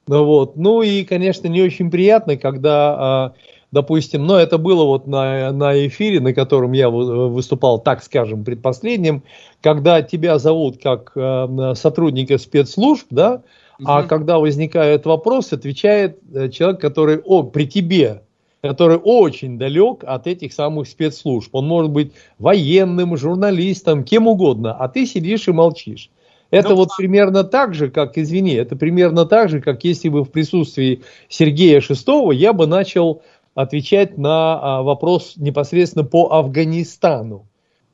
Вот. 0.07 0.57
Ну 0.57 0.83
и, 0.83 1.05
конечно, 1.05 1.47
не 1.47 1.63
очень 1.63 1.91
приятно, 1.91 2.37
когда, 2.37 2.97
а, 2.99 3.33
допустим, 3.71 4.27
но 4.27 4.35
ну, 4.35 4.41
это 4.41 4.59
было 4.59 4.85
вот 4.85 5.07
на, 5.07 5.53
на 5.53 5.87
эфире, 5.87 6.21
на 6.21 6.35
котором 6.35 6.73
я 6.73 6.91
выступал, 6.91 7.81
так 7.81 8.03
скажем, 8.03 8.45
предпоследним, 8.45 9.23
когда 9.61 10.03
тебя 10.03 10.39
зовут 10.39 10.83
как 10.83 11.13
сотрудника 11.77 12.39
спецслужб, 12.39 13.07
да, 13.11 13.43
а 13.85 14.03
когда 14.05 14.39
возникает 14.39 15.05
вопрос, 15.07 15.53
отвечает 15.53 16.18
э, 16.35 16.49
человек, 16.49 16.81
который 16.81 17.18
о, 17.18 17.43
при 17.43 17.66
тебе, 17.66 18.22
который 18.62 18.97
очень 18.97 19.59
далек 19.59 20.03
от 20.05 20.27
этих 20.27 20.53
самых 20.53 20.89
спецслужб. 20.89 21.55
Он 21.55 21.66
может 21.66 21.91
быть 21.91 22.12
военным, 22.39 23.16
журналистом, 23.16 24.05
кем 24.05 24.27
угодно, 24.29 24.74
а 24.74 24.89
ты 24.89 25.07
сидишь 25.07 25.49
и 25.49 25.53
молчишь. 25.53 26.11
Это 26.51 26.70
ну, 26.70 26.77
вот 26.77 26.91
примерно 26.97 27.45
так 27.45 27.74
же, 27.74 27.91
как, 27.91 28.16
извини, 28.18 28.55
это 28.55 28.77
примерно 28.77 29.27
так 29.27 29.49
же, 29.49 29.61
как 29.61 29.83
если 29.85 30.09
бы 30.09 30.24
в 30.24 30.31
присутствии 30.31 31.03
Сергея 31.29 31.81
Шестого 31.81 32.33
я 32.33 32.53
бы 32.53 32.66
начал 32.66 33.22
отвечать 33.55 34.16
на 34.16 34.61
а, 34.61 34.83
вопрос 34.83 35.35
непосредственно 35.37 36.05
по 36.05 36.33
Афганистану. 36.33 37.47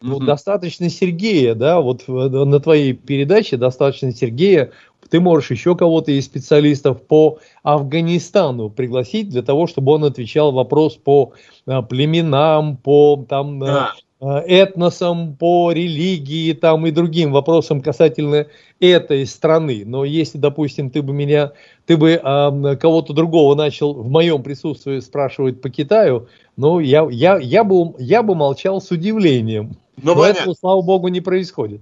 Ну, 0.03 0.18
достаточно 0.18 0.88
Сергея, 0.88 1.55
да, 1.55 1.80
вот 1.80 2.07
на 2.09 2.61
твоей 2.61 2.92
передаче 2.92 3.57
достаточно 3.57 4.12
Сергея 4.12 4.72
ты 5.12 5.20
можешь 5.20 5.50
еще 5.50 5.76
кого-то 5.76 6.11
из 6.11 6.24
специалистов 6.24 7.03
по 7.03 7.38
Афганистану 7.62 8.70
пригласить 8.70 9.28
для 9.28 9.42
того, 9.42 9.66
чтобы 9.66 9.92
он 9.92 10.05
отвечал 10.05 10.53
вопрос 10.53 10.96
по 10.96 11.34
а, 11.66 11.82
племенам, 11.82 12.78
по 12.78 13.22
там, 13.28 13.62
а, 13.62 13.92
да. 14.20 14.42
этносам, 14.46 15.36
по 15.36 15.70
религии 15.70 16.55
там, 16.55 16.86
и 16.86 16.90
другим 16.90 17.30
вопросам 17.30 17.82
касательно 17.82 18.46
этой 18.80 19.26
страны. 19.26 19.82
Но 19.84 20.07
если, 20.07 20.38
допустим, 20.38 20.88
ты 20.88 21.03
бы 21.03 21.12
меня, 21.12 21.53
ты 21.84 21.98
бы 21.98 22.12
э, 22.12 22.76
кого-то 22.76 23.12
другого 23.12 23.55
начал 23.55 23.92
в 23.92 24.09
моем 24.09 24.42
присутствии 24.42 25.00
спрашивать 25.00 25.61
по 25.61 25.68
Китаю, 25.68 26.28
ну, 26.57 26.80
я, 26.80 27.07
я, 27.11 27.36
я, 27.36 27.64
бы, 27.64 27.94
я 27.98 28.22
бы 28.22 28.34
молчал 28.34 28.80
с 28.80 28.90
удивлением. 28.90 29.76
Но, 30.03 30.14
Но 30.14 30.24
этого, 30.24 30.55
слава 30.55 30.82
богу, 30.82 31.09
не 31.09 31.20
происходит. 31.20 31.80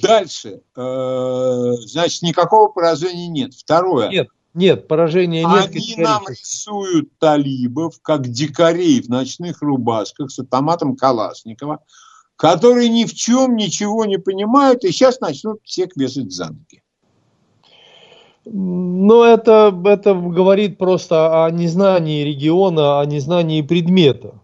Дальше. 0.00 0.60
Э, 0.76 1.72
значит, 1.86 2.22
никакого 2.22 2.68
поражения 2.68 3.28
нет. 3.28 3.54
Второе. 3.54 4.08
Нет, 4.08 4.28
нет, 4.54 4.86
поражения 4.88 5.44
нет. 5.44 5.70
Они 5.70 5.94
нам 5.96 6.22
рисуют 6.28 7.10
талибов, 7.18 8.00
как 8.00 8.28
дикарей 8.28 9.02
в 9.02 9.08
ночных 9.08 9.60
рубашках 9.60 10.30
с 10.30 10.38
автоматом 10.38 10.96
Калашникова, 10.96 11.80
которые 12.36 12.88
ни 12.88 13.04
в 13.04 13.14
чем 13.14 13.56
ничего 13.56 14.04
не 14.04 14.18
понимают 14.18 14.84
и 14.84 14.92
сейчас 14.92 15.20
начнут 15.20 15.60
всех 15.64 15.96
вешать 15.96 16.32
за 16.32 16.46
ноги. 16.46 16.82
Ну, 18.44 19.24
это, 19.24 19.76
это 19.84 20.14
говорит 20.14 20.78
просто 20.78 21.44
о 21.44 21.50
незнании 21.50 22.24
региона, 22.24 23.00
о 23.00 23.04
незнании 23.04 23.60
предмета. 23.62 24.40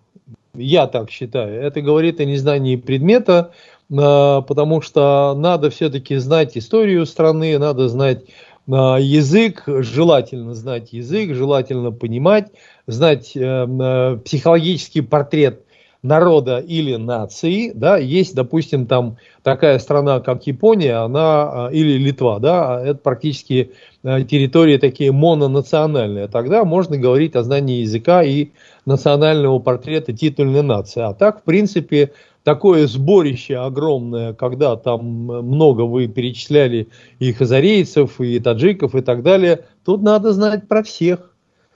Я 0.54 0.86
так 0.86 1.10
считаю. 1.10 1.60
Это 1.60 1.80
говорит 1.80 2.20
о 2.20 2.24
незнании 2.24 2.76
предмета, 2.76 3.52
а, 3.92 4.42
потому 4.42 4.80
что 4.80 5.34
надо 5.36 5.70
все-таки 5.70 6.16
знать 6.16 6.56
историю 6.56 7.06
страны, 7.06 7.58
надо 7.58 7.88
знать 7.88 8.24
а, 8.70 8.96
язык, 8.98 9.64
желательно 9.66 10.54
знать 10.54 10.92
язык, 10.92 11.34
желательно 11.34 11.90
понимать, 11.90 12.52
знать 12.86 13.32
э, 13.34 13.40
э, 13.40 14.18
психологический 14.24 15.00
портрет 15.00 15.63
народа 16.04 16.58
или 16.58 16.96
нации, 16.96 17.72
да, 17.74 17.96
есть, 17.96 18.34
допустим, 18.34 18.86
там 18.86 19.16
такая 19.42 19.78
страна, 19.78 20.20
как 20.20 20.46
Япония, 20.46 20.96
она, 20.96 21.70
э, 21.70 21.74
или 21.74 21.96
Литва, 21.96 22.38
да, 22.38 22.80
это 22.84 23.00
практически 23.00 23.72
территории 24.02 24.76
такие 24.76 25.12
мононациональные, 25.12 26.28
тогда 26.28 26.66
можно 26.66 26.98
говорить 26.98 27.34
о 27.36 27.42
знании 27.42 27.80
языка 27.80 28.22
и 28.22 28.50
национального 28.84 29.58
портрета 29.60 30.12
титульной 30.12 30.62
нации. 30.62 31.00
А 31.00 31.14
так, 31.14 31.40
в 31.40 31.44
принципе, 31.44 32.12
такое 32.42 32.86
сборище 32.86 33.56
огромное, 33.56 34.34
когда 34.34 34.76
там 34.76 35.04
много 35.04 35.82
вы 35.82 36.06
перечисляли 36.06 36.88
и 37.18 37.32
хазарейцев, 37.32 38.20
и 38.20 38.38
таджиков, 38.40 38.94
и 38.94 39.00
так 39.00 39.22
далее, 39.22 39.64
тут 39.86 40.02
надо 40.02 40.34
знать 40.34 40.68
про 40.68 40.82
всех. 40.82 41.33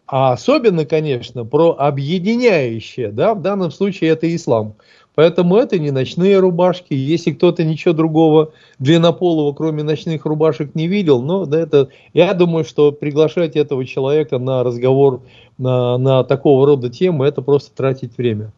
А 0.09 0.33
особенно, 0.33 0.87
конечно, 0.87 1.45
про 1.45 1.77
объединяющее, 1.79 3.13
да, 3.13 3.35
в 3.35 3.43
данном 3.43 3.71
случае 3.71 4.11
это 4.11 4.35
ислам. 4.35 4.75
Поэтому 5.15 5.57
это 5.57 5.79
не 5.79 5.91
ночные 5.91 6.39
рубашки. 6.39 6.95
Если 6.95 7.33
кто-то 7.33 7.63
ничего 7.63 7.93
другого 7.93 8.53
длиннополого, 8.79 9.53
кроме 9.53 9.83
ночных 9.83 10.25
рубашек, 10.25 10.75
не 10.75 10.87
видел, 10.87 11.21
ну, 11.21 11.45
да, 11.45 11.61
это, 11.61 11.91
я 12.15 12.33
думаю, 12.33 12.65
что 12.65 12.91
приглашать 12.91 13.55
этого 13.55 13.85
человека 13.85 14.39
на 14.39 14.63
разговор 14.63 15.23
на, 15.59 15.99
на 15.99 16.25
такого 16.25 16.67
рода 16.67 16.89
темы, 16.89 17.27
это 17.27 17.43
просто 17.43 17.75
тратить 17.75 18.17
время. 18.17 18.53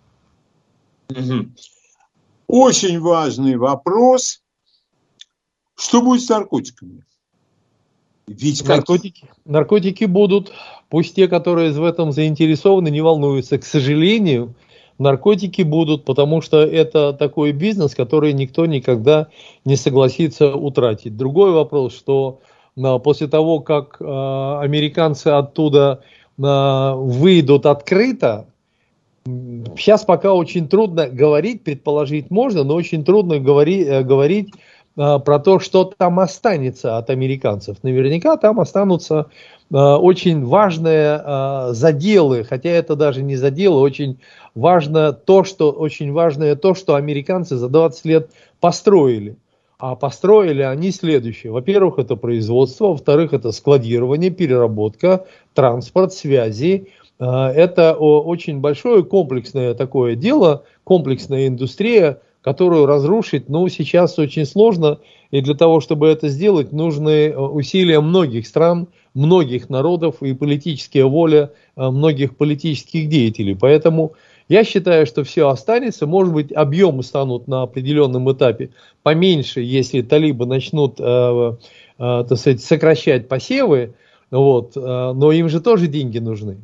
Очень 2.47 3.01
важный 3.01 3.57
вопрос. 3.57 4.41
Что 5.77 6.03
будет 6.03 6.23
с 6.23 6.29
наркотиками? 6.29 7.05
Ведь 8.29 8.65
наркотики, 8.65 9.27
как... 9.27 9.37
наркотики 9.45 10.05
будут. 10.05 10.53
Пусть 10.91 11.15
те, 11.15 11.29
которые 11.29 11.71
в 11.71 11.85
этом 11.85 12.13
заинтересованы, 12.13 12.91
не 12.91 13.01
волнуются. 13.01 13.59
К 13.59 13.65
сожалению, 13.65 14.55
наркотики 14.99 15.63
будут, 15.63 16.05
потому 16.05 16.43
что 16.43 16.59
это 16.59 17.13
такой 17.13 17.53
бизнес, 17.53 17.95
который 17.95 18.33
никто 18.33 18.67
никогда 18.67 19.29
не 19.65 19.77
согласится 19.77 20.55
утратить. 20.55 21.17
Другой 21.17 21.53
вопрос, 21.53 21.95
что 21.95 22.41
а, 22.77 22.99
после 22.99 23.29
того, 23.29 23.61
как 23.61 23.97
а, 24.01 24.61
американцы 24.61 25.29
оттуда 25.29 26.03
а, 26.43 26.95
выйдут 26.97 27.67
открыто, 27.67 28.47
Сейчас 29.77 30.05
пока 30.05 30.33
очень 30.33 30.67
трудно 30.67 31.07
говорить, 31.07 31.63
предположить 31.63 32.31
можно, 32.31 32.65
но 32.65 32.75
очень 32.75 33.05
трудно 33.05 33.35
э, 33.35 34.03
говорить 34.03 34.55
а, 34.97 35.19
про 35.19 35.39
то, 35.39 35.59
что 35.59 35.85
там 35.85 36.21
останется 36.21 36.97
от 36.97 37.11
американцев. 37.11 37.77
Наверняка 37.83 38.37
там 38.39 38.61
останутся 38.61 39.27
очень 39.79 40.45
важные 40.45 41.21
а, 41.23 41.73
заделы, 41.73 42.45
хотя 42.45 42.71
это 42.71 42.97
даже 42.97 43.23
не 43.23 43.37
заделы, 43.37 43.81
очень 43.81 44.19
важно 44.55 45.13
то, 45.13 45.45
что 45.45 45.71
очень 45.71 46.13
важное 46.13 46.57
то, 46.57 46.75
что 46.75 46.97
американцы 46.97 47.57
за 47.57 47.69
20 47.69 48.05
лет 48.05 48.31
построили. 48.59 49.37
А 49.79 49.95
построили 49.95 50.61
они 50.61 50.91
следующее. 50.91 51.53
Во-первых, 51.53 51.99
это 51.99 52.17
производство, 52.17 52.89
во-вторых, 52.89 53.33
это 53.33 53.51
складирование, 53.53 54.31
переработка, 54.31 55.25
транспорт, 55.55 56.13
связи, 56.13 56.89
а, 57.21 57.53
это 57.53 57.95
очень 57.95 58.61
большое 58.61 59.05
комплексное 59.05 59.75
такое 59.75 60.17
дело, 60.17 60.65
комплексная 60.85 61.47
индустрия, 61.47 62.21
которую 62.43 62.87
разрушить, 62.87 63.49
ну, 63.49 63.69
сейчас 63.69 64.19
очень 64.19 64.47
сложно, 64.47 64.99
и 65.31 65.43
для 65.43 65.55
того, 65.55 65.81
чтобы 65.81 66.09
это 66.09 66.29
сделать, 66.29 66.73
нужны 66.73 67.29
э, 67.29 67.37
усилия 67.37 68.01
многих 68.01 68.47
стран, 68.47 68.89
многих 69.15 69.69
народов 69.69 70.23
и 70.23 70.35
политическая 70.35 71.05
воля 71.05 71.53
э, 71.77 71.89
многих 71.89 72.37
политических 72.37 73.09
деятелей. 73.09 73.57
Поэтому 73.61 74.15
я 74.49 74.65
считаю, 74.65 75.07
что 75.07 75.23
все 75.25 75.49
останется, 75.49 76.07
может 76.07 76.33
быть, 76.35 76.53
объемы 76.53 77.03
станут 77.03 77.47
на 77.49 77.63
определенном 77.63 78.31
этапе 78.33 78.71
поменьше, 79.03 79.61
если 79.61 80.03
талибы 80.03 80.47
начнут, 80.47 80.99
э, 80.99 81.03
э, 81.99 82.25
так 82.29 82.39
сказать, 82.39 82.63
сокращать 82.63 83.29
посевы, 83.29 83.95
вот, 84.31 84.77
э, 84.77 84.81
но 84.81 85.33
им 85.33 85.49
же 85.49 85.61
тоже 85.61 85.87
деньги 85.87 86.19
нужны. 86.19 86.59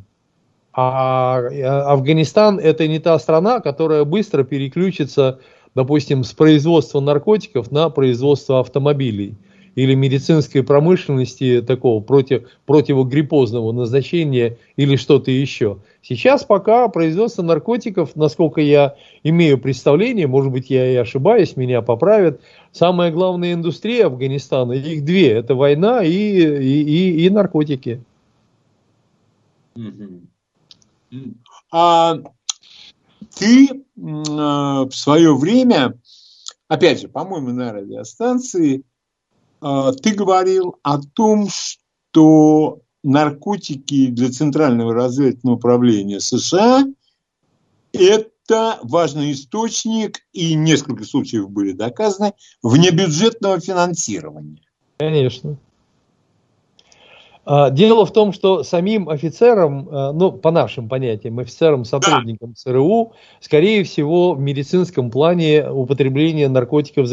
А 0.73 1.41
э, 1.41 1.63
Афганистан 1.65 2.59
это 2.59 2.87
не 2.87 2.99
та 2.99 3.19
страна, 3.19 3.61
которая 3.61 4.05
быстро 4.05 4.45
переключится, 4.45 5.41
допустим, 5.75 6.23
с 6.23 6.33
производства 6.33 7.01
наркотиков 7.01 7.71
на 7.71 7.89
производство 7.89 8.61
автомобилей 8.61 9.35
или 9.77 9.95
медицинской 9.95 10.65
промышленности 10.65 11.61
такого 11.61 12.03
против, 12.03 12.49
противогриппозного 12.65 13.71
назначения 13.73 14.57
или 14.75 14.97
что-то 14.97 15.31
еще. 15.31 15.79
Сейчас 16.03 16.45
пока 16.45 16.89
производство 16.89 17.43
наркотиков, 17.43 18.17
насколько 18.17 18.61
я 18.61 18.97
имею 19.23 19.59
представление, 19.59 20.27
может 20.27 20.51
быть 20.51 20.71
я 20.71 20.91
и 20.91 20.97
ошибаюсь, 20.97 21.57
меня 21.57 21.83
поправят, 21.83 22.41
самая 22.73 23.13
главная 23.13 23.53
индустрия 23.53 24.07
Афганистана, 24.07 24.73
их 24.73 25.05
две, 25.05 25.33
это 25.33 25.55
война 25.55 26.03
и, 26.03 26.11
и, 26.11 26.83
и, 26.83 27.27
и 27.27 27.31
наркотики. 27.31 28.03
А 31.71 32.17
ты 33.39 33.85
в 33.95 34.91
свое 34.93 35.37
время, 35.37 35.99
опять 36.69 37.03
же, 37.03 37.09
по-моему, 37.09 37.51
на 37.51 37.73
радиостанции, 37.75 38.85
ты 40.03 40.15
говорил 40.15 40.77
о 40.83 41.01
том, 41.01 41.49
что 41.49 42.81
наркотики 43.03 44.09
для 44.09 44.31
Центрального 44.31 44.93
разведывательного 44.95 45.57
управления 45.57 46.21
США– 46.21 46.85
это 47.93 48.79
важный 48.83 49.33
источник, 49.33 50.19
и 50.33 50.55
несколько 50.55 51.05
случаев 51.05 51.51
были 51.51 51.73
доказаны, 51.73 52.33
внебюджетного 52.63 53.61
финансирования. 53.61 54.63
Конечно. 54.99 55.57
А, 57.45 57.71
дело 57.71 58.05
в 58.05 58.13
том, 58.13 58.33
что 58.33 58.65
самим 58.65 59.09
офицерам, 59.09 59.89
а, 59.89 60.13
ну, 60.13 60.33
по 60.33 60.51
нашим 60.51 60.89
понятиям, 60.89 61.39
офицерам, 61.39 61.85
сотрудникам 61.85 62.51
да. 62.51 62.55
ЦРУ, 62.57 63.13
скорее 63.41 63.85
всего, 63.85 64.35
в 64.35 64.41
медицинском 64.41 65.13
плане 65.13 65.71
употребление 65.71 66.49
наркотиков 66.49 67.07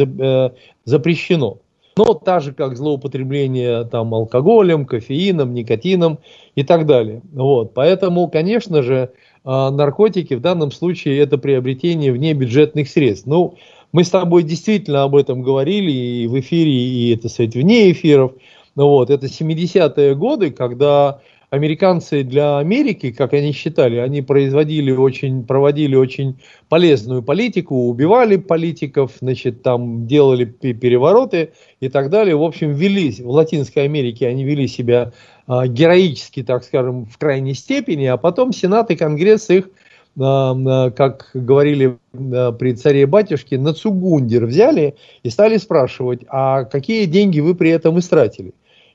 запрещено. 0.85 1.59
Но 1.95 2.13
так 2.13 2.41
же, 2.41 2.53
как 2.53 2.75
злоупотребление 2.75 3.85
там, 3.85 4.13
алкоголем, 4.13 4.85
кофеином, 4.85 5.53
никотином 5.53 6.19
и 6.55 6.63
так 6.63 6.85
далее. 6.85 7.21
Вот. 7.31 7.73
Поэтому, 7.73 8.27
конечно 8.29 8.81
же, 8.81 9.11
а, 9.43 9.69
наркотики 9.71 10.33
в 10.33 10.41
данном 10.41 10.71
случае 10.71 11.19
это 11.19 11.37
приобретение 11.37 12.11
вне 12.11 12.33
бюджетных 12.33 12.89
средств. 12.89 13.27
Ну, 13.27 13.55
мы 13.91 14.03
с 14.03 14.09
тобой 14.09 14.43
действительно 14.43 15.03
об 15.03 15.15
этом 15.15 15.43
говорили 15.43 15.91
и 15.91 16.27
в 16.27 16.39
эфире, 16.39 16.71
и, 16.71 17.13
это 17.13 17.29
сказать, 17.29 17.55
вне 17.55 17.91
эфиров. 17.91 18.33
Ну 18.75 18.87
вот, 18.87 19.11
это 19.11 19.27
70-е 19.27 20.15
годы, 20.15 20.49
когда 20.49 21.21
американцы 21.53 22.23
для 22.23 22.57
Америки, 22.57 23.11
как 23.11 23.33
они 23.33 23.51
считали, 23.51 23.97
они 23.97 24.23
производили 24.23 24.89
очень, 24.89 25.43
проводили 25.43 25.95
очень 25.95 26.39
полезную 26.67 27.21
политику, 27.21 27.75
убивали 27.75 28.37
политиков, 28.37 29.11
значит, 29.21 29.61
там 29.61 30.07
делали 30.07 30.45
перевороты 30.45 31.51
и 31.79 31.89
так 31.89 32.09
далее. 32.09 32.35
В 32.35 32.41
общем, 32.41 32.71
вели, 32.73 33.11
в 33.11 33.29
Латинской 33.29 33.83
Америке 33.83 34.27
они 34.27 34.43
вели 34.43 34.67
себя 34.67 35.11
а, 35.45 35.67
героически, 35.67 36.41
так 36.41 36.63
скажем, 36.63 37.05
в 37.05 37.19
крайней 37.19 37.53
степени, 37.53 38.05
а 38.05 38.17
потом 38.17 38.51
Сенат 38.51 38.89
и 38.89 38.95
Конгресс 38.95 39.51
их 39.51 39.69
как 40.15 41.31
говорили 41.33 41.97
при 42.11 42.75
царе-батюшке, 42.75 43.57
на 43.57 43.73
цугундер 43.73 44.45
взяли 44.45 44.95
и 45.23 45.29
стали 45.31 45.57
спрашивать, 45.57 46.21
а 46.27 46.65
какие 46.65 47.05
деньги 47.05 47.39
вы 47.39 47.55
при 47.55 47.71
этом 47.71 47.97
истратили? 47.97 48.53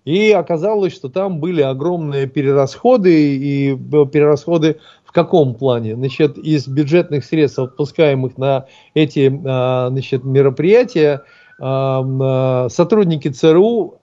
И 0.08 0.32
оказалось, 0.32 0.94
что 0.94 1.10
там 1.10 1.38
были 1.38 1.60
огромные 1.60 2.26
перерасходы, 2.26 3.36
и 3.36 3.76
перерасходы 3.76 4.78
в 5.04 5.12
каком 5.12 5.54
плане? 5.54 5.96
Значит, 5.96 6.38
из 6.38 6.66
бюджетных 6.66 7.26
средств, 7.26 7.58
отпускаемых 7.58 8.38
на 8.38 8.64
эти 8.94 9.28
значит, 9.28 10.24
мероприятия, 10.24 11.24
сотрудники 11.58 13.28
ЦРУ 13.28 13.98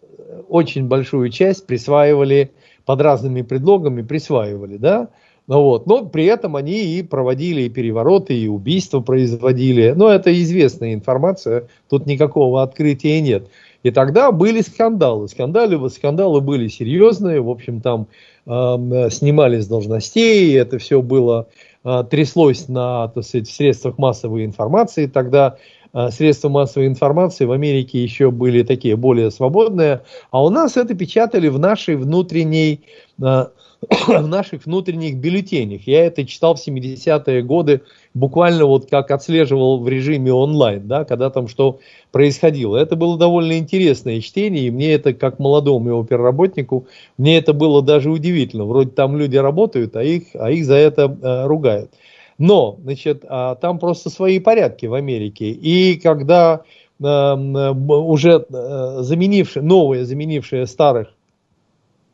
очень 0.47 0.87
большую 0.87 1.29
часть 1.29 1.65
присваивали 1.65 2.51
под 2.85 3.01
разными 3.01 3.41
предлогами, 3.41 4.03
присваивали, 4.03 4.77
да, 4.77 5.09
ну 5.47 5.63
вот. 5.63 5.87
Но 5.87 6.05
при 6.05 6.25
этом 6.25 6.55
они 6.55 6.83
и 6.83 7.01
проводили 7.01 7.63
и 7.63 7.69
перевороты, 7.69 8.37
и 8.37 8.47
убийства 8.47 8.99
производили. 8.99 9.95
Но 9.95 10.09
это 10.09 10.31
известная 10.39 10.93
информация, 10.93 11.67
тут 11.89 12.05
никакого 12.05 12.61
открытия 12.61 13.21
нет. 13.21 13.47
И 13.85 13.91
тогда 13.91 14.31
были 14.31 14.61
скандалы. 14.61 15.27
Скандалы, 15.27 15.91
скандалы 15.91 16.41
были 16.41 16.69
серьезные. 16.69 17.39
В 17.39 17.51
общем, 17.51 17.81
там 17.81 18.07
э, 18.47 19.09
снимали 19.11 19.59
с 19.59 19.67
должностей. 19.67 20.57
Это 20.57 20.79
все 20.79 21.03
было, 21.03 21.49
э, 21.83 22.03
тряслось 22.09 22.67
на 22.67 23.09
так 23.09 23.23
сказать, 23.23 23.47
средствах 23.47 23.99
массовой 23.99 24.43
информации. 24.43 25.05
Тогда 25.05 25.57
э, 25.93 26.09
средства 26.09 26.49
массовой 26.49 26.87
информации 26.87 27.45
в 27.45 27.51
Америке 27.51 28.01
еще 28.01 28.31
были 28.31 28.63
такие 28.63 28.95
более 28.95 29.29
свободные. 29.29 30.01
А 30.31 30.43
у 30.43 30.49
нас 30.49 30.77
это 30.77 30.95
печатали 30.95 31.47
в 31.47 31.59
нашей 31.59 31.95
внутренней 31.95 32.85
э, 33.21 33.45
в 34.07 34.27
наших 34.27 34.65
внутренних 34.65 35.17
бюллетенях. 35.17 35.87
Я 35.87 36.05
это 36.05 36.25
читал 36.25 36.55
в 36.55 36.67
70-е 36.67 37.41
годы, 37.43 37.81
буквально 38.13 38.65
вот 38.65 38.89
как 38.89 39.11
отслеживал 39.11 39.79
в 39.79 39.87
режиме 39.87 40.33
онлайн, 40.33 40.87
да, 40.87 41.05
когда 41.05 41.29
там 41.29 41.47
что 41.47 41.79
происходило. 42.11 42.77
Это 42.77 42.95
было 42.95 43.17
довольно 43.17 43.57
интересное 43.57 44.21
чтение, 44.21 44.67
и 44.67 44.71
мне 44.71 44.93
это, 44.93 45.13
как 45.13 45.39
молодому 45.39 45.89
его 45.89 46.03
переработнику, 46.03 46.87
мне 47.17 47.37
это 47.37 47.53
было 47.53 47.81
даже 47.81 48.09
удивительно. 48.09 48.65
Вроде 48.65 48.91
там 48.91 49.17
люди 49.17 49.37
работают, 49.37 49.95
а 49.95 50.03
их, 50.03 50.23
а 50.33 50.51
их 50.51 50.65
за 50.65 50.75
это 50.75 51.03
э, 51.03 51.45
ругают. 51.45 51.91
Но, 52.37 52.77
значит, 52.83 53.23
а, 53.27 53.55
там 53.55 53.79
просто 53.79 54.09
свои 54.09 54.39
порядки 54.39 54.87
в 54.87 54.93
Америке. 54.93 55.51
И 55.51 55.95
когда 55.95 56.63
э, 56.99 57.03
уже 57.05 58.45
э, 58.49 58.97
заменившие, 59.01 59.63
новые, 59.63 60.05
заменившие 60.05 60.67
старых 60.67 61.14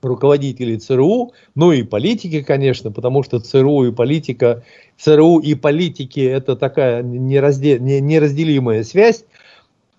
руководителей 0.02 0.78
ЦРУ, 0.78 1.34
ну 1.56 1.72
и 1.72 1.84
политики, 1.84 2.42
конечно, 2.42 2.92
потому 2.92 3.24
что 3.24 3.40
ЦРУ 3.40 3.86
и 3.86 3.92
политика, 3.92 4.64
ЦРУ 4.98 5.40
и 5.40 5.56
политики 5.56 6.20
это 6.20 6.56
такая 6.56 7.04
нераздел, 7.04 7.82
неразделимая 7.82 8.84
связь. 8.84 9.26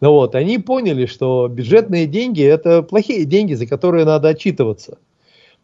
Ну 0.01 0.13
вот, 0.13 0.35
они 0.35 0.59
поняли, 0.59 1.07
что 1.07 1.49
бюджетные 1.49 2.07
деньги 2.07 2.43
это 2.43 2.83
плохие 2.83 3.25
деньги, 3.25 3.55
за 3.55 3.67
которые 3.67 4.05
надо 4.05 4.31
отчитываться. 4.31 4.99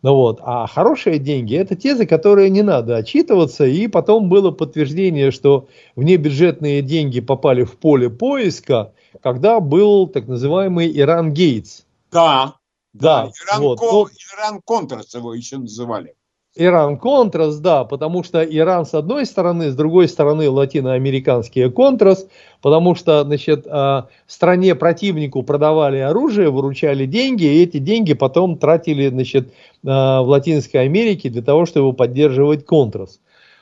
Ну 0.02 0.14
вот, 0.14 0.38
а 0.44 0.68
хорошие 0.68 1.18
деньги 1.18 1.56
это 1.56 1.74
те, 1.74 1.96
за 1.96 2.06
которые 2.06 2.50
не 2.50 2.62
надо 2.62 2.96
отчитываться. 2.96 3.66
И 3.66 3.88
потом 3.88 4.28
было 4.28 4.52
подтверждение, 4.52 5.32
что 5.32 5.66
внебюджетные 5.96 6.82
деньги 6.82 7.18
попали 7.20 7.64
в 7.64 7.76
поле 7.76 8.08
поиска, 8.08 8.92
когда 9.20 9.58
был 9.58 10.06
так 10.06 10.28
называемый 10.28 10.96
Иран 10.96 11.32
Гейтс. 11.32 11.82
Да, 12.12 12.54
да, 12.92 13.30
Иран, 13.46 13.62
вот. 13.62 13.78
Кон, 13.78 14.08
Иран 14.34 14.60
Контрас 14.62 15.14
его 15.14 15.34
еще 15.34 15.58
называли. 15.58 16.14
Иран 16.56 16.98
Контрас, 16.98 17.60
да, 17.60 17.84
потому 17.84 18.24
что 18.24 18.42
Иран 18.42 18.84
с 18.84 18.92
одной 18.92 19.26
стороны, 19.26 19.70
с 19.70 19.76
другой 19.76 20.08
стороны 20.08 20.50
латиноамериканские 20.50 21.70
Контрас, 21.70 22.26
потому 22.62 22.96
что, 22.96 23.22
значит, 23.22 23.64
а, 23.68 24.08
стране 24.26 24.74
противнику 24.74 25.44
продавали 25.44 25.98
оружие, 25.98 26.50
выручали 26.50 27.06
деньги, 27.06 27.44
и 27.44 27.62
эти 27.62 27.78
деньги 27.78 28.14
потом 28.14 28.58
тратили, 28.58 29.08
значит, 29.08 29.52
а, 29.86 30.22
в 30.22 30.28
Латинской 30.28 30.82
Америке 30.82 31.28
для 31.28 31.42
того, 31.42 31.64
чтобы 31.64 31.92
поддерживать 31.92 32.66
Контрас. 32.66 33.20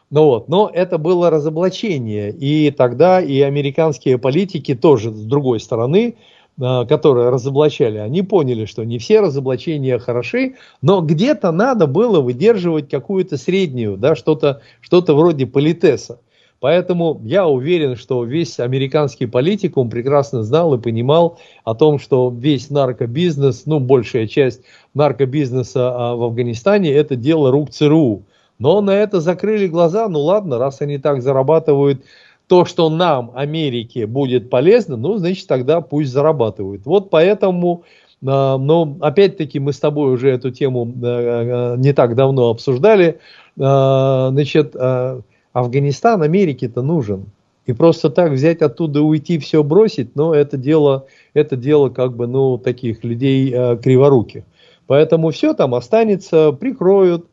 Ну 0.08 0.24
вот, 0.24 0.48
но 0.48 0.70
это 0.72 0.98
было 0.98 1.28
разоблачение, 1.30 2.30
и 2.30 2.70
тогда 2.70 3.20
и 3.20 3.40
американские 3.40 4.18
политики 4.18 4.74
тоже 4.74 5.10
с 5.10 5.24
другой 5.24 5.58
стороны 5.60 6.14
которые 6.58 7.28
разоблачали, 7.28 7.98
они 7.98 8.22
поняли, 8.22 8.64
что 8.64 8.84
не 8.84 8.98
все 8.98 9.20
разоблачения 9.20 9.98
хороши, 9.98 10.54
но 10.80 11.02
где-то 11.02 11.52
надо 11.52 11.86
было 11.86 12.20
выдерживать 12.20 12.88
какую-то 12.88 13.36
среднюю, 13.36 13.96
да, 13.96 14.14
что-то 14.16 14.62
что 14.80 15.02
вроде 15.02 15.46
политеса. 15.46 16.18
Поэтому 16.58 17.20
я 17.24 17.46
уверен, 17.46 17.96
что 17.96 18.24
весь 18.24 18.58
американский 18.58 19.26
политикум 19.26 19.90
прекрасно 19.90 20.42
знал 20.42 20.74
и 20.74 20.80
понимал 20.80 21.38
о 21.64 21.74
том, 21.74 21.98
что 21.98 22.34
весь 22.34 22.70
наркобизнес, 22.70 23.66
ну, 23.66 23.78
большая 23.78 24.26
часть 24.26 24.62
наркобизнеса 24.94 25.92
а, 25.94 26.16
в 26.16 26.22
Афганистане, 26.22 26.92
это 26.92 27.14
дело 27.14 27.50
рук 27.50 27.70
ЦРУ. 27.70 28.22
Но 28.58 28.80
на 28.80 28.92
это 28.92 29.20
закрыли 29.20 29.66
глаза, 29.66 30.08
ну 30.08 30.20
ладно, 30.20 30.58
раз 30.58 30.80
они 30.80 30.96
так 30.96 31.20
зарабатывают 31.20 32.02
то, 32.48 32.64
что 32.64 32.88
нам, 32.90 33.32
Америке, 33.34 34.06
будет 34.06 34.50
полезно, 34.50 34.96
ну, 34.96 35.18
значит, 35.18 35.46
тогда 35.46 35.80
пусть 35.80 36.12
зарабатывают. 36.12 36.86
Вот 36.86 37.10
поэтому, 37.10 37.82
а, 38.24 38.56
но 38.56 38.96
опять-таки 39.00 39.58
мы 39.58 39.72
с 39.72 39.80
тобой 39.80 40.12
уже 40.12 40.30
эту 40.30 40.50
тему 40.50 40.86
э, 41.02 41.06
э, 41.06 41.76
не 41.78 41.92
так 41.92 42.14
давно 42.14 42.50
обсуждали, 42.50 43.18
а, 43.58 44.30
значит, 44.30 44.76
а, 44.76 45.20
Афганистан 45.52 46.22
Америке-то 46.22 46.82
нужен. 46.82 47.26
И 47.64 47.72
просто 47.72 48.10
так 48.10 48.30
взять 48.30 48.62
оттуда 48.62 49.02
уйти, 49.02 49.38
все 49.38 49.64
бросить, 49.64 50.14
но 50.14 50.32
это 50.32 50.56
дело, 50.56 51.06
это 51.34 51.56
дело 51.56 51.88
как 51.88 52.14
бы, 52.14 52.28
ну, 52.28 52.58
таких 52.58 53.02
людей 53.02 53.50
криворуких. 53.50 54.44
Поэтому 54.86 55.30
все 55.30 55.52
там 55.52 55.74
останется, 55.74 56.52
прикроют, 56.52 57.26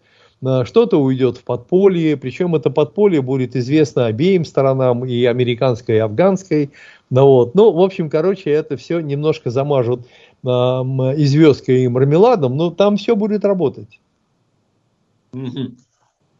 что-то 0.66 0.98
уйдет 0.98 1.38
в 1.38 1.44
подполье, 1.44 2.18
причем 2.18 2.56
это 2.56 2.70
подполье 2.70 3.22
будет 3.22 3.56
известно 3.56 4.08
обеим 4.08 4.44
сторонам, 4.46 5.06
и 5.06 5.24
американской, 5.26 5.96
и 5.96 6.00
афганской. 6.00 6.72
Ну, 7.10 7.26
вот. 7.26 7.56
ну 7.56 7.72
в 7.72 7.82
общем, 7.82 8.10
короче, 8.10 8.50
это 8.50 8.76
все 8.76 9.00
немножко 9.00 9.52
замажут 9.52 10.06
э, 10.44 10.48
и 10.48 11.26
звездкой, 11.26 11.84
и 11.84 11.88
мармеладом, 11.88 12.58
но 12.58 12.72
там 12.72 12.98
все 12.98 13.16
будет 13.16 13.46
работать. 13.46 14.00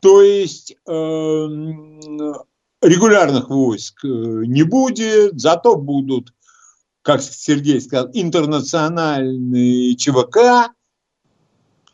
То 0.02 0.22
есть 0.22 0.76
э, 0.86 0.92
регулярных 2.82 3.50
войск 3.50 4.04
э, 4.04 4.08
не 4.08 4.64
будет, 4.64 5.40
зато 5.40 5.78
будут, 5.78 6.34
как 7.02 7.22
Сергей 7.22 7.80
сказал, 7.80 8.10
интернациональные 8.14 9.96
ЧВК, 9.96 10.74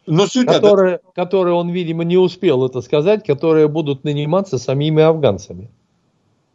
но 0.10 0.28
суть 0.28 0.48
которые, 0.48 0.96
это... 0.96 1.04
которые 1.14 1.54
он, 1.54 1.70
видимо, 1.70 2.04
не 2.04 2.18
успел 2.18 2.66
это 2.66 2.82
сказать, 2.82 3.26
которые 3.26 3.68
будут 3.68 4.04
наниматься 4.04 4.58
самими 4.58 5.04
афганцами. 5.04 5.70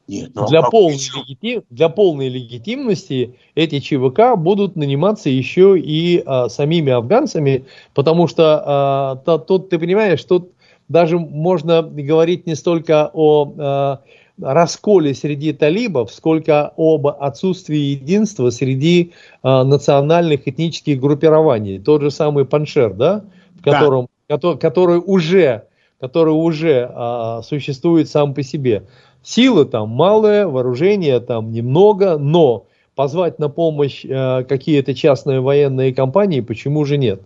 Нет, 0.07 0.33
ну, 0.35 0.45
а 0.45 0.49
для, 0.49 0.63
полной 0.63 0.99
легитим, 1.17 1.63
для 1.71 1.89
полной 1.89 2.29
легитимности 2.29 3.37
эти 3.55 3.81
ЧВК 3.81 4.37
будут 4.37 4.77
наниматься 4.77 5.31
еще 5.31 5.79
и 5.79 6.23
а, 6.27 6.51
самими 6.51 6.93
афганцами, 6.93 7.65
потому 7.95 8.27
что 8.27 8.63
а, 8.65 9.17
то, 9.25 9.39
тут, 9.39 9.71
ты 9.71 9.79
понимаешь, 9.79 10.23
тут 10.25 10.51
даже 10.89 11.19
можно 11.19 11.83
говорить 11.83 12.47
не 12.47 12.55
столько 12.55 13.11
о 13.15 13.55
а, 13.57 14.01
расколе 14.41 15.15
среди 15.15 15.53
талибов, 15.53 16.13
сколько 16.13 16.73
об 16.77 17.07
отсутствии 17.07 17.79
единства 17.79 18.51
среди 18.51 19.13
а, 19.43 19.65
национальных 19.65 20.47
этнических 20.47 21.01
группирований. 21.01 21.79
Тот 21.79 22.03
же 22.03 22.11
самый 22.11 22.45
Паншер, 22.45 22.93
да, 22.93 23.25
котором, 23.65 24.09
да. 24.29 24.37
который, 24.37 24.59
который 24.59 24.99
уже, 24.99 25.65
который 26.01 26.31
уже 26.31 26.91
а, 26.93 27.43
существует 27.43 28.09
сам 28.09 28.35
по 28.35 28.43
себе. 28.43 28.85
Силы 29.23 29.65
там 29.65 29.89
малые, 29.89 30.47
вооружения 30.47 31.19
там 31.21 31.51
немного, 31.51 32.19
но 32.19 32.67
позвать 32.95 33.39
на 33.39 33.49
помощь 33.49 34.05
а, 34.09 34.45
какие-то 34.45 34.95
частные 34.95 35.41
военные 35.41 35.95
компании 35.95 36.41
почему 36.41 36.85
же 36.85 36.99
нет? 36.99 37.23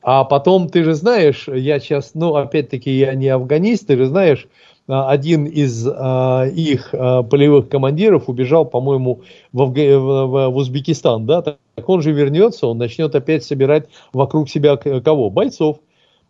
А 0.00 0.24
потом, 0.24 0.68
ты 0.68 0.84
же 0.84 0.94
знаешь, 0.94 1.48
я 1.48 1.80
сейчас, 1.80 2.12
ну, 2.14 2.36
опять-таки, 2.36 2.90
я 2.90 3.14
не 3.14 3.28
афганист, 3.28 3.88
ты 3.88 3.96
же 3.96 4.06
знаешь, 4.06 4.46
один 4.88 5.44
из 5.44 5.86
а, 5.86 6.46
их 6.46 6.90
а, 6.92 7.22
полевых 7.22 7.68
командиров 7.68 8.28
убежал, 8.28 8.64
по-моему, 8.64 9.20
в, 9.52 9.62
Афга... 9.62 9.98
в, 9.98 10.48
в 10.48 10.56
Узбекистан, 10.56 11.26
да, 11.26 11.42
так 11.42 11.58
он 11.86 12.00
же 12.02 12.12
вернется, 12.12 12.66
он 12.66 12.78
начнет 12.78 13.14
опять 13.14 13.44
собирать 13.44 13.88
вокруг 14.12 14.48
себя 14.48 14.76
кого? 14.76 15.30
Бойцов. 15.30 15.78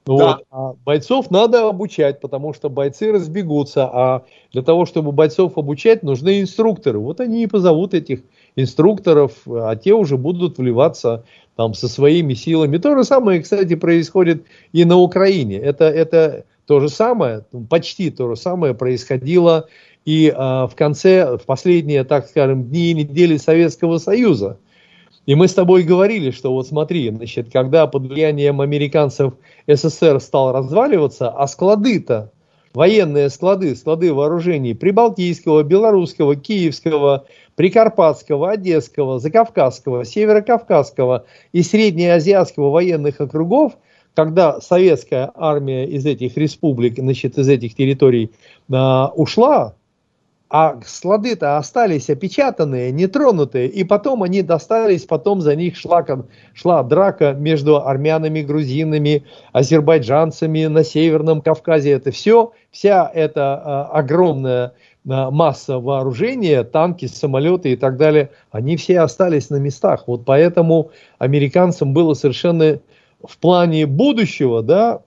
Да. 0.07 0.13
Вот. 0.13 0.45
А 0.51 0.73
бойцов 0.85 1.31
надо 1.31 1.69
обучать, 1.69 2.21
потому 2.21 2.55
что 2.55 2.71
бойцы 2.71 3.13
разбегутся, 3.13 3.89
а 3.93 4.25
для 4.53 4.63
того, 4.63 4.87
чтобы 4.87 5.13
бойцов 5.13 5.59
обучать, 5.59 6.03
нужны 6.03 6.41
инструкторы. 6.41 6.99
Вот 6.99 7.21
они 7.21 7.43
и 7.43 7.47
позовут 7.47 7.95
этих 7.95 8.23
инструкторов, 8.59 9.33
а 9.47 9.77
те 9.77 9.95
уже 9.95 10.17
будут 10.17 10.59
вливаться 10.59 11.25
там 11.57 11.75
со 11.75 11.89
своими 11.89 12.35
силами. 12.35 12.79
То 12.79 12.97
же 12.97 13.05
самое, 13.05 13.41
кстати, 13.41 13.75
происходит 13.77 14.45
и 14.73 14.85
на 14.85 14.97
Украине. 14.97 15.59
Это, 15.59 15.85
это 15.85 16.45
то 16.67 16.81
же 16.81 16.89
самое, 16.89 17.45
почти 17.71 18.11
то 18.11 18.29
же 18.29 18.37
самое 18.37 18.75
происходило 18.75 19.69
и 20.05 20.33
а, 20.35 20.67
в 20.67 20.75
конце, 20.75 21.37
в 21.37 21.45
последние, 21.45 22.03
так 22.05 22.29
скажем, 22.29 22.65
дни 22.65 22.91
и 22.91 22.95
недели 22.95 23.37
Советского 23.37 23.99
Союза. 23.99 24.59
И 25.27 25.35
мы 25.35 25.47
с 25.47 25.55
тобой 25.55 25.83
говорили, 25.83 26.31
что 26.31 26.53
вот 26.53 26.67
смотри, 26.67 27.11
значит, 27.11 27.53
когда 27.53 27.87
под 27.87 28.07
влиянием 28.07 28.61
американцев 28.61 29.35
СССР 29.67 30.21
стал 30.21 30.53
разваливаться, 30.53 31.29
а 31.29 31.47
склады-то, 31.47 32.33
военные 32.75 33.29
склады, 33.29 33.77
склады 33.77 34.13
вооружений 34.15 34.75
Прибалтийского, 34.75 35.63
Белорусского, 35.63 36.35
Киевского, 36.35 37.27
Прикарпатского, 37.59 38.53
Одесского, 38.53 39.19
Закавказского, 39.19 40.05
Северокавказского 40.05 41.25
и 41.51 41.65
Среднеазиатского 41.65 42.71
военных 42.71 43.21
округов, 43.21 43.73
когда 44.15 44.61
советская 44.61 45.33
армия 45.35 45.85
из 45.85 46.07
этих 46.07 46.37
республик, 46.37 46.99
значит, 46.99 47.37
из 47.37 47.49
этих 47.49 47.75
территорий 47.75 48.31
э, 48.71 49.07
ушла, 49.17 49.75
а 50.51 50.79
склады-то 50.87 51.59
остались 51.59 52.09
опечатанные, 52.09 52.93
нетронутые, 52.93 53.67
и 53.67 53.83
потом 53.83 54.23
они 54.23 54.43
достались, 54.43 55.05
потом 55.05 55.41
за 55.41 55.57
них 55.57 55.77
шла, 55.77 56.07
шла 56.55 56.85
драка 56.85 57.33
между 57.33 57.85
армянами, 57.85 58.41
грузинами, 58.41 59.25
азербайджанцами 59.53 60.67
на 60.67 60.85
Северном 60.85 61.43
Кавказе. 61.43 61.91
Это 61.91 62.13
все, 62.13 62.53
вся 62.71 63.11
эта 63.13 63.61
а, 63.63 63.85
огромная 63.99 64.75
масса 65.09 65.79
вооружения, 65.79 66.63
танки, 66.65 67.07
самолеты 67.07 67.73
и 67.73 67.77
так 67.77 67.97
далее, 67.97 68.31
они 68.51 68.77
все 68.77 69.01
остались 69.01 69.51
на 69.51 69.57
местах. 69.57 70.05
Вот 70.07 70.25
поэтому 70.25 70.91
американцам 71.19 71.93
было 71.93 72.15
совершенно 72.15 72.79
в 73.27 73.39
плане 73.39 73.87
будущего, 73.87 74.63
да, 74.63 75.01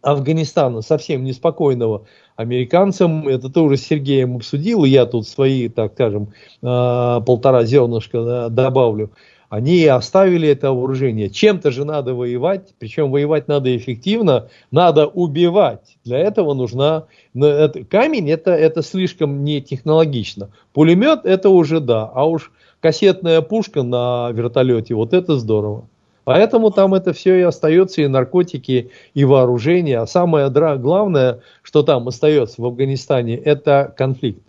Афганистана 0.00 0.80
совсем 0.80 1.24
неспокойного, 1.24 2.04
американцам, 2.36 3.26
это 3.26 3.50
тоже 3.50 3.76
с 3.76 3.86
Сергеем 3.86 4.36
обсудил, 4.36 4.84
я 4.84 5.06
тут 5.06 5.26
свои, 5.26 5.68
так 5.68 5.94
скажем, 5.94 6.28
а, 6.62 7.20
полтора 7.20 7.64
зернышка 7.64 8.48
добавлю, 8.48 9.10
они 9.48 9.86
оставили 9.86 10.48
это 10.48 10.72
вооружение. 10.72 11.30
Чем-то 11.30 11.70
же 11.70 11.84
надо 11.84 12.14
воевать, 12.14 12.74
причем 12.78 13.10
воевать 13.10 13.48
надо 13.48 13.74
эффективно, 13.76 14.48
надо 14.70 15.06
убивать. 15.06 15.96
Для 16.04 16.18
этого 16.18 16.54
нужна... 16.54 17.06
Камень 17.34 18.30
это, 18.30 18.50
это 18.50 18.82
слишком 18.82 19.44
не 19.44 19.62
технологично. 19.62 20.50
Пулемет 20.72 21.24
это 21.24 21.48
уже 21.48 21.80
да, 21.80 22.10
а 22.12 22.28
уж 22.28 22.52
кассетная 22.80 23.40
пушка 23.40 23.82
на 23.82 24.30
вертолете, 24.32 24.94
вот 24.94 25.14
это 25.14 25.36
здорово. 25.38 25.88
Поэтому 26.24 26.70
там 26.70 26.92
это 26.92 27.14
все 27.14 27.38
и 27.38 27.42
остается, 27.42 28.02
и 28.02 28.06
наркотики, 28.06 28.90
и 29.14 29.24
вооружение. 29.24 29.98
А 29.98 30.06
самое 30.06 30.50
главное, 30.50 31.40
что 31.62 31.82
там 31.82 32.06
остается 32.06 32.60
в 32.60 32.66
Афганистане, 32.66 33.34
это 33.36 33.94
конфликт. 33.96 34.42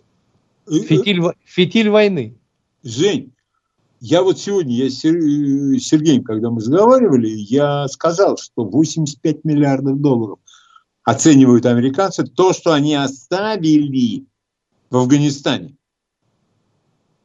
Фитиль, 0.68 1.22
фитиль 1.42 1.88
войны. 1.88 2.34
Жень, 2.82 3.32
я 4.00 4.22
вот 4.22 4.38
сегодня, 4.38 4.74
я 4.74 4.88
с 4.88 4.94
Сергеем, 5.00 6.24
когда 6.24 6.50
мы 6.50 6.56
разговаривали, 6.56 7.28
я 7.28 7.86
сказал, 7.88 8.38
что 8.38 8.64
85 8.64 9.44
миллиардов 9.44 10.00
долларов 10.00 10.38
оценивают 11.04 11.66
американцы 11.66 12.24
то, 12.24 12.52
что 12.54 12.72
они 12.72 12.94
оставили 12.94 14.24
в 14.88 14.96
Афганистане. 14.96 15.76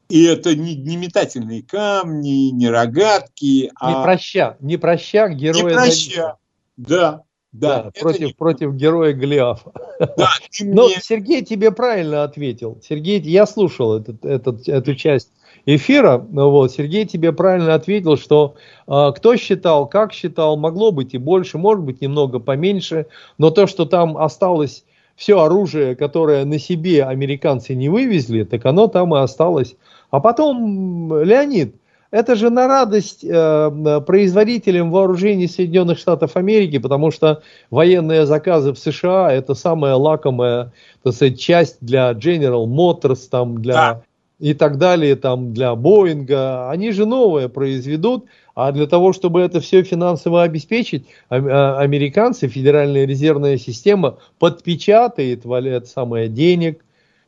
И 0.09 0.23
это 0.25 0.55
не, 0.55 0.75
не 0.75 0.97
метательные 0.97 1.63
камни, 1.63 2.51
не 2.51 2.69
рогатки. 2.69 3.71
А... 3.79 3.91
Не 3.91 4.03
проща, 4.03 4.57
не 4.59 4.77
проща 4.77 5.29
героя. 5.29 5.63
Не 5.63 5.73
проща, 5.73 6.37
да. 6.77 7.23
Да, 7.51 7.83
да 7.83 7.91
против, 8.01 8.27
не... 8.27 8.33
против 8.33 8.73
героя 8.73 9.13
Голиафа. 9.13 9.71
Да, 10.17 10.29
Но 10.59 10.87
мне... 10.87 10.99
Сергей 11.01 11.41
тебе 11.41 11.71
правильно 11.71 12.23
ответил. 12.23 12.81
Сергей, 12.83 13.21
я 13.21 13.47
слушал 13.47 13.97
этот, 13.97 14.25
этот, 14.25 14.67
эту 14.67 14.93
часть 14.93 15.31
эфира. 15.65 16.17
Вот, 16.17 16.71
Сергей 16.71 17.05
тебе 17.05 17.31
правильно 17.31 17.73
ответил, 17.73 18.17
что 18.17 18.55
э, 18.87 19.11
кто 19.15 19.35
считал, 19.35 19.87
как 19.87 20.13
считал, 20.13 20.57
могло 20.57 20.91
быть 20.91 21.13
и 21.13 21.17
больше, 21.17 21.57
может 21.57 21.83
быть 21.83 22.01
немного 22.01 22.39
поменьше, 22.39 23.07
но 23.37 23.49
то, 23.49 23.67
что 23.67 23.85
там 23.85 24.17
осталось 24.17 24.85
все 25.15 25.39
оружие, 25.39 25.95
которое 25.95 26.43
на 26.45 26.59
себе 26.59 27.03
американцы 27.03 27.73
не 27.73 27.89
вывезли, 27.89 28.43
так 28.43 28.65
оно 28.65 28.87
там 28.87 29.15
и 29.15 29.19
осталось 29.19 29.75
а 30.15 30.21
потом, 30.21 31.23
Леонид, 31.23 31.75
это 32.09 32.35
же 32.35 32.49
на 32.49 32.67
радость 32.67 33.25
э, 33.25 34.01
производителям 34.07 34.89
вооружений 34.89 35.47
Соединенных 35.47 35.97
Штатов 35.99 36.37
Америки, 36.37 36.77
потому 36.77 37.11
что 37.11 37.41
военные 37.69 38.25
заказы 38.25 38.71
в 38.71 38.79
США 38.79 39.33
это 39.33 39.53
самая 39.55 39.95
лакомая 39.95 40.71
так 41.03 41.13
сказать, 41.13 41.37
часть 41.37 41.77
для 41.81 42.11
General 42.11 42.65
Motors, 42.65 43.27
там, 43.29 43.61
для 43.61 43.73
да. 43.73 44.01
И 44.39 44.53
так 44.53 44.77
далее, 44.77 45.15
там, 45.15 45.53
для 45.53 45.75
Боинга. 45.75 46.69
Они 46.69 46.91
же 46.91 47.05
новое 47.05 47.47
произведут, 47.47 48.25
а 48.53 48.71
для 48.71 48.87
того, 48.87 49.13
чтобы 49.13 49.41
это 49.41 49.59
все 49.61 49.83
финансово 49.83 50.43
обеспечить, 50.43 51.07
а, 51.29 51.79
американцы, 51.79 52.47
Федеральная 52.47 53.05
резервная 53.05 53.57
система 53.57 54.17
подпечатает 54.39 55.45
валет 55.45 55.87
самое 55.87 56.27
денег, 56.27 56.83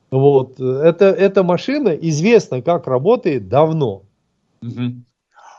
вот. 0.10 0.60
Это, 0.60 1.06
эта 1.06 1.44
машина 1.44 1.90
известна, 1.90 2.62
как 2.62 2.88
работает 2.88 3.50
давно. 3.50 4.04
Угу. 4.62 5.04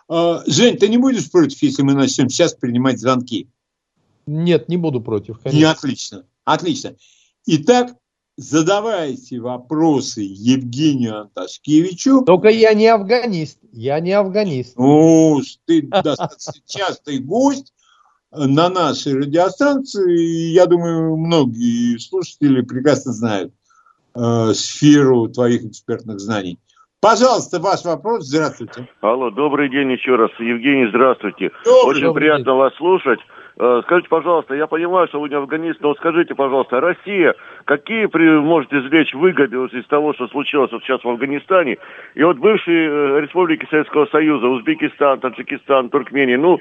А, 0.08 0.42
Жень, 0.46 0.78
ты 0.78 0.88
не 0.88 0.98
будешь 0.98 1.30
против, 1.30 1.62
если 1.62 1.82
мы 1.82 1.94
начнем 1.94 2.28
сейчас 2.30 2.54
принимать 2.54 2.98
звонки? 2.98 3.48
Нет, 4.26 4.68
не 4.68 4.76
буду 4.76 5.00
против. 5.00 5.38
Конечно. 5.40 5.58
И 5.58 5.64
отлично, 5.64 6.24
отлично. 6.44 6.94
Итак, 7.46 7.94
задавайте 8.38 9.40
вопросы 9.40 10.20
Евгению 10.22 11.22
Анташкевичу. 11.22 12.22
Только 12.24 12.48
я 12.48 12.72
не 12.72 12.86
афганист, 12.86 13.58
я 13.72 13.98
не 14.00 14.12
афганист. 14.12 14.78
Ну, 14.78 15.40
ты 15.66 15.82
достаточно 15.82 16.52
частый 16.66 17.18
гость 17.18 17.74
на 18.30 18.68
нашей 18.68 19.14
радиостанции. 19.14 20.52
Я 20.52 20.66
думаю, 20.66 21.16
многие 21.16 21.98
слушатели 21.98 22.62
прекрасно 22.62 23.12
знают 23.12 23.52
э, 24.14 24.52
сферу 24.54 25.28
твоих 25.28 25.64
экспертных 25.64 26.20
знаний. 26.20 26.60
Пожалуйста, 27.00 27.60
ваш 27.60 27.84
вопрос. 27.84 28.26
Здравствуйте. 28.26 28.88
Алло, 29.00 29.30
добрый 29.30 29.68
день 29.68 29.92
еще 29.92 30.14
раз. 30.14 30.30
Евгений, 30.38 30.88
здравствуйте. 30.88 31.50
Добрый, 31.64 31.90
Очень 31.90 32.02
добрый 32.02 32.20
приятно 32.22 32.44
день. 32.44 32.54
вас 32.54 32.74
слушать. 32.76 33.20
Э, 33.60 33.80
скажите, 33.84 34.08
пожалуйста, 34.08 34.54
я 34.54 34.68
понимаю, 34.68 35.08
что 35.08 35.20
вы 35.20 35.28
не 35.28 35.34
афганист, 35.34 35.80
но 35.80 35.94
скажите, 35.96 36.34
пожалуйста, 36.34 36.80
Россия, 36.80 37.34
какие 37.64 38.06
при, 38.06 38.38
может 38.40 38.72
извлечь 38.72 39.12
выгоды 39.14 39.56
из 39.56 39.84
того, 39.86 40.14
что 40.14 40.28
случилось 40.28 40.70
вот 40.70 40.84
сейчас 40.84 41.02
в 41.02 41.08
Афганистане? 41.08 41.78
И 42.14 42.22
вот 42.22 42.36
бывшие 42.38 42.88
э, 42.88 43.20
республики 43.20 43.66
Советского 43.68 44.06
Союза, 44.06 44.46
Узбекистан, 44.46 45.18
Таджикистан, 45.18 45.88
Туркмения, 45.90 46.38
ну, 46.38 46.60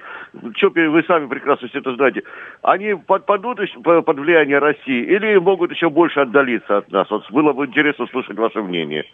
что 0.55 0.69
вы 0.69 1.03
сами 1.03 1.27
прекрасно 1.27 1.67
все 1.67 1.79
это 1.79 1.93
знаете, 1.93 2.23
они 2.63 2.95
подпадут 2.95 3.59
под 3.83 4.19
влияние 4.19 4.57
России 4.57 5.03
или 5.03 5.37
могут 5.37 5.71
еще 5.71 5.91
больше 5.91 6.21
отдалиться 6.21 6.77
от 6.77 6.91
нас? 6.91 7.07
Вот 7.11 7.29
было 7.29 7.53
бы 7.53 7.67
интересно 7.67 8.05
услышать 8.05 8.37
ваше 8.37 8.63
мнение. 8.63 9.05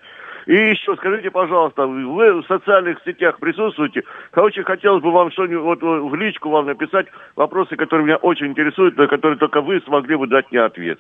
И 0.46 0.54
еще 0.54 0.96
скажите, 0.96 1.32
пожалуйста, 1.32 1.86
вы 1.88 2.42
в 2.42 2.48
социальных 2.48 3.02
сетях 3.06 3.40
присутствуете? 3.40 4.04
Очень 4.36 4.64
хотелось 4.64 5.02
бы 5.02 5.12
вам 5.12 5.32
что-нибудь 5.32 5.82
вот, 5.82 5.82
в 5.82 6.16
личку 6.16 6.50
вам 6.50 6.66
написать 6.66 7.08
вопросы, 7.36 7.76
которые 7.76 8.06
меня 8.06 8.18
очень 8.18 8.48
интересуют, 8.48 8.98
на 8.98 9.08
которые 9.08 9.38
только 9.38 9.62
вы 9.62 9.80
смогли 9.82 10.16
бы 10.16 10.28
дать 10.28 10.52
мне 10.52 10.62
ответ. 10.62 11.00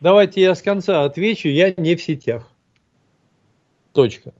Давайте 0.00 0.40
я 0.42 0.54
с 0.54 0.62
конца 0.62 1.04
отвечу. 1.04 1.48
Я 1.48 1.72
не 1.76 1.94
в 1.94 2.02
сетях. 2.02 2.50
Точка. 3.92 4.32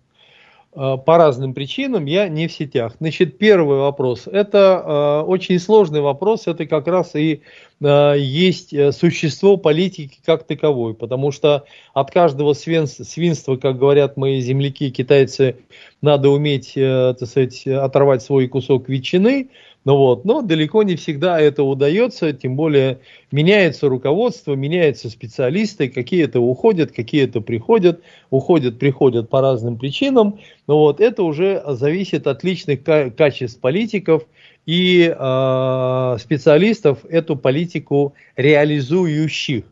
Э, 0.77 0.97
по 1.05 1.19
разным 1.19 1.55
причинам 1.55 2.05
я 2.07 2.29
не 2.29 2.49
в 2.49 2.53
сетях. 2.53 2.95
Значит, 2.99 3.39
первый 3.39 3.79
вопрос. 3.79 4.27
Это 4.27 4.83
э, 4.85 5.29
очень 5.29 5.59
сложный 5.61 6.01
вопрос. 6.01 6.49
Это 6.49 6.67
как 6.67 6.89
раз 6.89 7.15
и 7.15 7.43
э, 7.81 8.15
есть 8.19 8.75
существо 8.93 9.57
политики 9.57 10.19
как 10.25 10.45
таковой. 10.45 10.95
Потому 10.95 11.31
что 11.31 11.65
от 11.93 12.11
каждого 12.11 12.55
свинства, 12.55 13.57
как 13.57 13.79
говорят 13.79 14.17
мои 14.17 14.41
земляки, 14.41 14.91
китайцы, 14.91 15.57
надо 16.03 16.29
уметь, 16.29 16.73
так 16.75 17.25
сказать, 17.25 17.67
оторвать 17.67 18.23
свой 18.23 18.49
кусок 18.49 18.89
ветчины. 18.89 19.49
Ну 19.85 19.99
вот, 19.99 20.25
но 20.25 20.41
далеко 20.41 20.83
не 20.83 20.97
всегда 20.97 21.39
это 21.39 21.63
удается, 21.63 22.33
тем 22.33 22.57
более 22.57 23.01
меняется 23.31 23.89
руководство, 23.89 24.55
меняются 24.55 25.11
специалисты, 25.11 25.91
какие-то 25.91 26.41
уходят, 26.41 26.91
какие-то 26.91 27.43
приходят, 27.43 28.01
уходят, 28.31 28.79
приходят 28.79 29.29
по 29.29 29.43
разным 29.43 29.79
причинам. 29.79 30.41
Но 30.67 30.79
вот 30.79 31.01
это 31.01 31.23
уже 31.23 31.63
зависит 31.67 32.27
от 32.27 32.43
личных 32.45 32.83
качеств 32.83 33.61
политиков 33.61 34.25
и 34.65 35.15
э, 35.15 36.17
специалистов 36.19 37.05
эту 37.05 37.37
политику 37.37 38.15
реализующих. 38.37 39.65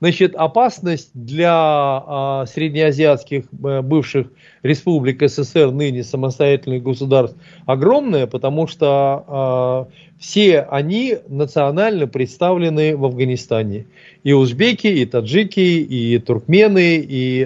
Значит, 0.00 0.34
опасность 0.34 1.10
для 1.12 2.02
э, 2.06 2.46
среднеазиатских 2.46 3.44
э, 3.62 3.82
бывших 3.82 4.28
республик 4.62 5.22
СССР, 5.22 5.70
ныне 5.70 6.02
самостоятельных 6.02 6.82
государств, 6.82 7.36
огромная, 7.66 8.26
потому 8.26 8.66
что 8.66 9.86
э, 9.88 10.18
все 10.18 10.60
они 10.62 11.18
национально 11.28 12.06
представлены 12.06 12.96
в 12.96 13.04
Афганистане. 13.04 13.86
И 14.24 14.32
узбеки, 14.32 14.86
и 14.86 15.04
таджики, 15.04 15.60
и 15.60 16.18
туркмены, 16.18 16.96
и 16.96 17.44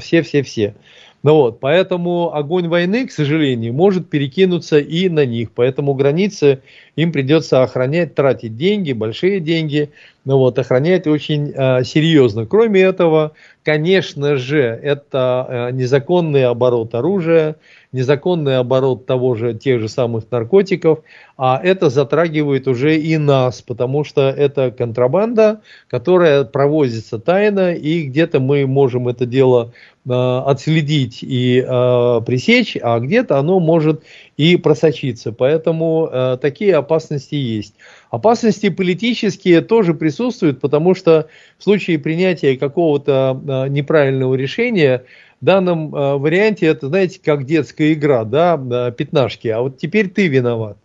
все-все-все. 0.00 0.64
Э, 0.64 0.72
ну 1.22 1.34
вот, 1.34 1.60
поэтому 1.60 2.34
огонь 2.34 2.68
войны, 2.68 3.06
к 3.06 3.10
сожалению, 3.10 3.72
может 3.72 4.08
перекинуться 4.08 4.78
и 4.78 5.08
на 5.08 5.26
них. 5.26 5.50
Поэтому 5.52 5.94
границы 5.94 6.62
им 6.94 7.12
придется 7.12 7.62
охранять, 7.62 8.14
тратить 8.14 8.56
деньги, 8.56 8.92
большие 8.92 9.40
деньги, 9.40 9.90
ну 10.24 10.38
вот, 10.38 10.58
охранять 10.58 11.06
очень 11.06 11.52
э, 11.54 11.84
серьезно. 11.84 12.46
Кроме 12.46 12.80
этого, 12.80 13.32
конечно 13.66 14.36
же, 14.36 14.60
это 14.60 15.46
э, 15.48 15.70
незаконный 15.72 16.44
оборот 16.44 16.94
оружия, 16.94 17.56
незаконный 17.90 18.58
оборот 18.58 19.06
того 19.06 19.34
же, 19.34 19.54
тех 19.54 19.80
же 19.80 19.88
самых 19.88 20.30
наркотиков, 20.30 21.00
а 21.36 21.60
это 21.60 21.90
затрагивает 21.90 22.68
уже 22.68 22.96
и 22.96 23.16
нас, 23.18 23.62
потому 23.62 24.04
что 24.04 24.30
это 24.30 24.70
контрабанда, 24.70 25.62
которая 25.88 26.44
провозится 26.44 27.18
тайно, 27.18 27.74
и 27.74 28.04
где-то 28.04 28.38
мы 28.38 28.68
можем 28.68 29.08
это 29.08 29.26
дело 29.26 29.72
э, 30.08 30.12
отследить 30.12 31.24
и 31.24 31.58
э, 31.58 32.20
пресечь, 32.24 32.76
а 32.80 33.00
где-то 33.00 33.36
оно 33.36 33.58
может 33.58 34.04
и 34.36 34.56
просочиться. 34.56 35.32
Поэтому 35.32 36.08
э, 36.10 36.38
такие 36.40 36.74
опасности 36.76 37.34
есть. 37.34 37.74
Опасности 38.10 38.68
политические 38.68 39.62
тоже 39.62 39.94
присутствуют, 39.94 40.60
потому 40.60 40.94
что 40.94 41.28
в 41.58 41.64
случае 41.64 41.98
принятия 41.98 42.56
какого-то 42.56 43.40
э, 43.46 43.68
неправильного 43.68 44.34
решения 44.34 45.04
в 45.40 45.44
данном 45.44 45.94
э, 45.94 46.16
варианте 46.16 46.66
это, 46.66 46.88
знаете, 46.88 47.20
как 47.22 47.44
детская 47.44 47.92
игра, 47.92 48.24
да, 48.24 48.60
э, 48.70 48.92
пятнашки, 48.92 49.48
а 49.48 49.60
вот 49.60 49.78
теперь 49.78 50.08
ты 50.08 50.28
виноват. 50.28 50.76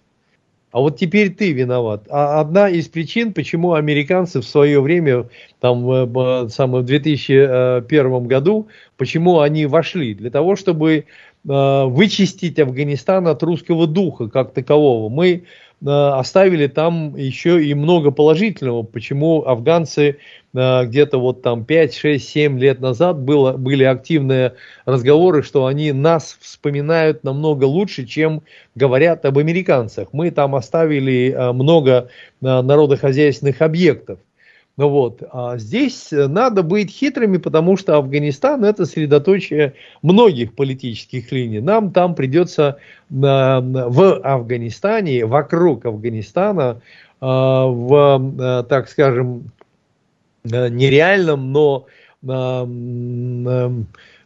А 0.71 0.79
вот 0.79 0.97
теперь 0.97 1.33
ты 1.33 1.51
виноват. 1.51 2.05
А 2.09 2.39
одна 2.39 2.69
из 2.69 2.87
причин, 2.87 3.33
почему 3.33 3.73
американцы 3.73 4.39
в 4.39 4.45
свое 4.45 4.79
время, 4.79 5.27
там, 5.59 5.83
в, 5.83 6.05
в 6.05 6.83
2001 6.83 8.27
году, 8.27 8.69
почему 8.95 9.41
они 9.41 9.65
вошли? 9.65 10.13
Для 10.13 10.31
того, 10.31 10.55
чтобы 10.55 11.05
вычистить 11.43 12.59
Афганистан 12.59 13.27
от 13.27 13.41
русского 13.43 13.87
духа 13.87 14.29
как 14.29 14.53
такового. 14.53 15.09
Мы 15.09 15.43
оставили 15.83 16.67
там 16.67 17.15
еще 17.15 17.65
и 17.65 17.73
много 17.73 18.11
положительного, 18.11 18.83
почему 18.83 19.43
афганцы 19.47 20.17
где-то 20.53 21.17
вот 21.17 21.41
там 21.41 21.65
5, 21.65 21.95
6, 21.95 22.29
7 22.29 22.59
лет 22.59 22.81
назад 22.81 23.17
было, 23.19 23.53
были 23.53 23.83
активные 23.83 24.53
разговоры, 24.85 25.41
что 25.41 25.65
они 25.65 25.91
нас 25.91 26.37
вспоминают 26.39 27.23
намного 27.23 27.63
лучше, 27.63 28.05
чем 28.05 28.43
говорят 28.75 29.25
об 29.25 29.39
американцах. 29.39 30.09
Мы 30.11 30.29
там 30.29 30.53
оставили 30.53 31.35
много 31.53 32.09
народохозяйственных 32.41 33.61
объектов. 33.61 34.19
Ну 34.81 34.89
вот, 34.89 35.21
а 35.31 35.59
здесь 35.59 36.07
надо 36.09 36.63
быть 36.63 36.89
хитрыми, 36.89 37.37
потому 37.37 37.77
что 37.77 37.97
Афганистан 37.97 38.65
это 38.65 38.87
средоточие 38.87 39.75
многих 40.01 40.55
политических 40.55 41.31
линий. 41.31 41.59
Нам 41.59 41.91
там 41.91 42.15
придется 42.15 42.77
в 43.11 44.19
Афганистане, 44.23 45.27
вокруг 45.27 45.85
Афганистана, 45.85 46.81
а, 47.19 47.67
в, 47.67 48.33
а, 48.39 48.63
так 48.63 48.89
скажем, 48.89 49.51
нереальном, 50.43 51.51
но 51.51 51.85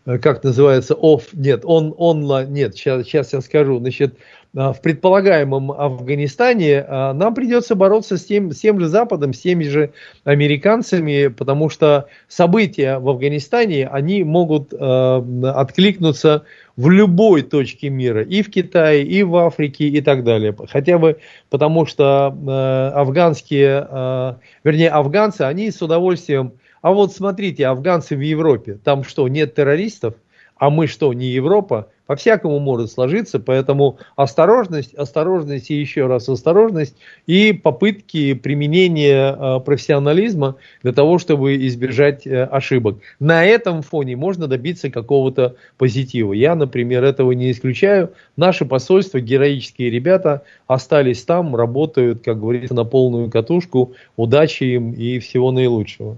как 0.05 0.43
называется, 0.43 0.93
оф, 0.93 1.33
нет, 1.33 1.61
он, 1.65 1.93
онлайн, 1.97 2.53
нет, 2.53 2.75
сейчас, 2.75 3.05
сейчас 3.05 3.33
я 3.33 3.41
скажу, 3.41 3.79
значит, 3.79 4.15
а, 4.44 4.44
в 4.55 4.77
предполагаемом 4.81 5.69
Афганистане 5.73 6.85
а, 6.87 7.13
нам 7.13 7.35
придется 7.35 7.75
бороться 7.75 8.17
с 8.17 8.23
тем, 8.23 8.53
с 8.53 8.59
тем 8.61 8.79
же 8.79 8.87
Западом, 8.87 9.33
с 9.33 9.39
теми 9.39 9.65
же 9.65 9.91
американцами, 10.23 11.27
потому 11.27 11.69
что 11.69 12.07
события 12.29 12.99
в 12.99 13.09
Афганистане, 13.09 13.87
они 13.87 14.23
могут 14.23 14.71
э, 14.71 15.23
откликнуться 15.53 16.45
в 16.77 16.89
любой 16.89 17.41
точке 17.41 17.89
мира, 17.89 18.23
и 18.23 18.41
в 18.41 18.49
Китае, 18.49 19.03
и 19.03 19.23
в 19.23 19.35
Африке, 19.35 19.87
и 19.87 19.99
так 19.99 20.23
далее. 20.23 20.55
Хотя 20.69 20.97
бы 20.99 21.17
потому, 21.49 21.85
что 21.85 22.33
э, 22.33 22.97
афганские, 22.97 23.85
э, 23.89 24.33
вернее, 24.63 24.89
афганцы, 24.89 25.41
они 25.41 25.69
с 25.69 25.81
удовольствием, 25.81 26.53
а 26.81 26.93
вот 26.93 27.13
смотрите, 27.13 27.67
афганцы 27.67 28.15
в 28.15 28.21
Европе, 28.21 28.79
там 28.81 29.03
что, 29.03 29.27
нет 29.27 29.53
террористов? 29.53 30.13
А 30.55 30.69
мы 30.69 30.87
что, 30.87 31.11
не 31.11 31.27
Европа? 31.27 31.89
По-всякому 32.07 32.59
может 32.59 32.91
сложиться, 32.91 33.39
поэтому 33.39 33.97
осторожность, 34.15 34.93
осторожность 34.93 35.71
и 35.71 35.75
еще 35.75 36.05
раз 36.05 36.29
осторожность 36.29 36.95
и 37.25 37.51
попытки 37.51 38.35
применения 38.35 39.35
э, 39.35 39.59
профессионализма 39.61 40.55
для 40.83 40.93
того, 40.93 41.17
чтобы 41.17 41.55
избежать 41.67 42.27
э, 42.27 42.43
ошибок. 42.43 42.99
На 43.19 43.43
этом 43.43 43.81
фоне 43.81 44.15
можно 44.15 44.47
добиться 44.47 44.91
какого-то 44.91 45.55
позитива. 45.77 46.33
Я, 46.33 46.53
например, 46.53 47.03
этого 47.03 47.31
не 47.31 47.49
исключаю. 47.49 48.11
Наше 48.37 48.65
посольство, 48.65 49.19
героические 49.19 49.89
ребята, 49.89 50.43
остались 50.67 51.23
там, 51.23 51.55
работают, 51.55 52.23
как 52.23 52.39
говорится, 52.39 52.75
на 52.75 52.83
полную 52.83 53.31
катушку. 53.31 53.93
Удачи 54.15 54.63
им 54.65 54.91
и 54.91 55.17
всего 55.17 55.51
наилучшего. 55.51 56.17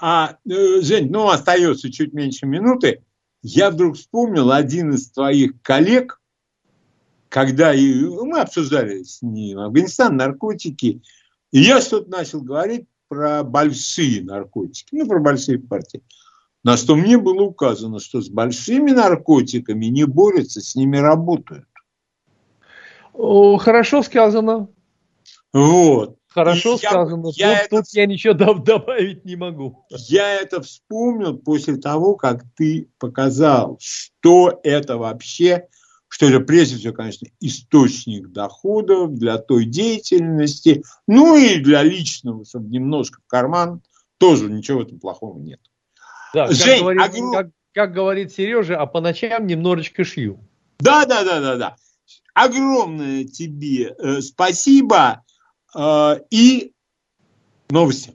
А, 0.00 0.36
э, 0.48 0.80
Жень, 0.80 1.10
ну, 1.10 1.28
остается 1.28 1.92
чуть 1.92 2.14
меньше 2.14 2.46
минуты 2.46 3.00
я 3.42 3.70
вдруг 3.70 3.96
вспомнил 3.96 4.52
один 4.52 4.92
из 4.92 5.10
твоих 5.10 5.60
коллег, 5.62 6.20
когда 7.28 7.74
и, 7.74 8.04
мы 8.04 8.40
обсуждали 8.40 9.02
с 9.02 9.22
ним 9.22 9.58
Афганистан, 9.58 10.16
наркотики, 10.16 11.02
и 11.50 11.60
я 11.60 11.80
что-то 11.80 12.10
начал 12.10 12.40
говорить 12.40 12.86
про 13.08 13.42
большие 13.42 14.22
наркотики, 14.22 14.94
ну, 14.94 15.06
про 15.06 15.20
большие 15.20 15.58
партии. 15.58 16.02
На 16.64 16.76
что 16.76 16.96
мне 16.96 17.16
было 17.16 17.42
указано, 17.42 18.00
что 18.00 18.20
с 18.20 18.28
большими 18.28 18.90
наркотиками 18.90 19.86
не 19.86 20.04
борются, 20.04 20.60
с 20.60 20.74
ними 20.74 20.96
работают. 20.96 21.64
Хорошо 23.14 24.02
сказано. 24.02 24.68
Вот. 25.52 26.16
Хорошо 26.38 26.74
и 26.74 26.78
сказано. 26.78 27.30
Я, 27.34 27.50
я 27.50 27.56
тут, 27.56 27.66
это, 27.66 27.76
тут 27.76 27.94
я 27.94 28.06
ничего 28.06 28.34
добавить 28.34 29.24
не 29.24 29.36
могу. 29.36 29.84
Я 29.90 30.40
это 30.40 30.62
вспомнил 30.62 31.36
после 31.36 31.76
того, 31.76 32.14
как 32.14 32.44
ты 32.56 32.88
показал, 32.98 33.78
что 33.80 34.60
это 34.62 34.96
вообще, 34.96 35.68
что 36.08 36.26
это 36.26 36.40
прежде 36.40 36.76
всего, 36.76 36.92
конечно, 36.92 37.28
источник 37.40 38.28
доходов 38.28 39.14
для 39.14 39.38
той 39.38 39.64
деятельности, 39.64 40.82
ну 41.06 41.36
и 41.36 41.58
для 41.58 41.82
личного, 41.82 42.44
чтобы 42.44 42.68
немножко 42.68 43.20
в 43.20 43.28
карман, 43.28 43.82
тоже 44.18 44.50
ничего 44.50 44.78
в 44.78 44.82
этом 44.82 45.00
плохого 45.00 45.38
нет. 45.38 45.60
Да, 46.34 46.48
Жень, 46.52 46.66
как, 46.66 46.80
говорит, 46.80 47.02
огром... 47.02 47.32
как, 47.32 47.46
как 47.72 47.92
говорит 47.92 48.32
Сережа, 48.32 48.78
а 48.78 48.86
по 48.86 49.00
ночам 49.00 49.46
немножечко 49.46 50.04
шью. 50.04 50.40
Да, 50.78 51.04
да, 51.06 51.24
да, 51.24 51.40
да, 51.40 51.56
да. 51.56 51.76
Огромное 52.34 53.24
тебе 53.24 53.94
э, 53.98 54.20
спасибо. 54.20 55.24
А, 55.74 56.18
и 56.30 56.72
новости. 57.68 58.12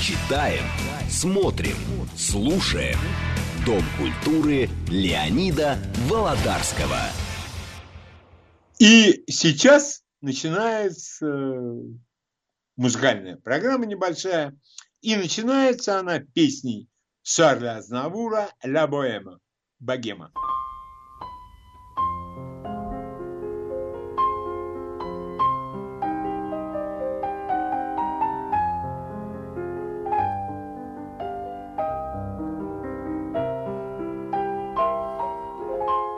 Читаем, 0.00 0.64
смотрим, 1.10 1.76
слушаем. 2.16 2.98
Дом 3.66 3.82
культуры 3.98 4.70
Леонида 4.88 5.76
Володарского. 6.08 6.98
И 8.78 9.22
сейчас 9.28 10.02
начинается 10.22 11.26
музыкальная 12.76 13.36
программа 13.36 13.84
небольшая. 13.84 14.58
И 15.02 15.16
начинается 15.16 15.98
она 15.98 16.20
песней 16.20 16.88
Шарля 17.22 17.76
Азнавура 17.76 18.48
«Ля 18.62 18.86
Боэма» 18.86 19.40
«Богема». 19.78 20.32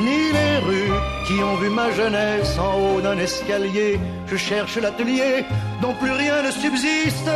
ni 0.00 0.32
les 0.32 0.58
rues 0.58 0.98
qui 1.26 1.42
ont 1.42 1.56
vu 1.56 1.68
ma 1.70 1.90
jeunesse 1.92 2.58
en 2.58 2.72
haut 2.80 3.00
d'un 3.00 3.18
escalier. 3.18 3.98
Je 4.26 4.36
cherche 4.36 4.76
l'atelier 4.76 5.44
dont 5.82 5.94
plus 5.94 6.12
rien 6.12 6.42
ne 6.42 6.50
subsiste. 6.50 7.30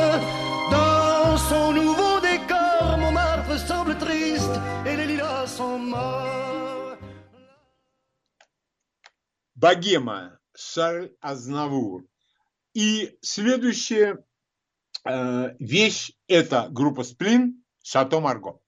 Dans 0.70 1.36
son 1.36 1.72
nouveau 1.72 2.20
décor, 2.20 2.96
mon 2.98 3.12
marbre 3.12 3.56
semble 3.58 3.96
triste 3.98 4.56
et 4.86 4.96
les 4.96 5.06
lilas 5.06 5.46
sont 5.46 5.78
morts. 5.78 6.96
Богема, 9.56 10.38
Шарль 10.54 11.10
Азнавур. 11.20 12.02
И 12.74 13.16
следующая 13.22 14.24
э, 15.06 15.54
вещь – 15.60 16.28
это 16.28 16.68
группа 16.70 17.04
«Сплин» 17.04 17.62
«Шато 17.82 18.20
Марго». 18.20 18.60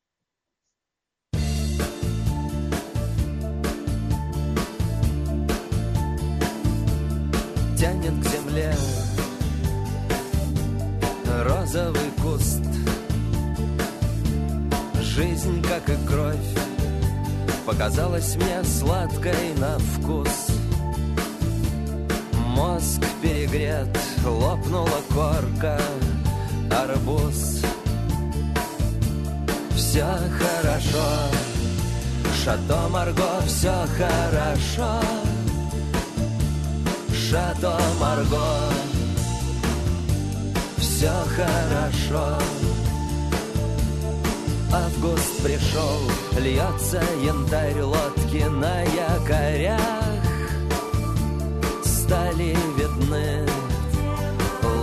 Тянет 7.82 8.14
к 8.24 8.30
земле 8.30 8.76
розовый 11.44 12.12
куст. 12.22 12.62
Жизнь, 15.02 15.64
как 15.64 15.90
и 15.90 16.08
кровь, 16.08 16.36
показалась 17.66 18.36
мне 18.36 18.64
сладкой 18.64 19.56
на 19.58 19.80
вкус. 19.80 20.49
Мозг 22.49 23.02
перегрет, 23.20 23.98
лопнула 24.28 25.02
корка, 25.12 25.82
арбуз. 26.70 27.64
Все 29.76 30.06
хорошо, 30.38 31.08
Шато 32.45 32.90
Марго, 32.90 33.41
все 33.48 33.74
хорошо 33.98 35.20
Шато 37.32 37.78
Марго, 38.02 38.49
все 40.78 41.14
хорошо. 41.38 42.26
Август 44.74 45.41
пришел, 45.41 45.99
льется 46.38 47.02
янтарь 47.24 47.84
лодки 47.84 48.44
на 48.49 48.82
якорях. 48.82 49.80
Стали 51.86 52.53
видны 52.76 53.48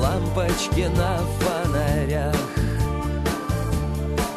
Лампочки 0.00 0.88
на 0.96 1.18
фонарях. 1.40 2.34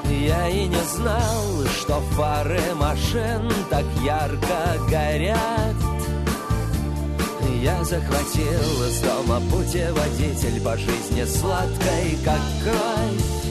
Я 0.10 0.50
и 0.50 0.68
не 0.68 0.84
знал, 0.96 1.66
что 1.80 2.02
фары 2.18 2.76
машин 2.76 3.50
так 3.70 3.86
ярко 4.04 4.78
горят 4.90 5.81
Я 7.62 7.84
захватил 7.84 8.88
из 8.88 9.00
дома 9.02 9.40
путеводитель 9.52 10.62
по 10.62 10.76
жизни 10.78 11.24
сладкой, 11.26 12.18
как 12.26 12.42
кровь 12.64 13.42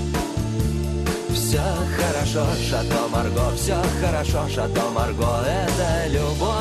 все 1.51 1.63
хорошо, 1.97 2.47
Шато 2.69 3.09
Марго, 3.09 3.51
все 3.57 3.77
хорошо, 4.01 4.49
Шато 4.49 4.83
Марго, 4.95 5.45
это 5.45 6.07
любовь. 6.09 6.61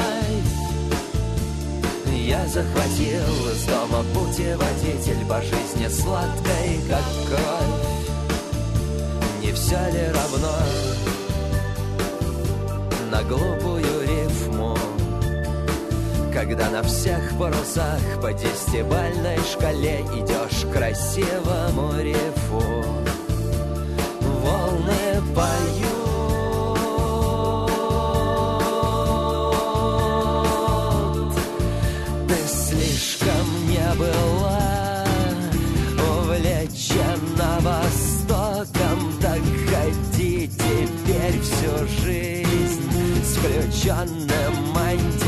Я 2.12 2.44
захватил 2.48 3.52
из 3.52 3.66
дома 3.66 4.04
путеводитель 4.16 5.26
по 5.28 5.40
жизни 5.42 5.88
сладкой, 5.88 6.80
как 6.90 7.04
кровь. 7.28 8.00
Не 9.44 9.52
все 9.52 9.78
ли 9.92 10.08
равно 10.12 10.56
на 13.12 13.24
глупую 13.24 13.79
когда 16.34 16.70
на 16.70 16.84
всех 16.84 17.38
парусах 17.38 18.00
по 18.22 18.32
десятибальной 18.34 19.38
шкале 19.52 20.02
идешь 20.16 20.66
красивому 20.72 22.00
рифу? 22.02 22.64
Волны 24.22 25.22
поют 25.36 26.10
была 34.00 35.04
увлечена 35.98 37.60
Востоком 37.60 39.14
Так 39.22 39.42
ходи 39.68 40.48
теперь 40.48 41.40
всю 41.42 41.88
жизнь 42.02 42.92
с 43.24 43.36
включенным 43.38 44.78
антишоком 44.78 45.19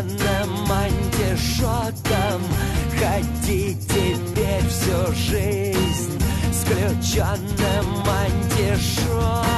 включенным 0.00 0.72
антишоком 0.72 2.42
Ходи 2.98 3.74
теперь 3.74 4.66
всю 4.68 5.12
жизнь 5.14 6.20
С 6.52 6.64
включенным 6.64 8.08
антишоком 8.08 9.50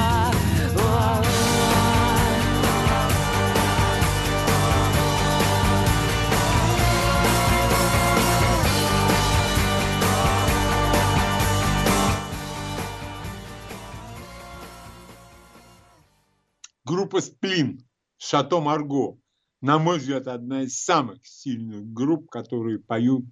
Группа 16.85 17.21
«Сплин», 17.21 17.87
«Шато 18.17 18.59
Марго», 18.59 19.17
на 19.63 19.79
мой 19.79 19.97
взгляд, 19.97 20.27
одна 20.27 20.63
из 20.63 20.83
самых 20.83 21.25
сильных 21.25 21.85
групп, 21.85 22.29
которые 22.29 22.79
поют 22.79 23.23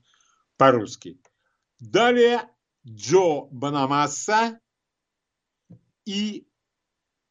по-русски. 0.56 1.20
Далее 1.82 2.50
Джо 2.88 3.48
Банамасса 3.52 4.58
и 6.06 6.48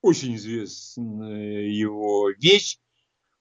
очень 0.02 0.36
известная 0.36 1.62
его 1.62 2.28
вещь 2.32 2.78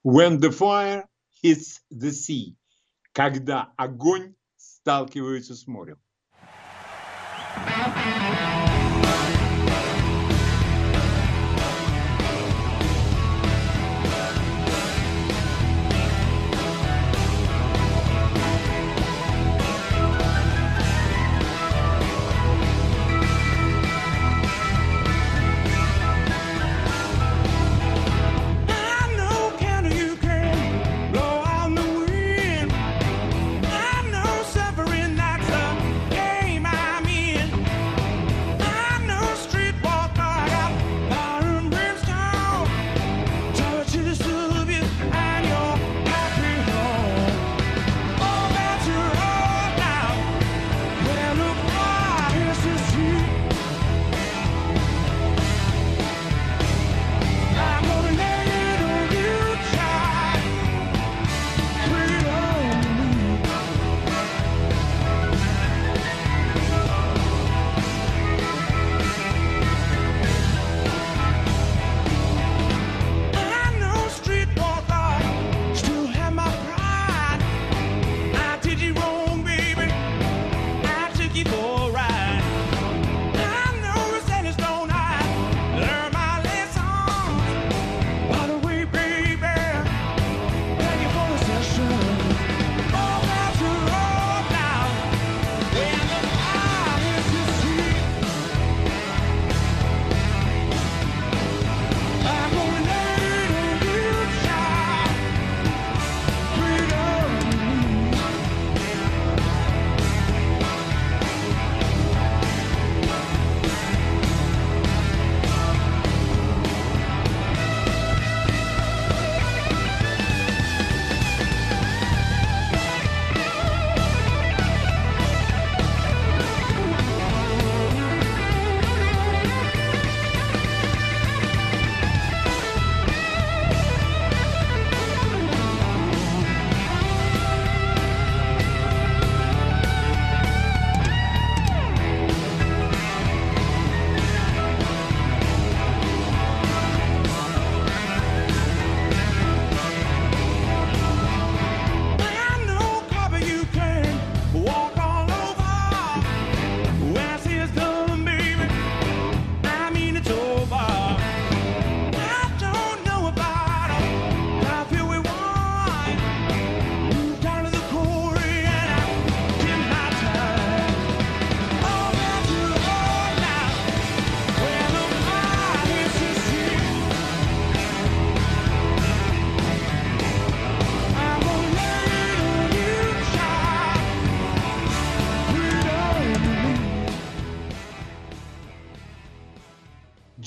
«When 0.05 0.39
the 0.39 0.49
fire 0.49 1.03
hits 1.43 1.81
the 1.91 2.11
sea», 2.11 2.55
когда 3.11 3.73
огонь 3.75 4.35
сталкивается 4.55 5.55
с 5.55 5.67
морем. 5.67 5.99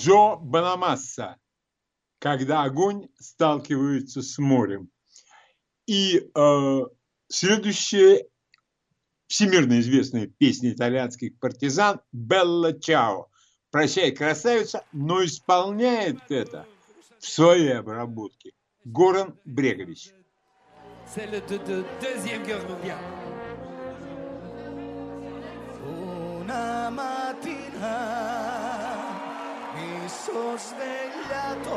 Джо 0.02 0.36
Банамасса, 0.36 1.36
когда 2.18 2.64
огонь 2.64 3.06
сталкивается 3.20 4.20
с 4.20 4.36
морем. 4.36 4.90
И 5.86 6.28
э, 6.34 6.80
следующая 7.28 8.26
всемирно 9.28 9.78
известная 9.78 10.26
песня 10.26 10.72
итальянских 10.72 11.38
партизан 11.38 12.00
«Белла 12.10 12.72
Чао». 12.72 13.28
«Прощай, 13.70 14.10
красавица», 14.10 14.84
но 14.90 15.24
исполняет 15.24 16.18
это 16.30 16.66
в 17.20 17.28
своей 17.28 17.78
обработке 17.78 18.54
Горан 18.84 19.38
Брегович. 19.44 20.10
Una 25.84 26.90
mattina 26.90 29.01
mi 30.02 30.08
sono 30.08 30.56
svegliato. 30.56 31.70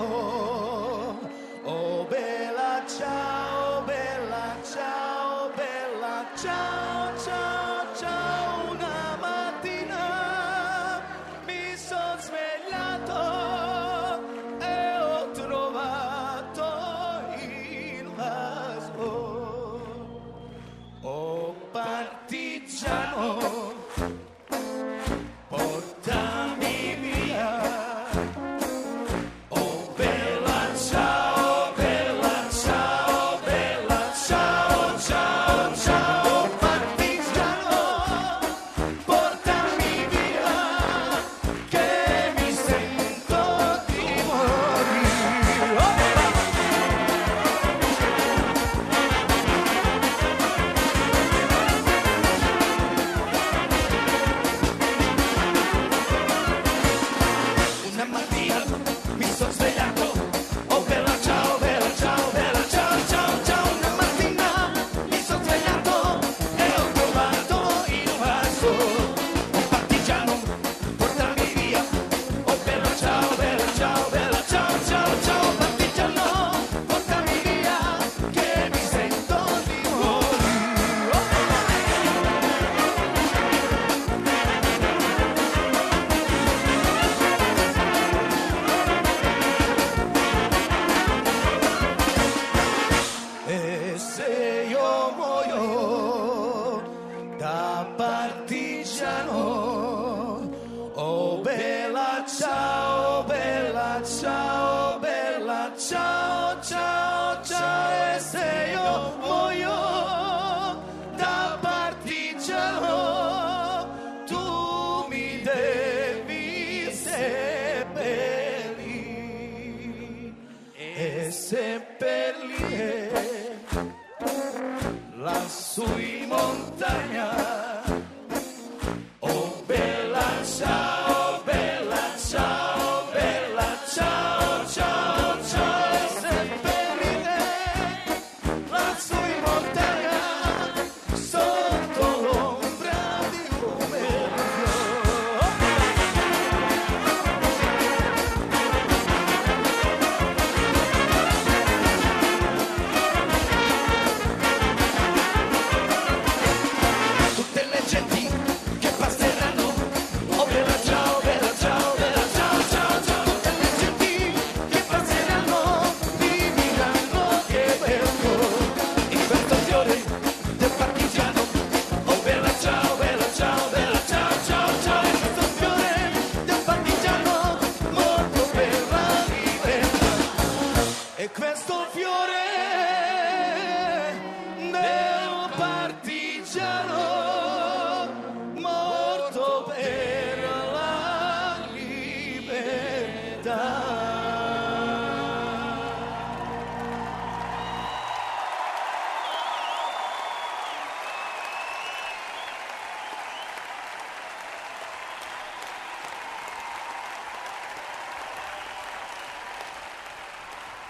Oh 1.63 2.05
bella 2.05 2.83
ciao, 2.87 3.83
bella 3.83 4.55
ciao, 4.63 5.51
bella 5.55 6.25
ciao, 6.35 7.17
ciao, 7.17 7.24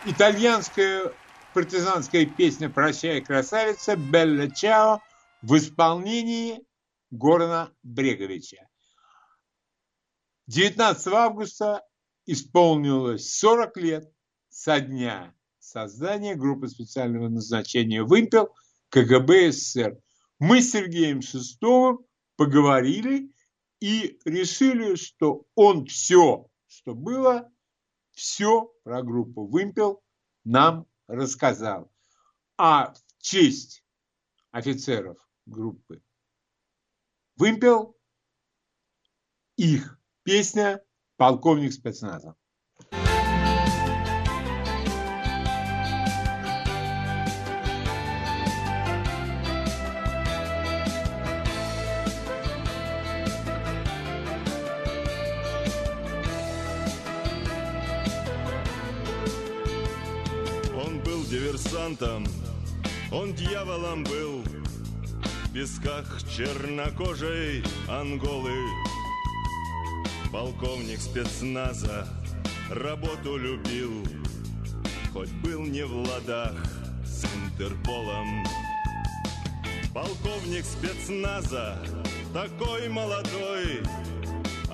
итальянская 0.06 1.11
партизанская 1.53 2.26
песня 2.26 2.69
«Прощай, 2.69 3.22
красавица» 3.22 3.95
Белла 3.95 4.49
Чао 4.52 5.02
в 5.41 5.57
исполнении 5.57 6.61
Горана 7.10 7.73
Бреговича. 7.82 8.68
19 10.48 11.07
августа 11.07 11.84
исполнилось 12.27 13.34
40 13.40 13.77
лет 13.77 14.11
со 14.49 14.80
дня 14.80 15.34
создания 15.60 16.36
группы 16.36 16.68
специального 16.68 17.27
назначения 17.27 18.03
«Вымпел» 18.03 18.53
КГБ 18.90 19.52
СССР. 19.52 19.98
Мы 20.38 20.61
с 20.61 20.72
Сергеем 20.72 21.23
Шестовым 21.23 22.06
поговорили 22.36 23.32
и 23.80 24.19
решили, 24.26 24.95
что 24.95 25.45
он 25.56 25.88
все, 25.88 26.48
что 26.68 26.94
было, 26.94 27.52
все 28.11 28.72
про 28.86 29.02
группу 29.02 29.48
«Вымпел» 29.48 30.03
нам 30.44 30.86
рассказал. 31.07 31.91
А 32.56 32.94
в 32.94 32.99
честь 33.18 33.84
офицеров 34.52 35.18
группы 35.48 36.03
«Вымпел» 37.36 37.98
их 39.57 39.99
песня 40.22 40.86
«Полковник 41.18 41.74
спецназа». 41.74 42.36
Диверсантом, 61.86 62.26
он 63.12 63.34
дьяволом 63.34 64.03
был 64.03 64.44
В 64.44 65.53
песках 65.53 66.22
чернокожей 66.30 67.64
Анголы. 67.88 68.57
Полковник 70.32 70.99
спецназа 70.99 72.07
работу 72.70 73.38
любил 73.38 74.03
Хоть 75.14 75.32
был 75.44 75.62
не 75.62 75.86
в 75.86 75.95
ладах 75.95 76.56
с 77.06 77.24
Интерполом. 77.24 78.45
Полковник 79.94 80.66
спецназа 80.66 81.78
такой 82.34 82.90
молодой 82.90 83.82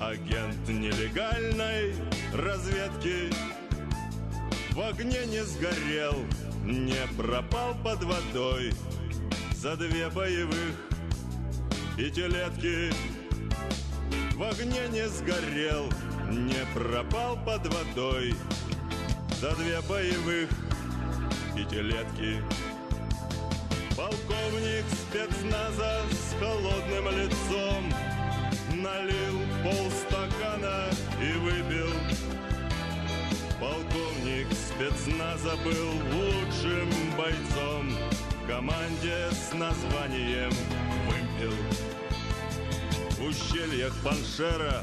Агент 0.00 0.68
нелегальной 0.68 1.94
разведки. 2.34 3.30
В 4.72 4.80
огне 4.80 5.26
не 5.26 5.44
сгорел, 5.44 6.16
не 6.64 7.06
пропал 7.16 7.74
под 7.82 8.02
водой 8.04 8.72
За 9.54 9.76
две 9.76 10.08
боевых 10.08 10.74
пятилетки. 11.96 12.92
В 14.34 14.42
огне 14.42 14.88
не 14.90 15.06
сгорел, 15.08 15.88
не 16.30 16.64
пропал 16.74 17.36
под 17.44 17.66
водой 17.66 18.34
За 19.40 19.54
две 19.56 19.80
боевых 19.82 20.48
пятилетки. 21.54 22.42
Полковник 23.96 24.84
спецназа 24.90 26.00
с 26.10 26.40
холодным 26.40 27.08
лицом 27.10 27.92
Налил 28.74 29.40
полстакана 29.62 30.88
и 31.20 31.32
выпил 31.38 31.91
спецназа 34.82 35.56
был 35.64 35.90
лучшим 36.12 36.88
бойцом 37.16 37.94
В 38.42 38.48
команде 38.48 39.28
с 39.30 39.52
названием 39.54 40.50
«Вымпел» 41.06 41.56
В 43.10 43.24
ущельях 43.24 43.94
Паншера 44.02 44.82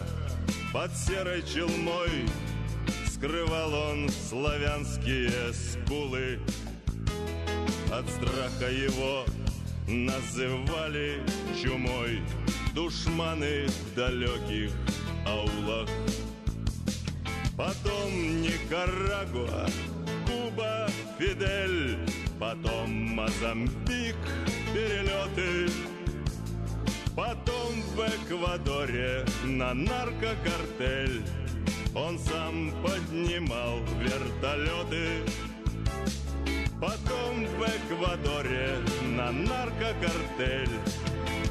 под 0.71 0.95
серой 0.95 1.43
челмой 1.43 2.25
Скрывал 3.07 3.73
он 3.73 4.09
славянские 4.29 5.31
скулы. 5.51 6.39
От 7.91 8.07
страха 8.09 8.71
его 8.71 9.25
называли 9.85 11.21
чумой 11.61 12.21
Душманы 12.73 13.67
в 13.67 13.95
далеких 13.95 14.71
аулах 15.25 15.89
Потом 17.59 18.41
Никарагуа, 18.41 19.65
Куба, 20.25 20.87
Фидель 21.17 21.97
Потом 22.39 22.89
Мозамбик, 23.15 24.15
перелеты. 24.73 25.69
Потом 27.17 27.81
в 27.95 27.99
Эквадоре 27.99 29.25
на 29.43 29.73
наркокартель. 29.73 31.21
Он 31.93 32.17
сам 32.17 32.71
поднимал 32.81 33.79
вертолеты. 33.99 35.29
Потом 36.79 37.45
в 37.45 37.63
Эквадоре 37.75 38.77
на 39.17 39.33
наркокартель. 39.33 40.79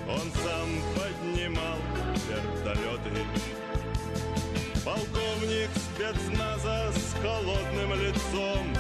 Он 0.09 0.33
сам 0.43 0.69
поднимал 0.97 1.77
вертолеты 2.31 3.68
Полковник 4.89 5.69
спецназа 5.77 6.91
с 6.93 7.13
холодным 7.21 7.93
лицом 7.93 8.73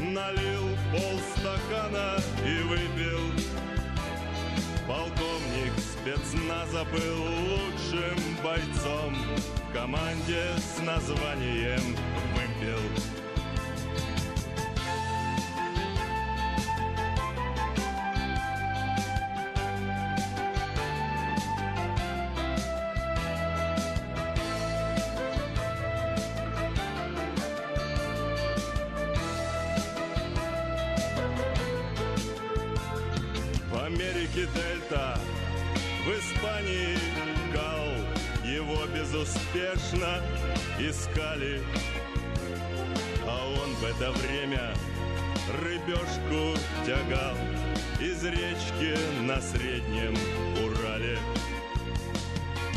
Налил 0.00 0.76
полстакана 0.90 2.16
и 2.44 2.62
выпил. 2.64 3.20
Полковник 4.88 5.72
спецназа 5.78 6.84
был 6.86 7.22
лучшим 7.46 8.18
бойцом 8.42 9.14
В 9.68 9.72
команде 9.72 10.46
с 10.58 10.80
названием 10.82 11.96
«Вымпел» 12.34 13.29
Америке 34.40 34.48
Дельта, 34.54 35.18
в 36.04 36.10
Испании 36.18 36.96
Гал, 37.52 37.88
его 38.44 38.86
безуспешно 38.86 40.22
искали. 40.78 41.62
А 43.26 43.46
он 43.46 43.74
в 43.74 43.84
это 43.84 44.10
время 44.12 44.74
рыбешку 45.62 46.58
тягал 46.86 47.36
из 48.00 48.24
речки 48.24 48.96
на 49.22 49.40
Среднем 49.40 50.16
Урале. 50.64 51.18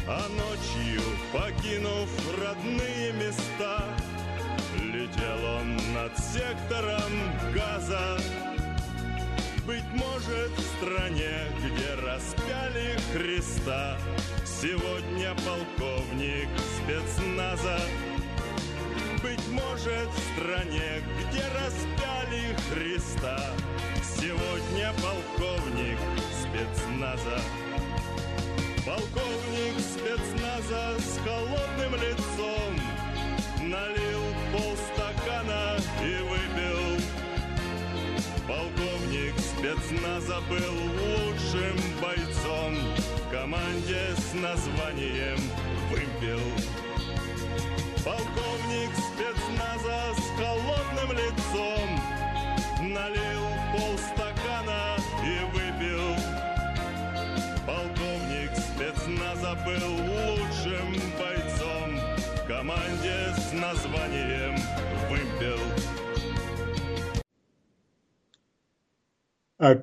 А 0.07 0.27
ночью, 0.29 1.01
покинув 1.31 2.09
родные 2.41 3.13
места, 3.13 3.85
летел 4.81 5.45
он 5.45 5.77
над 5.93 6.17
сектором 6.17 7.53
газа 7.53 8.17
быть 9.65 9.83
может, 9.93 10.51
в 10.57 10.61
стране, 10.77 11.47
где 11.59 11.93
распяли 11.95 12.97
Христа, 13.13 13.97
Сегодня 14.45 15.35
полковник 15.35 16.49
спецназа. 16.77 17.79
Быть 19.21 19.47
может, 19.49 20.09
в 20.09 20.33
стране, 20.33 21.01
где 21.19 21.43
распяли 21.59 22.55
Христа, 22.73 23.39
Сегодня 24.01 24.93
полковник 25.01 25.99
спецназа. 26.41 27.39
Полковник 28.85 29.79
спецназа 29.79 30.99
с 30.99 31.17
холодным 31.25 31.95
лицом 31.95 32.73
Налил 33.61 34.23
полстакана 34.51 35.77
и 36.01 36.21
выпил 36.21 37.01
Полковник 38.45 38.92
спецназа 39.63 40.41
был 40.49 40.73
лучшим 40.99 41.77
бойцом 42.01 42.75
В 43.15 43.31
команде 43.31 43.97
с 44.17 44.33
названием 44.33 45.39
«Вымпел». 45.89 46.41
Полковник 48.03 48.91
спецназа 48.93 50.15
с 50.17 50.37
холодным 50.37 51.17
лицом 51.17 51.89
Налил 52.81 53.52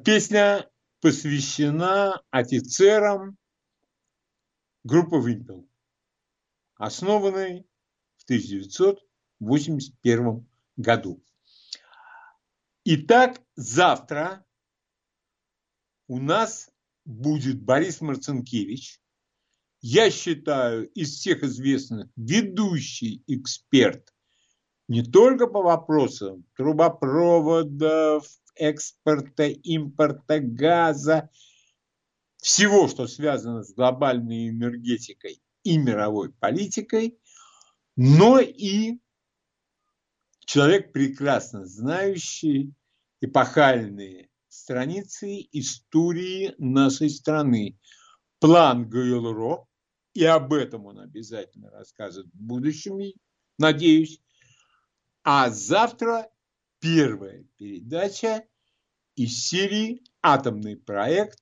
песня 0.04 0.68
посвящена 1.00 2.22
офицерам 2.30 3.38
группы 4.84 5.16
«Вымпел», 5.16 5.66
основанной 6.74 7.66
в 8.18 8.24
1981 8.24 10.46
году. 10.76 11.24
Итак, 12.84 13.40
завтра 13.56 14.44
у 16.08 16.18
нас 16.18 16.68
будет 17.06 17.62
Борис 17.62 18.02
Марцинкевич. 18.02 19.00
Я 19.80 20.10
считаю, 20.10 20.90
из 20.90 21.14
всех 21.14 21.42
известных 21.42 22.10
ведущий 22.16 23.24
эксперт 23.26 24.12
не 24.88 25.02
только 25.02 25.46
по 25.46 25.62
вопросам 25.62 26.44
трубопроводов, 26.54 28.26
экспорта, 28.54 29.48
импорта 29.48 30.40
газа, 30.40 31.30
всего, 32.38 32.88
что 32.88 33.06
связано 33.06 33.62
с 33.62 33.74
глобальной 33.74 34.48
энергетикой 34.48 35.40
и 35.62 35.78
мировой 35.78 36.32
политикой, 36.32 37.18
но 37.96 38.38
и 38.38 38.98
человек, 40.46 40.92
прекрасно 40.92 41.66
знающий 41.66 42.72
эпохальные 43.20 44.30
страницы 44.48 45.46
истории 45.52 46.54
нашей 46.58 47.10
страны. 47.10 47.78
План 48.38 48.88
Гайлро, 48.88 49.66
и 50.14 50.24
об 50.24 50.52
этом 50.52 50.86
он 50.86 50.98
обязательно 50.98 51.70
расскажет 51.70 52.26
в 52.26 52.36
будущем, 52.40 52.98
надеюсь. 53.58 54.20
А 55.22 55.50
завтра 55.50 56.30
первая 56.80 57.44
передача 57.56 58.44
из 59.14 59.46
серии 59.46 60.02
«Атомный 60.22 60.76
проект. 60.76 61.38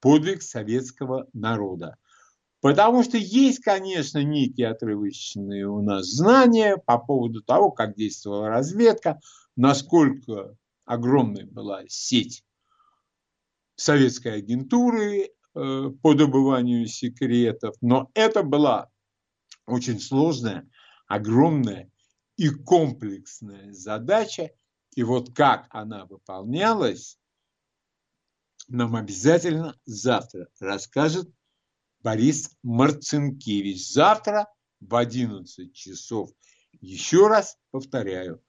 Подвиг 0.00 0.42
советского 0.42 1.28
народа». 1.32 1.96
Потому 2.60 3.02
что 3.02 3.16
есть, 3.16 3.58
конечно, 3.58 4.22
некие 4.22 4.68
отрывочные 4.68 5.66
у 5.66 5.82
нас 5.82 6.06
знания 6.06 6.76
по 6.76 6.96
поводу 6.96 7.42
того, 7.42 7.72
как 7.72 7.96
действовала 7.96 8.48
разведка, 8.48 9.20
насколько 9.56 10.56
огромной 10.84 11.44
была 11.44 11.82
сеть 11.88 12.44
советской 13.74 14.36
агентуры 14.36 15.30
э, 15.54 15.90
по 16.02 16.14
добыванию 16.14 16.86
секретов. 16.86 17.74
Но 17.80 18.10
это 18.14 18.44
была 18.44 18.90
очень 19.66 19.98
сложная 19.98 20.68
огромная 21.08 21.91
и 22.36 22.50
комплексная 22.50 23.72
задача. 23.72 24.50
И 24.94 25.02
вот 25.02 25.34
как 25.34 25.66
она 25.70 26.06
выполнялась, 26.06 27.18
нам 28.68 28.96
обязательно 28.96 29.78
завтра 29.84 30.48
расскажет 30.60 31.30
Борис 32.00 32.50
Марцинкевич. 32.62 33.92
Завтра 33.92 34.48
в 34.80 34.94
11 34.94 35.74
часов. 35.74 36.30
Еще 36.80 37.28
раз 37.28 37.58
повторяю, 37.70 38.42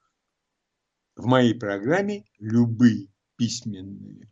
в 1.16 1.26
моей 1.26 1.54
программе 1.54 2.24
любые 2.38 3.08
письменные 3.36 4.30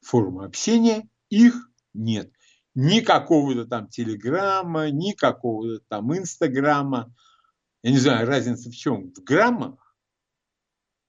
формы 0.00 0.44
общения, 0.44 1.08
их 1.28 1.54
нет. 1.94 2.32
Ни 2.74 3.00
какого-то 3.00 3.66
там 3.66 3.88
телеграмма, 3.88 4.90
ни 4.90 5.12
какого-то 5.12 5.84
там 5.88 6.16
инстаграма. 6.16 7.14
Я 7.82 7.90
не 7.90 7.98
знаю, 7.98 8.26
разница 8.26 8.70
в 8.70 8.74
чем? 8.74 9.12
В 9.12 9.22
граммах. 9.22 9.96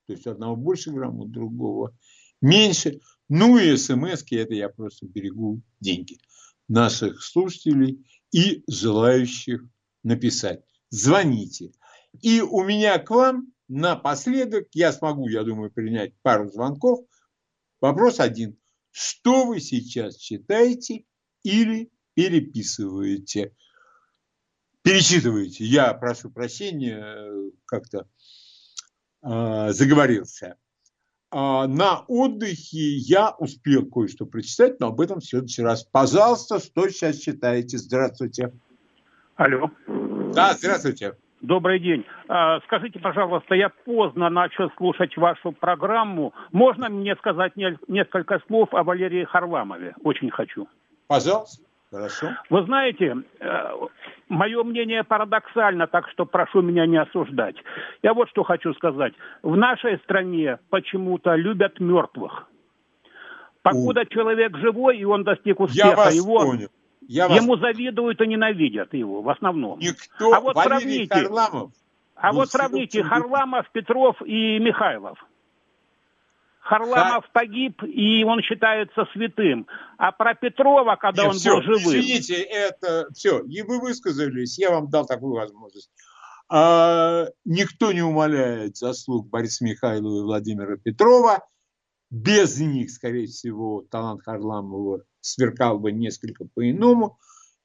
То 0.07 0.13
есть 0.13 0.27
одного 0.27 0.55
больше 0.55 0.91
грамма, 0.91 1.27
другого 1.27 1.95
меньше. 2.41 2.99
Ну 3.29 3.57
и 3.57 3.77
смс 3.77 4.23
это 4.29 4.53
я 4.53 4.69
просто 4.69 5.05
берегу 5.05 5.61
деньги 5.79 6.19
наших 6.67 7.21
слушателей 7.21 8.05
и 8.31 8.63
желающих 8.67 9.63
написать. 10.03 10.63
Звоните. 10.89 11.71
И 12.21 12.41
у 12.41 12.63
меня 12.63 12.97
к 12.99 13.09
вам 13.09 13.53
напоследок, 13.67 14.67
я 14.73 14.91
смогу, 14.91 15.27
я 15.29 15.43
думаю, 15.43 15.71
принять 15.71 16.13
пару 16.21 16.49
звонков. 16.49 17.05
Вопрос 17.79 18.19
один. 18.19 18.57
Что 18.89 19.45
вы 19.45 19.61
сейчас 19.61 20.17
читаете 20.17 21.05
или 21.43 21.89
переписываете? 22.13 23.55
Перечитываете. 24.83 25.63
Я 25.63 25.93
прошу 25.93 26.31
прощения, 26.31 27.51
как-то 27.65 28.07
э, 29.23 29.69
заговорился. 29.71 30.57
А 31.33 31.65
на 31.67 32.03
отдыхе 32.07 32.97
я 32.97 33.31
успел 33.31 33.85
кое-что 33.85 34.25
прочитать, 34.25 34.79
но 34.79 34.87
об 34.87 34.99
этом 34.99 35.19
в 35.19 35.25
следующий 35.25 35.61
раз. 35.61 35.83
Пожалуйста, 35.83 36.59
что 36.59 36.89
сейчас 36.89 37.17
читаете? 37.17 37.77
Здравствуйте. 37.77 38.51
Алло. 39.35 39.71
Да, 40.33 40.53
здравствуйте. 40.53 41.15
Добрый 41.41 41.79
день. 41.79 42.05
А, 42.27 42.59
скажите, 42.61 42.99
пожалуйста, 42.99 43.55
я 43.55 43.69
поздно 43.69 44.29
начал 44.29 44.69
слушать 44.77 45.15
вашу 45.17 45.53
программу. 45.53 46.33
Можно 46.51 46.89
мне 46.89 47.15
сказать 47.15 47.53
несколько 47.55 48.39
слов 48.47 48.73
о 48.73 48.83
Валерии 48.83 49.23
Харламове? 49.23 49.95
Очень 50.03 50.29
хочу. 50.29 50.67
Пожалуйста. 51.07 51.63
Хорошо. 51.91 52.29
Вы 52.49 52.63
знаете, 52.63 53.17
э, 53.39 53.71
мое 54.29 54.63
мнение 54.63 55.03
парадоксально, 55.03 55.87
так 55.87 56.07
что 56.09 56.25
прошу 56.25 56.61
меня 56.61 56.85
не 56.85 56.97
осуждать. 56.97 57.55
Я 58.01 58.13
вот 58.13 58.29
что 58.29 58.43
хочу 58.43 58.73
сказать. 58.75 59.13
В 59.43 59.57
нашей 59.57 59.97
стране 59.99 60.57
почему-то 60.69 61.35
любят 61.35 61.81
мертвых. 61.81 62.47
Покуда 63.61 64.01
О. 64.01 64.05
человек 64.05 64.57
живой, 64.57 64.99
и 64.99 65.03
он 65.03 65.23
достиг 65.23 65.59
успеха, 65.59 65.89
Я 65.89 65.95
вас 65.95 66.15
его, 66.15 66.39
понял. 66.39 66.69
Я 67.07 67.25
ему 67.25 67.57
вас... 67.57 67.59
завидуют 67.59 68.21
и 68.21 68.27
ненавидят 68.27 68.93
его 68.93 69.21
в 69.21 69.29
основном. 69.29 69.79
Никто, 69.79 70.33
а 70.33 70.39
вот 70.39 70.55
Валерий 70.55 71.07
сравните, 71.07 71.15
Харламов. 71.15 71.71
А 72.15 72.31
вот 72.31 72.49
сравните 72.49 73.03
Харламов, 73.03 73.69
Петров 73.71 74.21
и 74.23 74.59
Михайлов. 74.59 75.19
Харламов 76.61 77.25
погиб, 77.33 77.81
и 77.83 78.23
он 78.23 78.41
считается 78.41 79.05
святым. 79.13 79.67
А 79.97 80.11
про 80.11 80.35
Петрова, 80.35 80.95
когда 80.95 81.23
Нет, 81.23 81.31
он 81.33 81.37
все, 81.39 81.55
был 81.55 81.61
живым... 81.63 81.99
Извините, 81.99 82.35
это 82.35 83.07
все. 83.13 83.39
И 83.41 83.61
вы 83.63 83.81
высказались, 83.81 84.59
я 84.59 84.69
вам 84.69 84.89
дал 84.89 85.05
такую 85.05 85.33
возможность. 85.33 85.91
А, 86.49 87.25
никто 87.45 87.91
не 87.91 88.01
умаляет 88.01 88.77
заслуг 88.77 89.27
Бориса 89.29 89.63
Михайлова 89.65 90.19
и 90.19 90.23
Владимира 90.23 90.77
Петрова. 90.77 91.45
Без 92.11 92.59
них, 92.59 92.91
скорее 92.91 93.25
всего, 93.25 93.85
талант 93.89 94.21
Харламова 94.23 95.03
сверкал 95.19 95.79
бы 95.79 95.91
несколько 95.91 96.45
по-иному. 96.45 97.17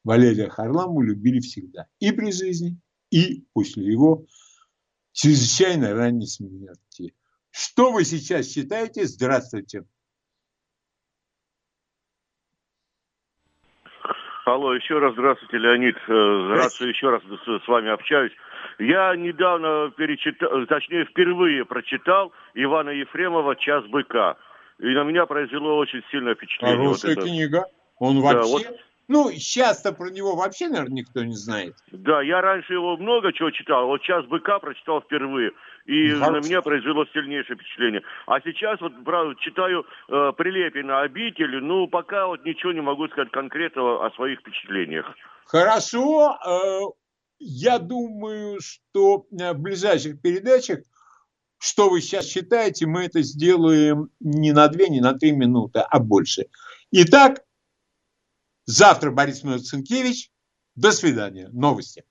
Валерия 0.05 0.49
Харламова 0.49 1.03
любили 1.03 1.41
всегда. 1.41 1.87
И 1.99 2.13
при 2.13 2.31
жизни, 2.31 2.79
и 3.11 3.45
после 3.53 3.85
его 3.93 4.25
чрезвычайно 5.13 5.93
ранней 5.95 6.27
смерти. 6.27 7.15
Что 7.57 7.91
вы 7.91 8.05
сейчас 8.05 8.53
считаете? 8.53 9.07
Здравствуйте. 9.07 9.85
Алло, 14.45 14.75
еще 14.75 14.99
раз 14.99 15.15
здравствуйте, 15.15 15.57
Леонид. 15.57 15.97
Э, 15.97 16.49
здравствуйте, 16.53 16.91
еще 16.91 17.09
раз 17.09 17.23
с 17.23 17.67
вами 17.67 17.91
общаюсь. 17.91 18.33
Я 18.79 19.17
недавно 19.17 19.91
перечитал, 19.97 20.67
точнее, 20.67 21.07
впервые 21.07 21.65
прочитал 21.65 22.31
Ивана 22.53 22.91
Ефремова 22.91 23.57
«Час 23.57 23.87
быка». 23.87 24.37
И 24.79 24.89
на 24.89 25.05
меня 25.05 25.25
произвело 25.25 25.79
очень 25.79 26.03
сильное 26.11 26.35
впечатление. 26.35 26.77
Хорошая 26.77 27.15
вот 27.15 27.25
книга. 27.25 27.65
Он 27.99 28.21
вообще... 28.21 28.65
Да, 28.65 28.69
вот 28.69 28.81
ну, 29.09 29.31
сейчас-то 29.31 29.93
про 29.93 30.11
него 30.11 30.35
вообще, 30.35 30.69
наверное, 30.69 30.97
никто 30.97 31.23
не 31.23 31.37
знает. 31.37 31.77
Да, 31.93 32.23
я 32.23 32.41
раньше 32.41 32.73
его 32.73 32.97
много 32.97 33.33
чего 33.33 33.51
читал. 33.51 33.87
Вот 33.87 34.03
сейчас 34.03 34.27
«Быка» 34.27 34.59
прочитал 34.59 35.01
впервые. 35.01 35.53
И 35.87 36.11
Хорошо. 36.11 36.33
на 36.33 36.37
меня 36.39 36.63
произвело 36.63 37.07
сильнейшее 37.13 37.57
впечатление. 37.57 38.03
А 38.27 38.41
сейчас 38.41 38.81
вот 38.81 38.93
правда, 39.05 39.35
читаю 39.41 39.87
э, 40.09 40.33
Прилепина 40.37 41.03
«Обитель». 41.03 41.61
Ну, 41.61 41.87
пока 41.87 42.27
вот 42.27 42.45
ничего 42.45 42.73
не 42.73 42.81
могу 42.81 43.09
сказать 43.09 43.31
конкретного 43.31 44.05
о 44.05 44.11
своих 44.13 44.41
впечатлениях. 44.41 45.07
Хорошо. 45.47 46.37
Э, 46.45 46.81
я 47.39 47.79
думаю, 47.79 48.59
что 48.61 49.27
в 49.31 49.55
ближайших 49.55 50.21
передачах 50.21 50.81
что 51.59 51.89
вы 51.89 52.03
сейчас 52.03 52.27
считаете, 52.27 52.87
мы 52.87 53.05
это 53.05 53.23
сделаем 53.23 54.11
не 54.21 54.53
на 54.53 54.69
две, 54.69 54.89
не 54.89 55.01
на 55.01 55.15
три 55.15 55.33
минуты, 55.33 55.79
а 55.79 55.99
больше. 55.99 56.49
Итак, 56.91 57.39
Завтра 58.67 59.13
Борис 59.13 59.45
Марцинкевич. 59.45 60.31
До 60.75 60.93
свидания. 60.93 61.49
Новости. 61.53 62.05